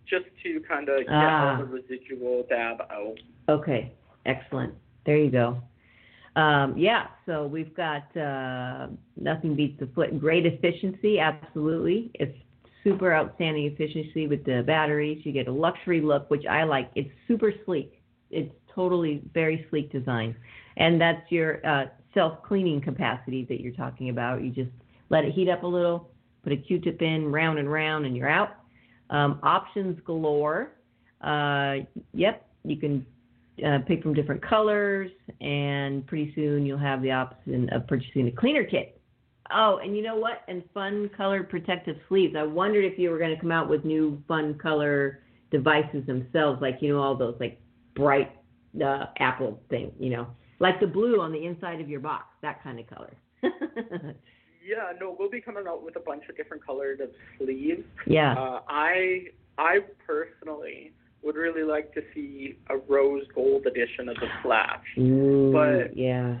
just 0.07 0.25
to 0.43 0.61
kind 0.67 0.89
of 0.89 0.99
get 0.99 1.09
ah. 1.09 1.51
all 1.51 1.57
the 1.57 1.65
residual 1.65 2.45
dab 2.49 2.81
out. 2.91 3.17
Okay, 3.49 3.93
excellent. 4.25 4.73
There 5.05 5.17
you 5.17 5.31
go. 5.31 5.61
Um, 6.35 6.75
yeah, 6.77 7.07
so 7.25 7.45
we've 7.45 7.75
got 7.75 8.15
uh, 8.17 8.87
nothing 9.17 9.55
beats 9.55 9.79
the 9.79 9.87
foot. 9.87 10.19
Great 10.19 10.45
efficiency, 10.45 11.19
absolutely. 11.19 12.11
It's 12.15 12.35
super 12.83 13.13
outstanding 13.13 13.65
efficiency 13.65 14.27
with 14.27 14.43
the 14.43 14.63
batteries. 14.65 15.21
You 15.23 15.31
get 15.31 15.47
a 15.47 15.51
luxury 15.51 16.01
look, 16.01 16.29
which 16.29 16.45
I 16.49 16.63
like. 16.63 16.89
It's 16.95 17.11
super 17.27 17.53
sleek. 17.65 18.01
It's 18.31 18.51
totally 18.73 19.21
very 19.33 19.67
sleek 19.69 19.91
design, 19.91 20.35
and 20.77 20.99
that's 20.99 21.31
your 21.31 21.65
uh, 21.65 21.85
self 22.13 22.41
cleaning 22.43 22.81
capacity 22.81 23.45
that 23.49 23.61
you're 23.61 23.73
talking 23.73 24.09
about. 24.09 24.43
You 24.43 24.51
just 24.51 24.71
let 25.09 25.25
it 25.25 25.33
heat 25.33 25.49
up 25.49 25.63
a 25.63 25.67
little, 25.67 26.09
put 26.43 26.53
a 26.53 26.57
Q-tip 26.57 27.01
in, 27.01 27.31
round 27.31 27.59
and 27.59 27.71
round, 27.71 28.05
and 28.05 28.15
you're 28.15 28.29
out. 28.29 28.57
Um, 29.09 29.39
options 29.43 29.99
galore. 30.05 30.71
Uh, 31.21 31.85
yep, 32.13 32.47
you 32.63 32.77
can 32.77 33.05
uh, 33.65 33.79
pick 33.87 34.01
from 34.01 34.13
different 34.13 34.41
colors, 34.41 35.11
and 35.41 36.05
pretty 36.07 36.33
soon 36.35 36.65
you'll 36.65 36.77
have 36.77 37.01
the 37.01 37.11
option 37.11 37.69
of 37.69 37.87
purchasing 37.87 38.27
a 38.27 38.31
cleaner 38.31 38.63
kit. 38.63 38.99
Oh, 39.53 39.79
and 39.83 39.95
you 39.95 40.01
know 40.01 40.15
what? 40.15 40.41
And 40.47 40.63
fun 40.73 41.09
colored 41.15 41.49
protective 41.49 41.97
sleeves. 42.07 42.35
I 42.37 42.43
wondered 42.43 42.85
if 42.85 42.97
you 42.97 43.11
were 43.11 43.19
going 43.19 43.35
to 43.35 43.39
come 43.39 43.51
out 43.51 43.69
with 43.69 43.85
new 43.85 44.21
fun 44.27 44.57
color 44.57 45.19
devices 45.51 46.05
themselves, 46.07 46.61
like 46.61 46.77
you 46.81 46.93
know 46.93 47.01
all 47.01 47.15
those 47.15 47.35
like 47.39 47.61
bright 47.95 48.31
uh, 48.83 49.05
apple 49.19 49.61
thing, 49.69 49.91
you 49.99 50.09
know, 50.09 50.27
like 50.63 50.79
the 50.79 50.87
blue 50.87 51.19
on 51.19 51.33
the 51.33 51.45
inside 51.45 51.81
of 51.81 51.89
your 51.89 51.99
box, 51.99 52.23
that 52.41 52.63
kind 52.63 52.79
of 52.79 52.87
color. 52.87 53.13
Yeah, 54.65 54.93
no, 54.97 55.13
we'll 55.19 55.29
be 55.29 55.41
coming 55.41 55.65
out 55.67 55.83
with 55.83 55.97
a 55.97 55.99
bunch 55.99 56.23
of 56.29 56.37
different 56.37 56.65
colored 56.65 57.01
sleeves. 57.37 57.83
Yeah. 58.07 58.31
Uh, 58.31 58.61
I 58.69 59.25
I 59.57 59.79
personally 60.07 60.93
would 61.21 61.35
really 61.35 61.63
like 61.63 61.93
to 61.95 62.01
see 62.13 62.55
a 62.69 62.77
rose 62.77 63.23
gold 63.35 63.65
edition 63.65 64.07
of 64.07 64.15
the 64.15 64.27
Slash. 64.41 64.85
Ooh, 64.97 65.51
but 65.51 65.97
yeah. 65.97 66.37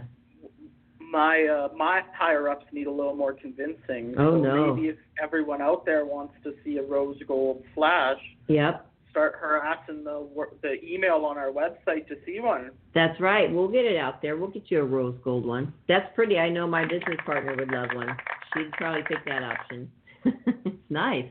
My 1.01 1.43
uh, 1.43 1.75
my 1.75 1.99
higher 2.17 2.47
ups 2.47 2.65
need 2.71 2.87
a 2.87 2.91
little 2.91 3.13
more 3.13 3.33
convincing. 3.33 4.15
Oh 4.17 4.37
so 4.37 4.41
no. 4.41 4.73
Maybe 4.73 4.87
if 4.87 4.97
everyone 5.21 5.61
out 5.61 5.85
there 5.85 6.05
wants 6.05 6.35
to 6.45 6.53
see 6.63 6.77
a 6.77 6.81
rose 6.81 7.17
gold 7.27 7.61
Slash. 7.75 8.19
Yep 8.47 8.89
start 9.13 9.35
harassing 9.39 10.03
the 10.03 10.27
the 10.63 10.83
email 10.83 11.23
on 11.23 11.37
our 11.37 11.51
website 11.51 12.07
to 12.07 12.15
see 12.25 12.39
one. 12.39 12.71
That's 12.95 13.19
right. 13.21 13.51
We'll 13.51 13.67
get 13.67 13.85
it 13.85 13.95
out 13.95 14.23
there. 14.23 14.37
We'll 14.37 14.49
get 14.49 14.63
you 14.69 14.81
a 14.81 14.83
rose 14.83 15.15
gold 15.23 15.45
one. 15.45 15.71
That's 15.87 16.07
pretty. 16.15 16.39
I 16.39 16.49
know 16.49 16.65
my 16.67 16.83
business 16.83 17.17
partner 17.23 17.55
would 17.55 17.71
love 17.71 17.89
one. 17.93 18.09
She'd 18.53 18.71
probably 18.71 19.03
pick 19.07 19.23
that 19.25 19.43
option. 19.43 19.91
it's 20.25 20.75
nice. 20.89 21.29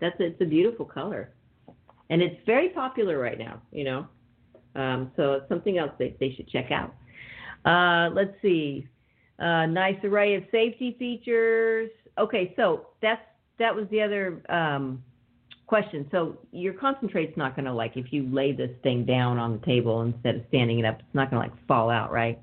That's 0.00 0.14
it's 0.20 0.40
a 0.40 0.44
beautiful 0.44 0.84
color, 0.84 1.34
and 2.08 2.22
it's 2.22 2.36
very 2.46 2.68
popular 2.68 3.18
right 3.18 3.38
now. 3.38 3.60
You 3.72 3.84
know, 3.84 4.06
um, 4.76 5.10
so 5.16 5.32
it's 5.32 5.48
something 5.48 5.76
else 5.76 5.90
they 5.98 6.16
they 6.20 6.32
should 6.36 6.48
check 6.48 6.70
out. 6.70 6.94
Uh, 7.64 8.14
let's 8.14 8.34
see. 8.42 8.86
Uh, 9.40 9.66
nice 9.66 9.98
array 10.04 10.36
of 10.36 10.44
safety 10.52 10.94
features. 11.00 11.90
Okay, 12.16 12.54
so 12.54 12.86
that's 13.02 13.22
that 13.58 13.74
was 13.74 13.86
the 13.90 14.00
other 14.00 14.40
um, 14.48 15.02
question. 15.66 16.06
So 16.10 16.38
your 16.52 16.74
concentrate's 16.74 17.36
not 17.36 17.56
going 17.56 17.64
to 17.66 17.72
like 17.72 17.96
if 17.96 18.12
you 18.12 18.28
lay 18.30 18.52
this 18.52 18.70
thing 18.82 19.04
down 19.04 19.38
on 19.38 19.52
the 19.58 19.66
table 19.66 20.02
instead 20.02 20.36
of 20.36 20.42
standing 20.48 20.78
it 20.78 20.84
up, 20.84 20.98
it's 21.00 21.14
not 21.14 21.30
going 21.30 21.42
to 21.42 21.48
like 21.48 21.66
fall 21.66 21.90
out, 21.90 22.12
right? 22.12 22.38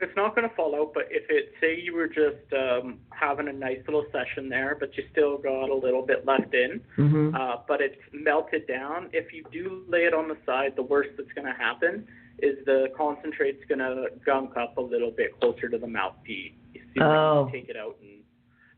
It's 0.00 0.12
not 0.16 0.34
going 0.34 0.46
to 0.48 0.54
fall 0.54 0.74
out, 0.74 0.92
but 0.92 1.04
if 1.10 1.22
it 1.30 1.52
say 1.60 1.80
you 1.80 1.94
were 1.94 2.08
just 2.08 2.52
um, 2.52 2.98
having 3.10 3.48
a 3.48 3.52
nice 3.52 3.78
little 3.86 4.04
session 4.12 4.48
there, 4.48 4.76
but 4.78 4.94
you 4.96 5.04
still 5.12 5.38
got 5.38 5.70
a 5.70 5.74
little 5.74 6.02
bit 6.02 6.26
left 6.26 6.52
in, 6.52 6.80
Mm-hmm. 6.98 7.34
uh, 7.34 7.56
but 7.66 7.80
it's 7.80 7.96
melted 8.12 8.66
down. 8.66 9.08
If 9.12 9.32
you 9.32 9.44
do 9.52 9.84
lay 9.88 10.00
it 10.00 10.12
on 10.12 10.28
the 10.28 10.36
side, 10.44 10.72
the 10.76 10.82
worst 10.82 11.10
that's 11.16 11.32
going 11.32 11.46
to 11.46 11.54
happen 11.58 12.06
is 12.40 12.56
the 12.66 12.88
concentrate's 12.96 13.64
going 13.68 13.78
to 13.78 14.06
gunk 14.26 14.56
up 14.56 14.76
a 14.76 14.80
little 14.80 15.12
bit 15.12 15.38
closer 15.40 15.68
to 15.68 15.78
the 15.78 15.86
mouthpiece. 15.86 16.52
You 16.74 16.80
see 16.94 17.00
Oh. 17.00 17.46
you 17.46 17.52
take 17.60 17.70
it 17.70 17.76
out, 17.76 17.96
and 18.02 18.20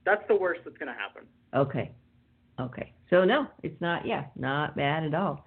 that's 0.05 0.23
the 0.29 0.37
worst 0.37 0.61
that's 0.65 0.77
going 0.77 0.93
to 0.95 0.99
happen. 1.01 1.23
Okay. 1.55 1.91
Okay. 2.61 2.93
So 3.11 3.25
no, 3.25 3.47
it's 3.63 3.81
not. 3.81 4.07
Yeah, 4.07 4.25
not 4.37 4.77
bad 4.77 5.05
at 5.05 5.15
all. 5.15 5.45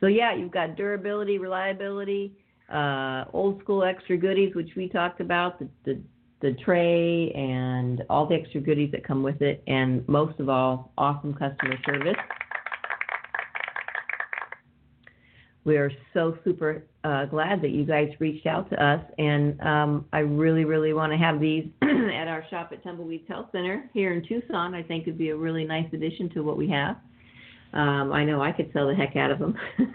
So 0.00 0.06
yeah, 0.06 0.34
you've 0.34 0.50
got 0.50 0.76
durability, 0.76 1.38
reliability, 1.38 2.32
uh, 2.72 3.24
old 3.32 3.60
school 3.62 3.84
extra 3.84 4.16
goodies, 4.16 4.54
which 4.54 4.70
we 4.76 4.88
talked 4.88 5.20
about, 5.20 5.58
the, 5.58 5.68
the 5.84 6.00
the 6.40 6.52
tray 6.64 7.30
and 7.32 8.02
all 8.10 8.26
the 8.26 8.34
extra 8.34 8.60
goodies 8.60 8.90
that 8.90 9.06
come 9.06 9.22
with 9.22 9.40
it, 9.40 9.62
and 9.68 10.06
most 10.08 10.40
of 10.40 10.48
all, 10.48 10.92
awesome 10.98 11.32
customer 11.32 11.76
service. 11.86 12.16
We 15.64 15.76
are 15.76 15.92
so 16.12 16.36
super 16.44 16.84
uh, 17.04 17.26
glad 17.26 17.62
that 17.62 17.70
you 17.70 17.84
guys 17.84 18.08
reached 18.18 18.46
out 18.46 18.68
to 18.70 18.84
us, 18.84 19.00
and 19.18 19.60
um, 19.60 20.06
I 20.12 20.20
really, 20.20 20.64
really 20.64 20.92
want 20.92 21.12
to 21.12 21.18
have 21.18 21.40
these 21.40 21.66
at 21.82 22.28
our 22.28 22.44
shop 22.50 22.70
at 22.72 22.82
Tumbleweeds 22.82 23.28
Health 23.28 23.46
Center 23.52 23.88
here 23.94 24.12
in 24.12 24.26
Tucson. 24.26 24.74
I 24.74 24.82
think 24.82 25.06
would 25.06 25.18
be 25.18 25.30
a 25.30 25.36
really 25.36 25.64
nice 25.64 25.86
addition 25.92 26.30
to 26.30 26.40
what 26.40 26.56
we 26.56 26.68
have. 26.70 26.96
Um, 27.74 28.12
I 28.12 28.24
know 28.24 28.42
I 28.42 28.52
could 28.52 28.70
sell 28.72 28.88
the 28.88 28.94
heck 28.94 29.16
out 29.16 29.30
of 29.30 29.38
them. 29.38 29.56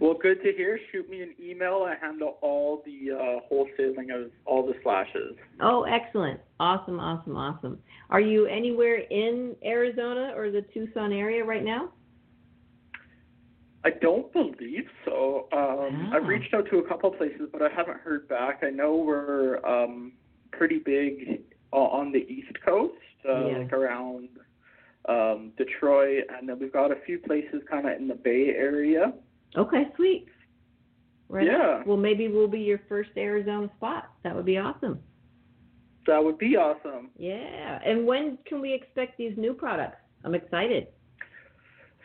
Well, 0.00 0.14
good 0.20 0.42
to 0.42 0.52
hear. 0.52 0.78
Shoot 0.92 1.08
me 1.08 1.22
an 1.22 1.34
email. 1.40 1.86
I 1.88 1.94
handle 1.98 2.36
all 2.42 2.82
the 2.84 3.12
uh, 3.12 3.40
wholesaling 3.50 4.14
of 4.14 4.30
all 4.44 4.66
the 4.66 4.74
slashes. 4.82 5.34
oh, 5.60 5.84
excellent! 5.84 6.40
Awesome, 6.60 7.00
awesome, 7.00 7.36
awesome. 7.36 7.78
Are 8.10 8.20
you 8.20 8.46
anywhere 8.46 8.96
in 8.96 9.56
Arizona 9.64 10.34
or 10.36 10.50
the 10.50 10.62
Tucson 10.74 11.12
area 11.12 11.44
right 11.44 11.64
now? 11.64 11.90
I 13.84 13.90
don't 13.90 14.32
believe 14.32 14.88
so. 15.04 15.48
Um. 15.52 16.10
I've 16.14 16.26
reached 16.26 16.54
out 16.54 16.66
to 16.70 16.78
a 16.78 16.88
couple 16.88 17.10
places, 17.10 17.48
but 17.52 17.62
I 17.62 17.68
haven't 17.68 18.00
heard 18.00 18.26
back. 18.28 18.60
I 18.62 18.70
know 18.70 18.96
we're 18.96 19.64
um, 19.66 20.12
pretty 20.52 20.78
big 20.78 21.42
on 21.72 22.12
the 22.12 22.20
East 22.32 22.52
Coast, 22.64 22.94
uh, 23.28 23.46
Yeah. 23.46 23.58
like 23.58 23.72
around 23.72 24.28
um, 25.08 25.52
Detroit, 25.58 26.24
and 26.30 26.48
then 26.48 26.58
we've 26.58 26.72
got 26.72 26.90
a 26.92 26.96
few 27.04 27.18
places 27.18 27.62
kind 27.70 27.86
of 27.88 28.00
in 28.00 28.08
the 28.08 28.14
Bay 28.14 28.54
Area. 28.56 29.12
Okay, 29.56 29.88
sweet. 29.96 30.26
Right. 31.28 31.46
Yeah. 31.46 31.82
Well, 31.84 31.96
maybe 31.96 32.28
we'll 32.28 32.48
be 32.48 32.60
your 32.60 32.80
first 32.88 33.10
Arizona 33.16 33.68
spot. 33.76 34.10
That 34.22 34.34
would 34.36 34.44
be 34.44 34.56
awesome. 34.58 35.00
That 36.06 36.22
would 36.22 36.38
be 36.38 36.56
awesome. 36.56 37.10
Yeah. 37.18 37.80
And 37.84 38.06
when 38.06 38.38
can 38.46 38.60
we 38.60 38.72
expect 38.72 39.18
these 39.18 39.36
new 39.36 39.52
products? 39.54 39.96
I'm 40.24 40.34
excited. 40.34 40.88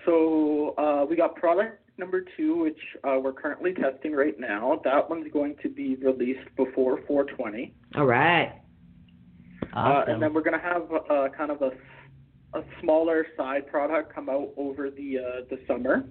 So 0.09 0.73
uh, 0.79 1.05
we 1.05 1.15
got 1.15 1.35
product 1.35 1.87
number 1.99 2.25
two, 2.35 2.57
which 2.61 2.79
uh, 3.03 3.19
we're 3.21 3.33
currently 3.33 3.73
testing 3.73 4.13
right 4.13 4.39
now. 4.39 4.81
That 4.83 5.07
one's 5.07 5.31
going 5.31 5.55
to 5.61 5.69
be 5.69 5.97
released 5.97 6.47
before 6.55 6.99
420. 7.05 7.73
All 7.95 8.05
right. 8.05 8.55
Uh, 9.61 9.77
Awesome. 9.77 10.13
and 10.13 10.23
then 10.23 10.33
we're 10.33 10.41
going 10.41 10.59
to 10.59 10.65
have 10.65 10.83
uh, 11.11 11.27
kind 11.37 11.51
of 11.51 11.61
a, 11.61 11.71
a 12.57 12.63
smaller 12.81 13.27
side 13.37 13.67
product 13.67 14.15
come 14.15 14.29
out 14.29 14.49
over 14.57 14.89
the 14.89 15.19
uh, 15.19 15.41
the 15.51 15.59
summer. 15.67 16.05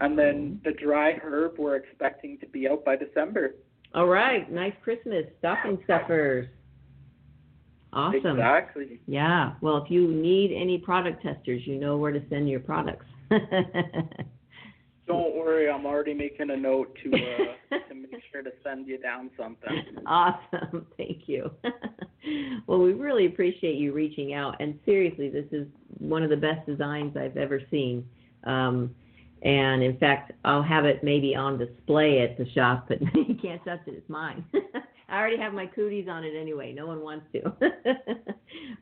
And 0.00 0.18
then 0.18 0.60
the 0.62 0.72
dry 0.72 1.12
herb 1.12 1.58
we're 1.58 1.76
expecting 1.76 2.38
to 2.40 2.46
be 2.46 2.68
out 2.68 2.84
by 2.84 2.96
December. 2.96 3.54
All 3.94 4.06
right. 4.06 4.50
Nice 4.52 4.74
Christmas. 4.82 5.24
Stocking 5.38 5.78
stuffers. 5.84 6.46
Awesome. 7.92 8.38
Exactly. 8.38 9.00
Yeah. 9.06 9.54
Well, 9.62 9.78
if 9.78 9.90
you 9.90 10.08
need 10.08 10.52
any 10.54 10.78
product 10.78 11.22
testers, 11.22 11.62
you 11.66 11.76
know 11.76 11.96
where 11.96 12.12
to 12.12 12.22
send 12.28 12.48
your 12.48 12.60
products. 12.60 13.06
Don't 15.06 15.34
worry, 15.36 15.68
I'm 15.70 15.86
already 15.86 16.14
making 16.14 16.50
a 16.50 16.56
note 16.56 16.96
to 17.02 17.12
uh, 17.12 17.78
to 17.88 17.94
make 17.94 18.22
sure 18.32 18.42
to 18.42 18.50
send 18.62 18.86
you 18.86 18.98
down 18.98 19.30
something. 19.36 19.82
awesome. 20.06 20.86
Thank 20.96 21.22
you. 21.26 21.50
well, 22.66 22.78
we 22.78 22.92
really 22.92 23.26
appreciate 23.26 23.76
you 23.76 23.92
reaching 23.92 24.34
out. 24.34 24.56
And 24.60 24.78
seriously, 24.84 25.28
this 25.28 25.46
is 25.52 25.66
one 25.98 26.22
of 26.22 26.30
the 26.30 26.36
best 26.36 26.66
designs 26.66 27.16
I've 27.16 27.36
ever 27.36 27.60
seen. 27.70 28.08
Um, 28.44 28.94
and 29.42 29.82
in 29.82 29.96
fact, 29.98 30.32
I'll 30.44 30.62
have 30.62 30.84
it 30.84 31.02
maybe 31.02 31.34
on 31.34 31.58
display 31.58 32.20
at 32.20 32.36
the 32.36 32.48
shop, 32.52 32.86
but 32.88 33.00
you 33.00 33.36
can't 33.40 33.64
touch 33.64 33.80
it. 33.86 33.94
It's 33.94 34.08
mine. 34.08 34.44
I 35.08 35.18
already 35.18 35.38
have 35.38 35.54
my 35.54 35.66
cooties 35.66 36.06
on 36.08 36.22
it 36.24 36.36
anyway. 36.40 36.72
No 36.72 36.86
one 36.86 37.00
wants 37.00 37.26
to. 37.32 37.52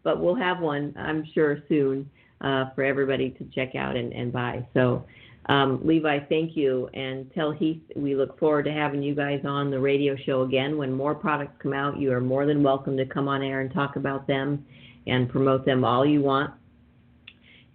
but 0.02 0.20
we'll 0.20 0.34
have 0.34 0.60
one, 0.60 0.94
I'm 0.98 1.24
sure, 1.32 1.58
soon 1.68 2.10
uh, 2.40 2.66
for 2.74 2.84
everybody 2.84 3.30
to 3.30 3.44
check 3.54 3.74
out 3.74 3.96
and, 3.96 4.12
and 4.12 4.32
buy. 4.32 4.66
So, 4.74 5.04
um, 5.46 5.80
Levi, 5.84 6.20
thank 6.28 6.56
you. 6.56 6.88
And 6.94 7.32
tell 7.34 7.50
Heath 7.50 7.80
we 7.96 8.14
look 8.14 8.38
forward 8.38 8.64
to 8.64 8.72
having 8.72 9.02
you 9.02 9.14
guys 9.14 9.40
on 9.44 9.70
the 9.70 9.80
radio 9.80 10.14
show 10.26 10.42
again. 10.42 10.76
When 10.76 10.92
more 10.92 11.14
products 11.14 11.54
come 11.62 11.72
out, 11.72 11.98
you 11.98 12.12
are 12.12 12.20
more 12.20 12.46
than 12.46 12.62
welcome 12.62 12.96
to 12.96 13.06
come 13.06 13.28
on 13.28 13.42
air 13.42 13.60
and 13.60 13.72
talk 13.72 13.96
about 13.96 14.26
them 14.26 14.64
and 15.06 15.28
promote 15.28 15.64
them 15.64 15.84
all 15.84 16.04
you 16.04 16.20
want. 16.20 16.52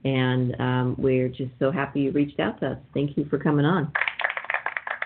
And 0.05 0.59
um, 0.59 0.95
we're 0.97 1.29
just 1.29 1.51
so 1.59 1.71
happy 1.71 2.01
you 2.01 2.11
reached 2.11 2.39
out 2.39 2.59
to 2.59 2.71
us. 2.71 2.77
Thank 2.93 3.17
you 3.17 3.25
for 3.25 3.39
coming 3.39 3.65
on. 3.65 3.91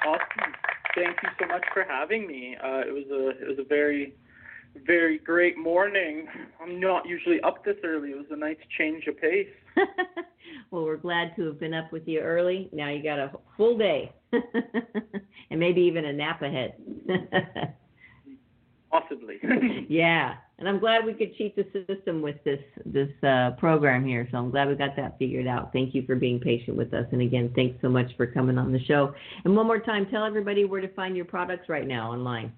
Awesome. 0.05 0.53
Thank 0.95 1.17
you 1.21 1.29
so 1.39 1.47
much 1.47 1.63
for 1.73 1.85
having 1.87 2.25
me. 2.27 2.57
Uh, 2.61 2.79
it 2.79 2.91
was 2.91 3.05
a 3.11 3.29
it 3.43 3.47
was 3.47 3.59
a 3.59 3.63
very 3.63 4.15
very 4.85 5.17
great 5.19 5.57
morning. 5.57 6.27
I'm 6.61 6.79
not 6.79 7.07
usually 7.07 7.39
up 7.41 7.63
this 7.63 7.77
early. 7.83 8.11
It 8.11 8.17
was 8.17 8.27
a 8.31 8.35
nice 8.35 8.57
change 8.77 9.07
of 9.07 9.19
pace. 9.19 9.47
well, 10.71 10.83
we're 10.83 10.97
glad 10.97 11.35
to 11.35 11.45
have 11.45 11.59
been 11.59 11.73
up 11.73 11.91
with 11.91 12.07
you 12.07 12.19
early. 12.19 12.69
Now 12.71 12.89
you 12.89 13.03
got 13.03 13.19
a 13.19 13.31
full 13.55 13.77
day 13.77 14.13
and 14.31 15.59
maybe 15.59 15.81
even 15.81 16.05
a 16.05 16.13
nap 16.13 16.41
ahead. 16.41 16.73
Possibly. 18.91 19.35
yeah, 19.89 20.35
and 20.59 20.67
I'm 20.67 20.79
glad 20.79 21.05
we 21.05 21.13
could 21.13 21.35
cheat 21.35 21.55
the 21.55 21.65
system 21.87 22.21
with 22.21 22.41
this 22.45 22.61
this 22.85 23.09
uh, 23.21 23.51
program 23.57 24.05
here. 24.05 24.27
So 24.31 24.37
I'm 24.37 24.49
glad 24.49 24.69
we 24.69 24.75
got 24.75 24.95
that 24.95 25.19
figured 25.19 25.45
out. 25.45 25.73
Thank 25.73 25.93
you 25.93 26.05
for 26.05 26.15
being 26.15 26.39
patient 26.39 26.77
with 26.77 26.93
us, 26.93 27.05
and 27.11 27.21
again, 27.21 27.51
thanks 27.53 27.77
so 27.81 27.89
much 27.89 28.09
for 28.15 28.25
coming 28.25 28.57
on 28.57 28.71
the 28.71 28.83
show. 28.85 29.13
And 29.43 29.55
one 29.55 29.67
more 29.67 29.79
time, 29.79 30.07
tell 30.09 30.23
everybody 30.23 30.63
where 30.63 30.79
to 30.79 30.87
find 30.93 31.17
your 31.17 31.25
products 31.25 31.67
right 31.67 31.85
now 31.85 32.11
online. 32.11 32.53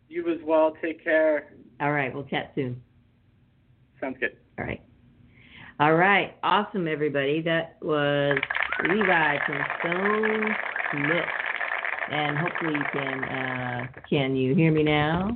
You 0.09 0.31
as 0.31 0.39
well. 0.43 0.73
Take 0.81 1.03
care. 1.03 1.53
All 1.81 1.91
right, 1.91 2.13
we'll 2.13 2.23
chat 2.23 2.53
soon. 2.55 2.81
Sounds 3.99 4.17
good. 4.19 4.37
All 4.57 4.65
right. 4.65 4.81
All 5.79 5.93
right. 5.93 6.35
Awesome, 6.41 6.87
everybody. 6.87 7.41
That 7.41 7.75
was 7.81 8.37
Levi 8.87 9.37
from 9.45 9.63
Stone 9.79 10.55
Smith. 10.91 11.25
And 12.09 12.37
hopefully 12.37 12.73
you 12.73 12.85
can, 12.93 13.23
uh, 13.23 13.87
can 14.09 14.35
you 14.35 14.55
hear 14.55 14.71
me 14.71 14.83
now? 14.83 15.31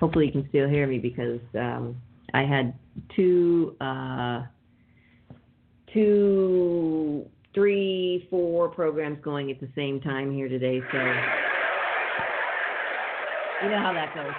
Hopefully 0.00 0.26
you 0.26 0.32
can 0.32 0.48
still 0.48 0.68
hear 0.68 0.86
me 0.86 0.98
because 0.98 1.40
um, 1.54 1.96
I 2.34 2.42
had 2.42 2.74
two, 3.14 3.76
uh, 3.80 4.42
two, 5.92 7.26
three, 7.54 8.26
four 8.30 8.68
programs 8.68 9.18
going 9.22 9.50
at 9.50 9.60
the 9.60 9.68
same 9.74 10.00
time 10.00 10.32
here 10.32 10.48
today. 10.48 10.80
So 10.90 10.98
you 13.62 13.70
know 13.70 13.78
how 13.78 13.92
that 13.92 14.14
goes. 14.14 14.32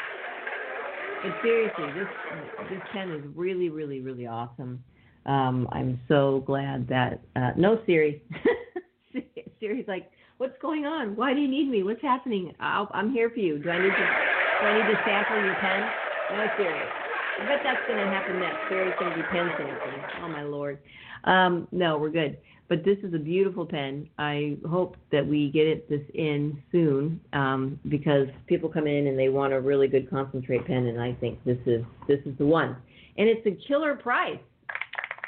But 1.22 1.32
seriously, 1.42 1.86
this 1.94 2.08
this 2.70 2.82
pen 2.92 3.12
is 3.12 3.24
really, 3.36 3.70
really, 3.70 4.02
really 4.02 4.28
awesome. 4.28 4.84
Um, 5.26 5.70
I'm 5.72 6.00
so 6.08 6.44
glad 6.46 6.88
that 6.90 7.22
uh, 7.36 7.52
no 7.56 7.80
Siri. 7.86 8.22
Siri's 9.60 9.88
like, 9.88 10.12
what's 10.38 10.58
going 10.62 10.86
on? 10.86 11.16
Why 11.16 11.34
do 11.34 11.40
you 11.40 11.48
need 11.48 11.70
me? 11.70 11.84
What's 11.84 12.02
happening? 12.02 12.54
I'll, 12.60 12.90
I'm 12.94 13.14
here 13.14 13.30
for 13.30 13.40
you. 13.40 13.60
Do 13.60 13.70
I 13.70 13.78
need 13.78 13.92
to 13.92 13.96
do 13.96 14.68
I 14.68 14.74
need 14.76 14.94
to 14.94 15.00
sample 15.06 15.46
your 15.46 15.56
pen? 15.56 15.90
No 16.32 16.48
Siri. 16.58 17.03
Bet 17.48 17.60
that's 17.64 17.86
going 17.88 18.00
to 18.00 18.10
happen 18.12 18.40
next. 18.40 18.58
Siri's 18.70 18.94
going 19.00 19.12
to 19.12 19.18
be 19.18 19.24
pen 19.32 19.52
sampling. 19.58 20.04
Oh 20.24 20.30
my 20.30 20.44
lord. 20.44 20.80
Um, 21.26 21.68
no, 21.72 21.98
we're 21.98 22.10
good. 22.10 22.38
But 22.70 22.86
this 22.86 22.98
is 23.04 23.14
a 23.14 23.20
beautiful 23.20 23.66
pen. 23.66 24.10
I 24.18 24.58
hope 24.68 24.96
that 25.12 25.26
we 25.26 25.52
get 25.52 25.68
it 25.68 25.90
this 25.90 26.02
in 26.14 26.62
soon 26.72 27.20
um, 27.34 27.80
because 27.90 28.28
people 28.48 28.70
come 28.70 28.88
in 28.88 29.08
and 29.08 29.20
they 29.20 29.30
want 29.30 29.54
a 29.54 29.60
really 29.60 29.88
good 29.88 30.10
concentrate 30.10 30.66
pen, 30.66 30.88
and 30.88 31.00
I 31.00 31.14
think 31.14 31.44
this 31.44 31.58
is 31.66 31.84
this 32.08 32.20
is 32.26 32.38
the 32.38 32.46
one. 32.46 32.78
And 33.18 33.28
it's 33.28 33.46
a 33.46 33.68
killer 33.68 33.96
price, 33.96 34.40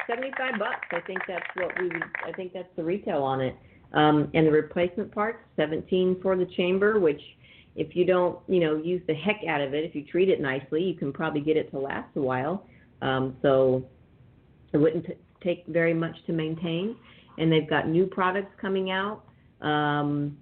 seventy 0.07 0.31
five 0.37 0.57
bucks. 0.57 0.87
I 0.91 1.01
think 1.01 1.19
that's 1.27 1.45
what 1.55 1.77
we 1.79 1.89
would. 1.89 2.03
I 2.25 2.31
think 2.31 2.53
that's 2.53 2.73
the 2.75 2.83
retail 2.83 3.21
on 3.21 3.41
it. 3.41 3.55
Um, 3.93 4.29
and 4.33 4.47
the 4.47 4.51
replacement 4.51 5.13
parts, 5.13 5.39
17 5.55 6.19
for 6.21 6.35
the 6.35 6.45
chamber, 6.57 6.99
which 6.99 7.21
if 7.75 7.95
you 7.95 8.05
don't, 8.05 8.39
you 8.47 8.59
know, 8.59 8.77
use 8.77 9.01
the 9.07 9.13
heck 9.13 9.41
out 9.47 9.61
of 9.61 9.73
it, 9.73 9.83
if 9.83 9.95
you 9.95 10.03
treat 10.03 10.29
it 10.29 10.39
nicely, 10.39 10.81
you 10.81 10.95
can 10.95 11.11
probably 11.11 11.41
get 11.41 11.57
it 11.57 11.69
to 11.71 11.79
last 11.79 12.09
a 12.15 12.21
while. 12.21 12.65
Um, 13.01 13.35
so 13.41 13.85
it 14.73 14.77
wouldn't 14.77 15.05
t- 15.05 15.13
take 15.43 15.65
very 15.67 15.93
much 15.93 16.15
to 16.27 16.33
maintain. 16.33 16.95
And 17.37 17.51
they've 17.51 17.69
got 17.69 17.89
new 17.89 18.05
products 18.05 18.53
coming 18.61 18.91
out. 18.91 19.23
Um, 19.61 20.37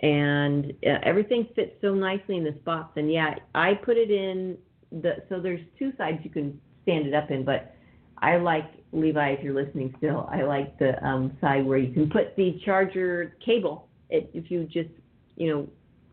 and 0.00 0.72
uh, 0.84 0.98
everything 1.04 1.46
fits 1.54 1.72
so 1.80 1.94
nicely 1.94 2.36
in 2.36 2.44
this 2.44 2.58
box. 2.64 2.92
And 2.96 3.12
yeah, 3.12 3.36
I 3.54 3.74
put 3.74 3.96
it 3.96 4.10
in 4.10 4.58
the 4.90 5.22
so 5.28 5.40
there's 5.40 5.60
two 5.78 5.92
sides 5.96 6.18
you 6.22 6.30
can 6.30 6.60
stand 6.82 7.06
it 7.06 7.14
up 7.14 7.30
in, 7.30 7.44
but 7.44 7.74
I 8.18 8.36
like 8.36 8.64
Levi 8.92 9.30
if 9.30 9.44
you're 9.44 9.54
listening 9.54 9.94
still. 9.98 10.28
I 10.30 10.42
like 10.42 10.78
the 10.78 11.02
um, 11.04 11.36
side 11.40 11.64
where 11.64 11.78
you 11.78 11.92
can 11.92 12.10
put 12.10 12.36
the 12.36 12.60
charger 12.64 13.36
cable. 13.44 13.88
It, 14.10 14.30
if 14.34 14.50
you 14.50 14.64
just 14.64 14.90
you 15.36 15.48
know 15.48 15.68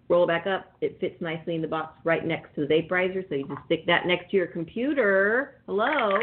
roll 0.09 0.27
back 0.27 0.47
up, 0.47 0.73
it 0.81 0.99
fits 0.99 1.15
nicely 1.21 1.55
in 1.55 1.61
the 1.61 1.67
box 1.67 1.97
right 2.03 2.25
next 2.25 2.53
to 2.55 2.65
the 2.65 2.67
vaporizer. 2.67 3.27
So 3.29 3.35
you 3.35 3.47
just 3.47 3.61
stick 3.65 3.85
that 3.85 4.05
next 4.05 4.31
to 4.31 4.37
your 4.37 4.47
computer. 4.47 5.61
Hello. 5.67 6.17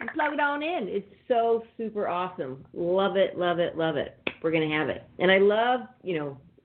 And 0.00 0.10
plug 0.14 0.34
it 0.34 0.40
on 0.40 0.62
in. 0.62 0.88
It's 0.88 1.06
so 1.28 1.62
super 1.76 2.08
awesome. 2.08 2.64
Love 2.74 3.16
it, 3.16 3.38
love 3.38 3.58
it, 3.58 3.76
love 3.76 3.96
it. 3.96 4.18
We're 4.42 4.50
gonna 4.50 4.76
have 4.76 4.88
it. 4.88 5.04
And 5.18 5.30
I 5.30 5.38
love, 5.38 5.80
you 6.02 6.18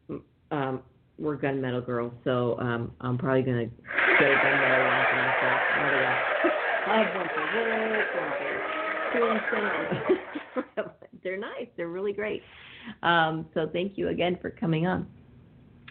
know, 0.09 0.19
um, 0.51 0.81
we're 1.17 1.37
gunmetal 1.37 1.85
girls, 1.85 2.13
so 2.23 2.57
um, 2.59 2.91
I'm 3.01 3.17
probably 3.17 3.41
gonna 3.41 3.65
get 3.65 4.31
a 4.31 4.35
gunmetal 4.35 4.87
one 4.87 5.05
for 5.09 5.15
myself. 5.15 5.61
I 6.87 6.97
have 6.99 7.15
one 7.15 7.27
for 7.33 7.43
work, 7.59 8.15
one 8.15 8.31
for 8.39 8.84
They're 11.24 11.38
nice. 11.38 11.68
They're 11.78 11.89
really 11.89 12.13
great. 12.13 12.43
Um, 13.03 13.45
so 13.53 13.70
thank 13.72 13.97
you 13.97 14.09
again 14.09 14.38
for 14.41 14.51
coming 14.51 14.88
on. 14.88 15.07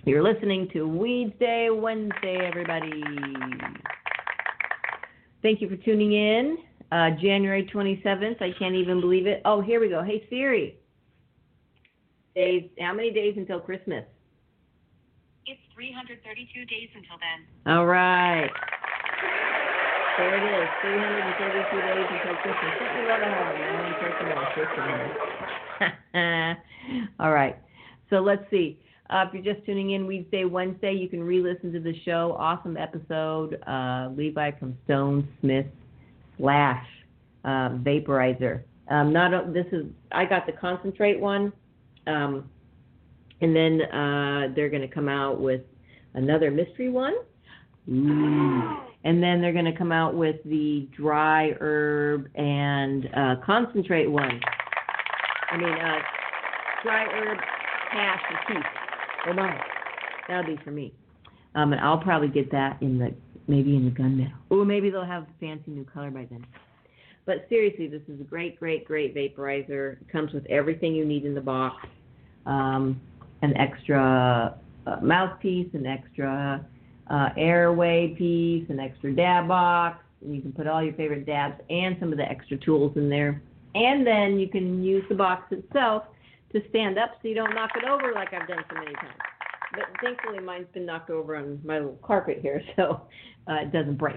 You're 0.05 0.23
listening 0.23 0.69
to 0.75 0.87
Weedsday 0.87 1.81
Wednesday, 1.81 2.39
everybody. 2.45 3.03
Thank 5.43 5.61
you 5.61 5.69
for 5.69 5.77
tuning 5.77 6.13
in. 6.13 6.59
Uh, 6.93 7.11
January 7.21 7.69
27th. 7.73 8.41
I 8.41 8.53
can't 8.59 8.75
even 8.75 9.01
believe 9.01 9.27
it. 9.27 9.43
Oh, 9.45 9.61
here 9.61 9.81
we 9.81 9.89
go. 9.89 10.03
Hey 10.03 10.27
Siri. 10.31 10.79
Days. 12.35 12.69
How 12.79 12.93
many 12.93 13.11
days 13.11 13.35
until 13.37 13.61
Christmas? 13.61 14.05
It's 15.47 15.61
332 15.75 16.65
days 16.67 16.89
until 16.95 17.17
then. 17.19 17.75
All 17.75 17.87
right. 17.87 18.51
There 20.17 20.37
it 20.37 20.45
is. 20.45 20.69
332 20.81 21.83
days 21.83 22.07
until 22.11 22.37
Christmas. 22.37 22.73
Don't 22.79 22.95
you 22.95 23.09
love 23.09 23.21
it 23.21 23.29
how 23.29 23.43
the 23.43 23.95
person 23.99 24.31
All 27.19 27.33
right. 27.33 27.59
So 28.11 28.17
let's 28.17 28.49
see. 28.51 28.79
Uh, 29.11 29.25
if 29.27 29.35
you're 29.35 29.55
just 29.55 29.67
tuning 29.67 29.91
in, 29.91 30.07
Weedsday 30.07 30.49
Wednesday, 30.49 30.93
you 30.93 31.09
can 31.09 31.23
re-listen 31.23 31.73
to 31.73 31.81
the 31.81 31.95
show. 32.05 32.37
Awesome 32.39 32.77
episode. 32.77 33.61
Uh, 33.67 34.11
Levi 34.17 34.53
from 34.53 34.79
Stone 34.85 35.29
Smith 35.41 35.67
slash 36.39 36.87
uh, 37.45 37.71
Vaporizer. 37.71 38.63
Um, 38.89 39.13
not 39.13 39.35
a, 39.35 39.51
this 39.53 39.67
is 39.73 39.87
I 40.13 40.25
got 40.25 40.47
the 40.47 40.53
concentrate 40.53 41.19
one, 41.19 41.53
um, 42.07 42.49
and 43.41 43.55
then 43.55 43.83
uh, 43.83 44.53
they're 44.55 44.69
going 44.69 44.83
to 44.83 44.95
come 44.95 45.09
out 45.09 45.41
with 45.41 45.63
another 46.15 46.51
mystery 46.51 46.91
one. 46.91 47.15
Ooh. 47.91 48.79
And 49.05 49.23
then 49.23 49.41
they're 49.41 49.53
going 49.53 49.67
to 49.67 49.77
come 49.77 49.93
out 49.93 50.15
with 50.15 50.37
the 50.45 50.89
dry 50.97 51.55
herb 51.61 52.29
and 52.35 53.09
uh, 53.15 53.37
concentrate 53.45 54.11
one. 54.11 54.41
I 55.51 55.57
mean, 55.57 55.73
uh, 55.73 55.99
dry 56.83 57.05
herb 57.05 57.39
hash 57.91 58.23
and 58.31 58.39
keef. 58.57 58.67
Oh 59.29 59.33
my, 59.35 59.61
that'll 60.27 60.45
be 60.45 60.61
for 60.65 60.71
me. 60.71 60.93
Um, 61.55 61.73
and 61.73 61.81
I'll 61.81 61.99
probably 61.99 62.29
get 62.29 62.51
that 62.51 62.81
in 62.81 62.99
the 62.99 63.15
maybe 63.47 63.77
in 63.77 63.85
the 63.85 63.91
gunmetal. 63.91 64.33
Or 64.51 64.65
maybe 64.65 64.91
they'll 64.91 65.05
have 65.05 65.25
a 65.25 65.27
fancy 65.39 65.71
new 65.71 65.85
color 65.85 66.11
by 66.11 66.27
then. 66.31 66.45
But 67.27 67.47
seriously, 67.49 67.87
this 67.87 68.03
is 68.09 68.21
a 68.21 68.25
great, 68.25 68.59
great, 68.59 68.85
great 68.85 69.15
vaporizer. 69.15 70.01
It 70.01 70.09
comes 70.11 70.33
with 70.33 70.45
everything 70.47 70.95
you 70.95 71.05
need 71.05 71.25
in 71.25 71.35
the 71.35 71.41
box. 71.41 71.87
Um, 72.47 73.01
an 73.43 73.57
extra 73.57 74.59
uh, 74.87 74.97
mouthpiece, 75.03 75.69
an 75.75 75.87
extra 75.87 76.65
uh, 77.09 77.31
airway 77.37 78.15
piece, 78.17 78.69
an 78.71 78.81
extra 78.81 79.15
dab 79.15 79.49
box. 79.49 80.03
And 80.23 80.35
you 80.35 80.41
can 80.41 80.53
put 80.53 80.67
all 80.67 80.83
your 80.83 80.95
favorite 80.95 81.27
dabs 81.27 81.61
and 81.69 81.97
some 82.01 82.13
of 82.13 82.19
the 82.19 82.25
extra 82.25 82.57
tools 82.57 82.93
in 82.97 83.09
there. 83.09 83.43
And 83.75 84.07
then 84.07 84.39
you 84.39 84.49
can 84.49 84.83
use 84.83 85.05
the 85.09 85.15
box 85.15 85.51
itself 85.51 86.05
to 86.53 86.63
stand 86.71 86.99
up 86.99 87.19
so 87.21 87.29
you 87.29 87.35
don't 87.35 87.55
knock 87.55 87.71
it 87.77 87.85
over 87.85 88.13
like 88.15 88.33
I've 88.33 88.49
done 88.49 88.65
so 88.71 88.77
many 88.77 88.95
times. 88.95 89.19
But 89.73 89.87
thankfully, 90.01 90.39
mine's 90.39 90.69
been 90.73 90.87
knocked 90.87 91.11
over 91.11 91.37
on 91.37 91.61
my 91.65 91.79
little 91.79 91.99
carpet 92.03 92.39
here, 92.41 92.63
so 92.77 93.03
uh, 93.49 93.55
it 93.55 93.73
doesn't 93.73 93.99
break. 93.99 94.17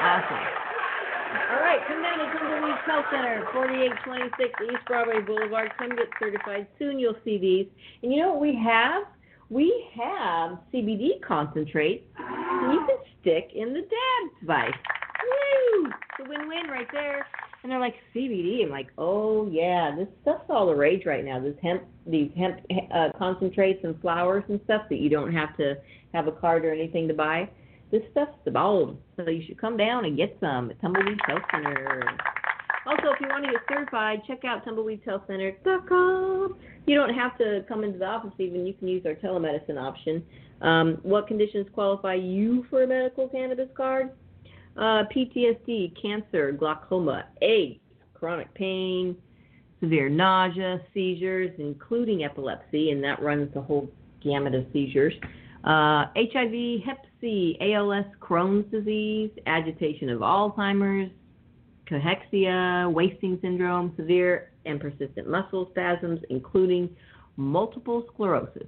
Awesome. 0.00 0.38
All 1.50 1.60
right, 1.60 1.80
come 1.88 2.00
down 2.00 2.18
to 2.18 2.26
Tumbleweed 2.38 2.76
Health 2.86 3.06
Center, 3.10 3.44
4826 3.52 4.54
East 4.72 4.86
Broadway 4.86 5.20
Boulevard. 5.20 5.72
Come 5.78 5.90
get 5.90 6.06
certified. 6.20 6.66
Soon 6.78 6.98
you'll 6.98 7.18
see 7.24 7.38
these. 7.38 7.66
And 8.02 8.12
you 8.12 8.22
know 8.22 8.30
what 8.32 8.40
we 8.40 8.54
have? 8.54 9.02
We 9.48 9.86
have 9.96 10.58
CBD 10.72 11.22
concentrate 11.26 12.08
you 12.18 12.86
can 12.86 12.98
stick 13.20 13.50
in 13.54 13.72
the 13.72 13.80
dab 13.80 14.40
device. 14.40 14.72
Woo! 15.22 15.86
It's 15.86 16.26
a 16.26 16.28
win-win 16.28 16.70
right 16.70 16.88
there. 16.92 17.26
And 17.62 17.70
they're 17.70 17.80
like 17.80 17.94
CBD. 18.14 18.64
I'm 18.64 18.70
like, 18.70 18.88
oh 18.98 19.48
yeah, 19.50 19.94
this 19.96 20.08
stuff's 20.22 20.44
all 20.48 20.66
the 20.66 20.74
rage 20.74 21.04
right 21.04 21.24
now. 21.24 21.40
This 21.40 21.56
hemp, 21.62 21.82
these 22.06 22.30
hemp 22.36 22.60
uh, 22.94 23.08
concentrates 23.18 23.80
and 23.84 24.00
flowers 24.00 24.44
and 24.48 24.60
stuff 24.64 24.82
that 24.88 24.98
you 24.98 25.08
don't 25.08 25.32
have 25.32 25.56
to 25.56 25.74
have 26.12 26.28
a 26.28 26.32
card 26.32 26.64
or 26.64 26.72
anything 26.72 27.08
to 27.08 27.14
buy. 27.14 27.48
This 27.90 28.02
stuff's 28.12 28.38
the 28.44 28.50
bomb. 28.50 28.98
so 29.16 29.28
you 29.28 29.44
should 29.46 29.60
come 29.60 29.76
down 29.76 30.04
and 30.04 30.16
get 30.16 30.36
some 30.40 30.70
at 30.70 30.80
Tumbleweed 30.80 31.18
Health 31.26 31.42
Center. 31.52 32.02
Also, 32.86 33.08
if 33.12 33.20
you 33.20 33.26
want 33.28 33.44
to 33.44 33.50
get 33.50 33.60
certified, 33.68 34.22
check 34.26 34.44
out 34.44 34.64
tumbleweedshealthcenter.com. 34.64 36.56
You 36.86 36.94
don't 36.94 37.14
have 37.14 37.36
to 37.38 37.64
come 37.66 37.82
into 37.82 37.98
the 37.98 38.04
office 38.04 38.30
even. 38.38 38.64
You 38.64 38.74
can 38.74 38.86
use 38.86 39.04
our 39.04 39.14
telemedicine 39.14 39.76
option. 39.76 40.24
Um, 40.62 40.98
what 41.02 41.26
conditions 41.26 41.66
qualify 41.72 42.14
you 42.14 42.64
for 42.70 42.84
a 42.84 42.86
medical 42.86 43.28
cannabis 43.28 43.68
card? 43.76 44.12
Uh, 44.76 45.02
PTSD, 45.14 46.00
cancer, 46.00 46.52
glaucoma, 46.52 47.24
AIDS, 47.42 47.80
chronic 48.14 48.54
pain, 48.54 49.16
severe 49.80 50.08
nausea, 50.08 50.80
seizures, 50.94 51.50
including 51.58 52.22
epilepsy, 52.24 52.92
and 52.92 53.02
that 53.02 53.20
runs 53.20 53.52
the 53.52 53.60
whole 53.60 53.90
gamut 54.22 54.54
of 54.54 54.64
seizures. 54.72 55.14
Uh, 55.64 56.06
HIV, 56.16 56.82
Hep 56.84 57.04
C, 57.20 57.56
ALS, 57.60 58.04
Crohn's 58.20 58.70
disease, 58.70 59.30
agitation 59.46 60.08
of 60.08 60.20
Alzheimer's, 60.20 61.10
cachexia, 61.90 62.92
wasting 62.92 63.38
syndrome, 63.42 63.92
severe 63.96 64.50
and 64.64 64.80
persistent 64.80 65.28
muscle 65.28 65.68
spasms, 65.70 66.20
including 66.30 66.94
multiple 67.36 68.04
sclerosis. 68.12 68.66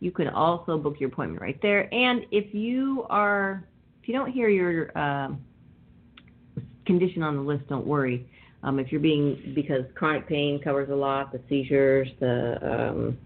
You 0.00 0.10
can 0.10 0.28
also 0.28 0.78
book 0.78 0.96
your 0.98 1.10
appointment 1.10 1.42
right 1.42 1.60
there. 1.60 1.92
And 1.92 2.24
if 2.30 2.54
you 2.54 3.06
are, 3.10 3.64
if 4.02 4.08
you 4.08 4.14
don't 4.14 4.30
hear 4.30 4.48
your 4.48 4.96
uh, 4.96 5.30
condition 6.86 7.22
on 7.22 7.36
the 7.36 7.42
list, 7.42 7.68
don't 7.68 7.86
worry. 7.86 8.28
Um, 8.62 8.78
if 8.78 8.92
you're 8.92 9.00
being, 9.00 9.52
because 9.54 9.84
chronic 9.94 10.26
pain 10.26 10.60
covers 10.62 10.90
a 10.90 10.94
lot, 10.94 11.32
the 11.32 11.40
seizures, 11.48 12.08
the 12.18 12.58
um, 12.62 13.18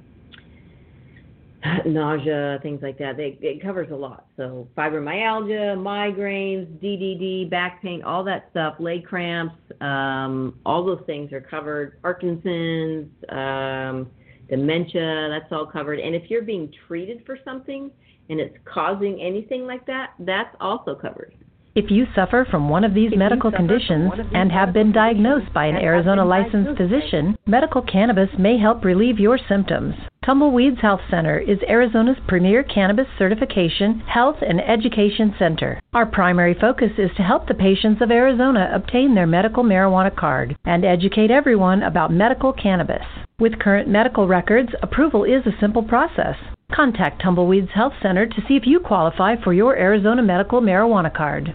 nausea, 1.87 2.59
things 2.63 2.81
like 2.83 2.99
that. 2.99 3.17
They, 3.17 3.39
it 3.41 3.63
covers 3.63 3.89
a 3.91 3.95
lot. 3.95 4.27
So 4.37 4.69
fibromyalgia, 4.77 5.77
migraines, 5.77 6.67
DDD, 6.83 7.51
back 7.51 7.83
pain, 7.83 8.03
all 8.03 8.25
that 8.25 8.49
stuff, 8.51 8.77
leg 8.79 9.05
cramps, 9.05 9.55
um, 9.81 10.59
all 10.67 10.85
those 10.85 11.03
things 11.07 11.33
are 11.33 11.41
covered. 11.41 12.01
Parkinson's, 12.03 13.09
um, 13.31 14.11
dementia, 14.49 15.29
that's 15.31 15.51
all 15.53 15.67
covered. 15.67 16.01
And 16.01 16.15
if 16.15 16.31
you're 16.31 16.43
being 16.43 16.73
treated 16.87 17.23
for 17.25 17.39
something 17.45 17.91
and 18.29 18.41
it's 18.41 18.57
causing 18.65 19.21
anything 19.21 19.67
like 19.67 19.87
that, 19.87 20.11
that's 20.21 20.55
also 20.61 20.95
covered. 20.95 21.35
If 21.75 21.91
you 21.91 22.07
suffer 22.15 22.47
from 22.53 22.69
one 22.69 22.85
of 22.85 22.95
these 22.95 23.11
if 23.11 23.19
medical 23.19 23.51
conditions 23.51 24.13
these 24.17 24.27
and 24.33 24.53
have 24.53 24.73
been 24.73 24.93
diagnosed 24.93 25.53
by 25.53 25.67
an 25.67 25.75
Arizona 25.75 26.25
licensed 26.25 26.79
physician, 26.79 27.37
medical 27.47 27.83
cannabis 27.83 28.29
may 28.39 28.59
help 28.59 28.85
relieve 28.85 29.19
your 29.19 29.41
symptoms. 29.49 29.95
Tumbleweeds 30.25 30.81
Health 30.81 31.03
Center 31.11 31.39
is 31.39 31.59
Arizona's 31.69 32.17
premier 32.27 32.63
cannabis 32.63 33.07
certification, 33.19 34.01
health, 34.01 34.37
and 34.41 34.59
education 34.59 35.35
center. 35.39 35.79
Our 35.93 36.07
primary 36.07 36.55
focus 36.59 36.93
is 36.97 37.11
to 37.19 37.23
help 37.23 37.47
the 37.47 37.53
patients 37.53 38.01
of 38.01 38.11
Arizona 38.11 38.71
obtain 38.75 39.15
their 39.15 39.27
medical 39.27 39.63
marijuana 39.63 40.17
card 40.17 40.57
and 40.65 40.83
educate 40.83 41.31
everyone 41.31 41.83
about 41.83 42.11
medical 42.11 42.55
cannabis. 42.55 43.05
With 43.39 43.59
current 43.59 43.87
medical 43.87 44.27
records, 44.27 44.71
approval 44.81 45.25
is 45.25 45.45
a 45.45 45.53
simple 45.61 45.83
process. 45.83 46.37
Contact 46.73 47.21
Tumbleweeds 47.21 47.73
Health 47.75 47.93
Center 48.01 48.25
to 48.25 48.43
see 48.49 48.57
if 48.57 48.63
you 48.65 48.81
qualify 48.81 49.37
for 49.45 49.53
your 49.53 49.77
Arizona 49.77 50.23
medical 50.23 50.63
marijuana 50.63 51.15
card. 51.15 51.53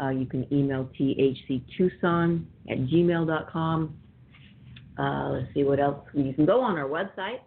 Uh, 0.00 0.08
you 0.08 0.26
can 0.26 0.46
email 0.52 0.88
thctucson 0.98 2.44
at 2.68 2.78
gmail.com. 2.78 3.94
Uh, 4.98 5.28
let's 5.30 5.54
see 5.54 5.64
what 5.64 5.80
else. 5.80 6.04
You 6.14 6.32
can 6.32 6.46
go 6.46 6.60
on 6.60 6.76
our 6.76 6.88
website, 6.88 7.40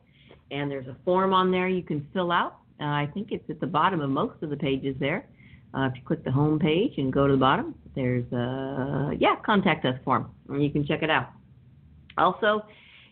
and 0.51 0.70
there's 0.70 0.88
a 0.88 0.95
form 1.06 1.34
on 1.34 1.51
there 1.51 1.68
you 1.68 1.84
can 1.84 2.08
fill 2.14 2.32
out. 2.32 2.58
Uh, 2.80 2.86
I 2.86 3.10
think 3.14 3.32
it's 3.32 3.47
at 3.49 3.60
the 3.60 3.68
bottom 3.68 4.01
of 4.01 4.10
most 4.10 4.41
of 4.41 4.49
the 4.49 4.58
pages 4.58 4.95
there. 4.99 5.26
Uh, 5.74 5.88
if 5.88 5.95
you 5.95 6.01
click 6.06 6.24
the 6.24 6.32
home 6.32 6.60
page 6.60 6.93
and 6.97 7.12
go 7.12 7.26
to 7.26 7.34
the 7.34 7.39
bottom, 7.39 7.74
there's 7.95 8.32
a 8.32 9.12
yeah 9.20 9.36
contact 9.43 9.86
us 9.86 9.95
form, 10.04 10.32
and 10.49 10.64
you 10.64 10.70
can 10.70 10.86
check 10.86 11.01
it 11.01 11.10
out. 11.10 11.30
Also, 12.18 12.64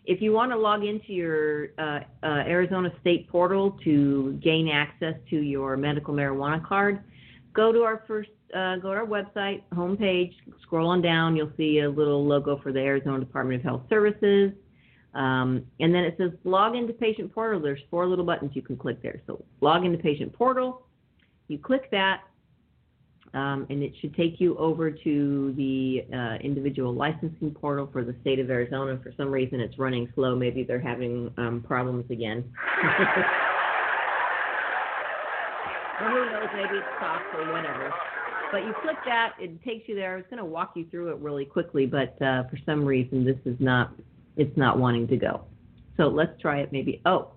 if 0.06 0.22
you 0.22 0.32
want 0.32 0.52
to 0.52 0.58
log 0.58 0.84
into 0.84 1.14
your 1.14 1.70
uh, 1.78 2.00
uh, 2.24 2.44
Arizona 2.48 2.92
State 3.02 3.30
portal 3.30 3.78
to 3.84 4.40
gain 4.44 4.68
access 4.68 5.16
to 5.30 5.38
your 5.38 5.78
medical 5.78 6.14
marijuana 6.14 6.64
card, 6.64 7.04
go 7.54 7.72
to 7.72 7.82
our 7.82 8.04
first 8.08 8.30
uh, 8.56 8.78
go 8.78 8.94
to 8.94 9.00
our 9.00 9.06
website 9.06 9.64
homepage, 9.74 10.34
scroll 10.62 10.90
on 10.90 11.02
down, 11.02 11.36
you'll 11.36 11.52
see 11.58 11.80
a 11.80 11.90
little 11.90 12.26
logo 12.26 12.60
for 12.62 12.72
the 12.72 12.80
Arizona 12.80 13.20
Department 13.20 13.60
of 13.60 13.64
Health 13.64 13.84
Services. 13.90 14.52
Um, 15.14 15.66
and 15.80 15.94
then 15.94 16.04
it 16.04 16.16
says 16.18 16.32
log 16.44 16.76
into 16.76 16.94
patient 16.94 17.34
portal. 17.34 17.60
There's 17.60 17.82
four 17.90 18.08
little 18.08 18.26
buttons 18.26 18.52
you 18.54 18.62
can 18.62 18.78
click 18.78 19.02
there. 19.02 19.22
So 19.28 19.44
log 19.60 19.84
into 19.86 19.98
patient 19.98 20.32
portal. 20.34 20.84
You 21.48 21.58
click 21.58 21.92
that, 21.92 22.22
um, 23.34 23.68
and 23.70 23.84
it 23.84 23.94
should 24.00 24.16
take 24.16 24.40
you 24.40 24.58
over 24.58 24.90
to 24.90 25.54
the 25.58 26.06
uh, 26.14 26.36
individual 26.42 26.94
licensing 26.94 27.52
portal 27.52 27.90
for 27.92 28.06
the 28.06 28.16
state 28.22 28.40
of 28.40 28.50
Arizona. 28.50 28.98
For 29.04 29.12
some 29.18 29.30
reason, 29.30 29.60
it's 29.60 29.78
running 29.78 30.08
slow. 30.16 30.34
Maybe 30.36 30.64
they're 30.64 30.80
having 30.80 31.30
um, 31.38 31.62
problems 31.68 32.10
again. 32.10 32.46
or 36.00 36.10
who 36.10 36.26
knows? 36.32 36.48
Maybe 36.56 36.78
it's 36.78 36.88
cost 37.00 37.26
or 37.38 37.52
whatever. 37.52 37.92
But 38.52 38.66
you 38.66 38.74
click 38.82 38.98
that, 39.06 39.34
it 39.40 39.64
takes 39.64 39.88
you 39.88 39.96
there. 39.96 40.18
It's 40.18 40.30
going 40.30 40.40
to 40.40 40.46
walk 40.46 40.74
you 40.76 40.86
through 40.92 41.12
it 41.12 41.18
really 41.18 41.46
quickly, 41.46 41.86
but 41.86 42.22
uh, 42.22 42.44
for 42.50 42.58
some 42.66 42.84
reason, 42.84 43.24
this 43.24 43.38
is 43.46 43.56
not. 43.60 43.94
It's 44.38 44.56
not 44.58 44.80
wanting 44.80 45.08
to 45.10 45.18
go. 45.18 45.46
So 45.98 46.08
let's 46.08 46.40
try 46.42 46.60
it. 46.60 46.72
Maybe. 46.72 47.02
Oh, 47.06 47.32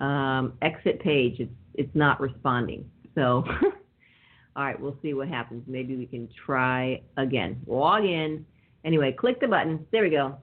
um, 0.00 0.54
exit 0.62 1.00
page. 1.00 1.40
It's 1.40 1.52
it's 1.74 1.94
not 1.94 2.20
responding. 2.20 2.90
So. 3.14 3.44
All 4.56 4.64
right, 4.64 4.78
we'll 4.78 4.98
see 5.00 5.14
what 5.14 5.28
happens. 5.28 5.62
Maybe 5.68 5.96
we 5.96 6.06
can 6.06 6.28
try 6.44 7.00
again. 7.16 7.62
Log 7.66 8.04
in. 8.04 8.44
Anyway, 8.84 9.12
click 9.12 9.40
the 9.40 9.46
button. 9.46 9.86
There 9.92 10.02
we 10.02 10.10
go. 10.10 10.36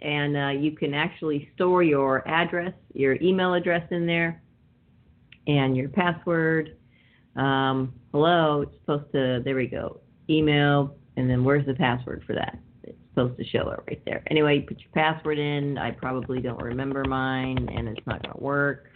And 0.00 0.36
uh, 0.36 0.48
you 0.48 0.72
can 0.72 0.94
actually 0.94 1.50
store 1.54 1.82
your 1.82 2.26
address, 2.26 2.72
your 2.94 3.16
email 3.20 3.52
address 3.52 3.86
in 3.90 4.06
there, 4.06 4.42
and 5.46 5.76
your 5.76 5.90
password. 5.90 6.76
Um, 7.36 7.94
hello, 8.12 8.62
it's 8.62 8.74
supposed 8.80 9.12
to, 9.12 9.40
there 9.44 9.56
we 9.56 9.66
go. 9.66 10.00
Email, 10.28 10.94
and 11.16 11.28
then 11.28 11.44
where's 11.44 11.66
the 11.66 11.74
password 11.74 12.22
for 12.26 12.34
that? 12.34 12.58
It's 12.82 12.98
supposed 13.10 13.36
to 13.38 13.44
show 13.44 13.70
it 13.70 13.80
right 13.86 14.02
there. 14.04 14.22
Anyway, 14.30 14.56
you 14.56 14.62
put 14.62 14.80
your 14.80 14.90
password 14.92 15.38
in. 15.38 15.78
I 15.78 15.90
probably 15.92 16.40
don't 16.40 16.60
remember 16.62 17.04
mine, 17.04 17.68
and 17.74 17.88
it's 17.88 18.06
not 18.06 18.22
going 18.22 18.36
to 18.36 18.42
work. 18.42 18.86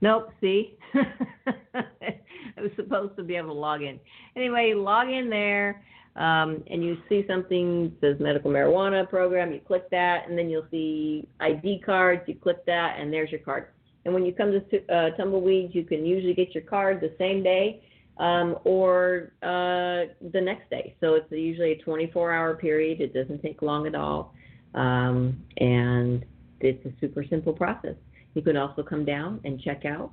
Nope, 0.00 0.30
see? 0.40 0.76
I 0.94 2.60
was 2.60 2.72
supposed 2.76 3.16
to 3.16 3.22
be 3.22 3.36
able 3.36 3.48
to 3.48 3.54
log 3.54 3.82
in. 3.82 4.00
Anyway, 4.36 4.74
log 4.74 5.08
in 5.08 5.30
there, 5.30 5.82
um, 6.16 6.62
and 6.68 6.82
you 6.84 6.98
see 7.08 7.24
something 7.28 7.94
says 8.00 8.16
medical 8.18 8.50
marijuana 8.50 9.08
program. 9.08 9.52
You 9.52 9.60
click 9.60 9.88
that, 9.90 10.28
and 10.28 10.36
then 10.36 10.50
you'll 10.50 10.66
see 10.70 11.28
ID 11.40 11.82
cards. 11.86 12.22
You 12.26 12.34
click 12.34 12.66
that, 12.66 12.96
and 12.98 13.12
there's 13.12 13.30
your 13.30 13.40
card. 13.40 13.68
And 14.04 14.12
when 14.12 14.24
you 14.24 14.32
come 14.32 14.52
to 14.52 14.92
uh, 14.92 15.16
Tumbleweeds, 15.16 15.74
you 15.74 15.84
can 15.84 16.04
usually 16.04 16.34
get 16.34 16.54
your 16.54 16.64
card 16.64 17.00
the 17.00 17.14
same 17.18 17.42
day 17.42 17.82
um, 18.18 18.58
or 18.64 19.32
uh, 19.42 20.12
the 20.32 20.40
next 20.40 20.68
day. 20.70 20.94
So 21.00 21.14
it's 21.14 21.30
usually 21.30 21.72
a 21.72 21.82
24 21.82 22.32
hour 22.32 22.54
period. 22.56 23.00
It 23.00 23.14
doesn't 23.14 23.42
take 23.42 23.62
long 23.62 23.86
at 23.86 23.94
all. 23.94 24.34
Um, 24.74 25.42
and 25.58 26.24
it's 26.60 26.84
a 26.86 26.92
super 27.00 27.24
simple 27.28 27.52
process. 27.52 27.94
You 28.34 28.42
can 28.42 28.56
also 28.56 28.82
come 28.82 29.04
down 29.04 29.40
and 29.44 29.60
check 29.60 29.84
out 29.84 30.12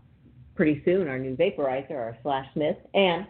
pretty 0.55 0.81
soon 0.83 1.07
our 1.07 1.17
new 1.17 1.35
vaporizer, 1.35 1.91
our 1.91 2.17
Slash 2.21 2.45
Smith, 2.53 2.75
and 2.93 3.25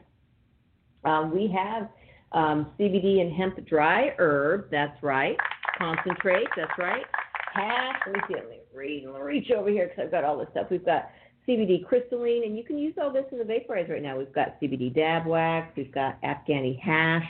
um, 1.05 1.33
we 1.33 1.47
have 1.47 1.89
um, 2.31 2.71
CBD 2.79 3.21
and 3.21 3.31
hemp 3.31 3.63
dry 3.67 4.13
herb. 4.17 4.69
That's 4.71 5.01
right. 5.03 5.37
Concentrate. 5.77 6.47
That's 6.57 6.71
right. 6.79 7.05
Let 8.05 8.15
me 8.15 8.21
see. 8.27 8.35
Let 8.35 8.49
me 8.49 8.59
read. 8.73 9.05
Let 9.05 9.15
me 9.15 9.21
reach 9.21 9.51
over 9.51 9.69
here 9.69 9.87
because 9.87 10.05
I've 10.05 10.11
got 10.11 10.23
all 10.23 10.37
this 10.37 10.47
stuff. 10.51 10.67
We've 10.69 10.85
got 10.85 11.09
CBD 11.47 11.85
crystalline, 11.85 12.43
and 12.45 12.57
you 12.57 12.63
can 12.63 12.77
use 12.77 12.95
all 13.01 13.11
this 13.11 13.25
in 13.31 13.37
the 13.37 13.43
vaporizer 13.43 13.89
right 13.91 14.01
now. 14.01 14.17
We've 14.17 14.33
got 14.33 14.59
CBD 14.61 14.93
dab 14.93 15.25
wax. 15.25 15.75
We've 15.75 15.93
got 15.93 16.21
Afghani 16.21 16.79
hash. 16.79 17.29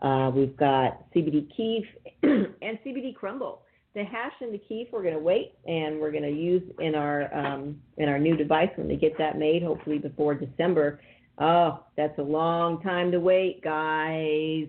Uh, 0.00 0.30
we've 0.34 0.56
got 0.56 1.12
CBD 1.14 1.48
keef 1.56 1.84
and 2.22 2.78
CBD 2.84 3.14
crumble 3.14 3.62
the 3.94 4.04
hash 4.04 4.32
and 4.40 4.54
the 4.54 4.58
keef 4.58 4.88
we're 4.90 5.02
going 5.02 5.14
to 5.14 5.20
wait 5.20 5.54
and 5.66 6.00
we're 6.00 6.10
going 6.10 6.22
to 6.22 6.30
use 6.30 6.62
in 6.78 6.94
our 6.94 7.32
um, 7.34 7.76
in 7.98 8.08
our 8.08 8.18
new 8.18 8.36
device 8.36 8.70
when 8.76 8.88
they 8.88 8.96
get 8.96 9.16
that 9.18 9.38
made 9.38 9.62
hopefully 9.62 9.98
before 9.98 10.34
december 10.34 10.98
oh 11.38 11.84
that's 11.96 12.18
a 12.18 12.22
long 12.22 12.80
time 12.80 13.10
to 13.10 13.20
wait 13.20 13.62
guys 13.62 14.66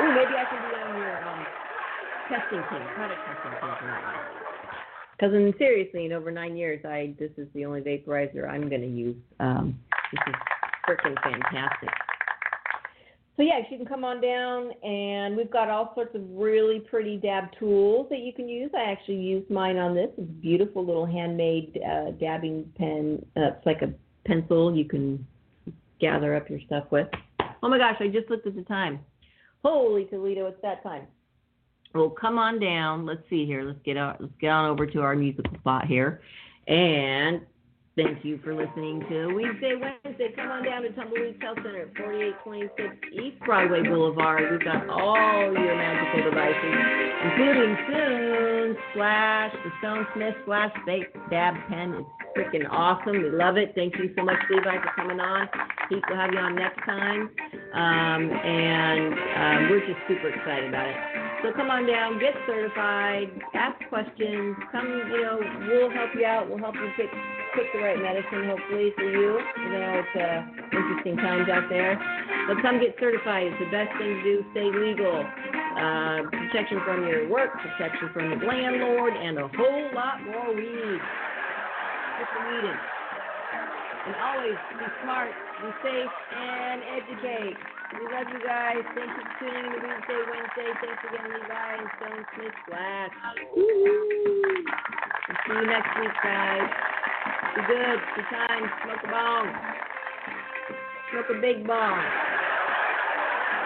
Ooh, 0.00 0.12
maybe 0.14 0.34
i 0.34 0.44
can 0.50 0.68
be 0.68 0.74
on 0.76 0.98
your 0.98 1.24
um, 1.24 1.46
testing 2.28 2.62
product 2.62 3.20
testing 3.26 3.52
team 3.80 3.94
because 5.18 5.58
seriously 5.58 6.06
in 6.06 6.12
over 6.12 6.30
nine 6.30 6.56
years 6.56 6.84
i 6.84 7.14
this 7.18 7.30
is 7.36 7.48
the 7.54 7.64
only 7.64 7.80
vaporizer 7.80 8.48
i'm 8.48 8.68
going 8.68 8.82
to 8.82 8.86
use 8.86 9.16
um, 9.40 9.78
this 10.12 10.20
is 10.26 10.34
freaking 10.86 11.14
fantastic 11.22 11.90
so 13.38 13.44
yeah, 13.44 13.60
you 13.70 13.76
can 13.76 13.86
come 13.86 14.04
on 14.04 14.20
down, 14.20 14.72
and 14.82 15.36
we've 15.36 15.50
got 15.50 15.70
all 15.70 15.92
sorts 15.94 16.12
of 16.16 16.22
really 16.28 16.80
pretty 16.80 17.18
dab 17.18 17.44
tools 17.56 18.08
that 18.10 18.18
you 18.18 18.32
can 18.32 18.48
use. 18.48 18.68
I 18.76 18.90
actually 18.90 19.18
used 19.18 19.48
mine 19.48 19.76
on 19.78 19.94
this. 19.94 20.08
It's 20.18 20.28
a 20.28 20.32
beautiful 20.40 20.84
little 20.84 21.06
handmade 21.06 21.78
uh, 21.88 22.10
dabbing 22.18 22.68
pen. 22.76 23.24
Uh, 23.36 23.52
it's 23.54 23.64
like 23.64 23.82
a 23.82 23.94
pencil 24.26 24.74
you 24.74 24.86
can 24.86 25.24
gather 26.00 26.34
up 26.34 26.50
your 26.50 26.58
stuff 26.66 26.86
with. 26.90 27.06
Oh 27.62 27.68
my 27.68 27.78
gosh, 27.78 27.94
I 28.00 28.08
just 28.08 28.28
looked 28.28 28.48
at 28.48 28.56
the 28.56 28.62
time. 28.62 28.98
Holy 29.64 30.06
Toledo, 30.06 30.46
it's 30.48 30.60
that 30.62 30.82
time. 30.82 31.06
Well, 31.94 32.10
come 32.10 32.38
on 32.38 32.60
down. 32.60 33.06
Let's 33.06 33.22
see 33.30 33.46
here. 33.46 33.62
Let's 33.64 33.80
get 33.84 33.96
out. 33.96 34.20
Let's 34.20 34.32
get 34.40 34.50
on 34.50 34.70
over 34.70 34.86
to 34.86 35.00
our 35.00 35.16
musical 35.16 35.52
spot 35.58 35.86
here, 35.86 36.20
and 36.66 37.40
Thank 37.98 38.24
you 38.24 38.38
for 38.44 38.54
listening 38.54 39.00
to 39.08 39.34
Weedsday 39.34 39.74
Wednesday. 39.74 40.30
Come 40.36 40.52
on 40.52 40.62
down 40.62 40.82
to 40.82 40.90
Tumbleweed 40.90 41.42
Health 41.42 41.56
Center, 41.64 41.90
4826 41.96 42.94
East 43.12 43.40
Broadway 43.44 43.82
Boulevard. 43.82 44.52
We've 44.52 44.62
got 44.62 44.88
all 44.88 45.50
your 45.50 45.74
magical 45.74 46.30
devices, 46.30 46.78
including 47.26 47.76
soon 47.90 48.76
Slash, 48.94 49.52
the 49.64 49.70
Stone 49.80 50.06
Smith 50.14 50.34
Slash 50.44 50.70
Vape 50.86 51.10
Dab 51.28 51.54
Pen. 51.68 52.06
It's 52.06 52.38
freaking 52.38 52.70
awesome. 52.70 53.20
We 53.20 53.30
love 53.30 53.56
it. 53.56 53.72
Thank 53.74 53.98
you 53.98 54.14
so 54.16 54.22
much, 54.22 54.38
Levi, 54.48 54.78
for 54.78 54.92
coming 54.94 55.18
on. 55.18 55.48
Heath, 55.90 56.04
we'll 56.08 56.18
have 56.20 56.30
you 56.32 56.38
on 56.38 56.54
next 56.54 56.78
time. 56.84 57.30
Um, 57.74 58.30
and 58.30 59.12
um, 59.12 59.70
we're 59.70 59.84
just 59.84 59.98
super 60.06 60.28
excited 60.28 60.68
about 60.68 60.86
it. 60.86 61.27
So 61.42 61.52
come 61.54 61.70
on 61.70 61.86
down, 61.86 62.18
get 62.18 62.34
certified, 62.46 63.30
ask 63.54 63.78
questions. 63.88 64.56
Come, 64.72 64.90
you 65.06 65.22
know, 65.22 65.38
we'll 65.70 65.90
help 65.90 66.10
you 66.18 66.26
out. 66.26 66.50
We'll 66.50 66.58
help 66.58 66.74
you 66.74 66.90
pick 66.96 67.06
pick 67.54 67.70
the 67.72 67.78
right 67.78 67.98
medicine, 67.98 68.50
hopefully 68.50 68.90
for 68.98 69.06
you. 69.06 69.38
You 69.38 69.70
know, 69.70 70.02
it's 70.02 70.14
uh, 70.18 70.38
interesting 70.74 71.16
times 71.16 71.48
out 71.48 71.70
there. 71.70 71.94
But 72.48 72.60
come 72.60 72.80
get 72.80 72.96
certified. 72.98 73.54
It's 73.54 73.60
the 73.62 73.70
best 73.70 73.94
thing 73.98 74.18
to 74.18 74.22
do. 74.22 74.34
Stay 74.50 74.66
legal. 74.66 75.22
Uh, 75.78 76.26
protection 76.26 76.82
from 76.84 77.06
your 77.06 77.30
work, 77.30 77.54
protection 77.62 78.10
from 78.12 78.34
the 78.34 78.44
landlord, 78.44 79.14
and 79.14 79.38
a 79.38 79.46
whole 79.46 79.94
lot 79.94 80.18
more 80.26 80.50
weed. 80.50 80.98
Get 82.18 82.28
the 82.34 82.42
weed. 82.50 82.76
And 84.10 84.14
always 84.26 84.58
be 84.74 84.86
smart, 85.06 85.30
be 85.62 85.70
safe, 85.86 86.14
and 86.34 86.82
educate. 86.98 87.77
We 87.88 88.04
love 88.04 88.28
you 88.28 88.40
guys. 88.44 88.84
Thank 88.94 89.08
you 89.16 89.24
for 89.24 89.32
tuning 89.40 89.64
in 89.64 89.72
to 89.72 89.78
Weedsday, 89.80 90.20
Wednesday. 90.28 90.70
Thanks 90.76 91.02
again, 91.08 91.24
Levi 91.32 91.72
and 91.80 91.88
Stone 91.96 92.24
Smith 92.36 92.56
Slash. 92.68 93.12
see 95.48 95.56
you 95.56 95.66
next 95.66 95.92
week, 95.96 96.12
guys. 96.22 96.68
Be 97.56 97.62
good. 97.64 97.98
Be 98.14 98.22
kind. 98.28 98.64
Smoke 98.84 99.02
a 99.04 99.08
bong. 99.08 99.48
Smoke 101.12 101.30
a 101.32 101.40
big 101.40 101.66
bong. 101.66 102.04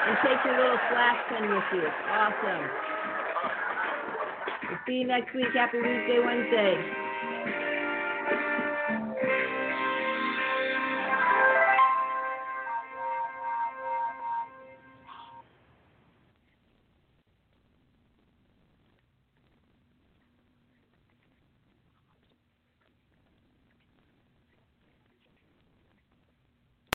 And 0.06 0.16
take 0.22 0.38
your 0.44 0.56
little 0.56 0.78
slash 0.90 1.18
pen 1.28 1.50
with 1.50 1.68
you. 1.74 1.86
Awesome. 2.06 2.64
We'll 4.70 4.78
see 4.86 5.02
you 5.02 5.06
next 5.08 5.34
week. 5.34 5.50
Happy 5.52 5.78
Weedsday, 5.78 6.24
Wednesday. 6.24 7.11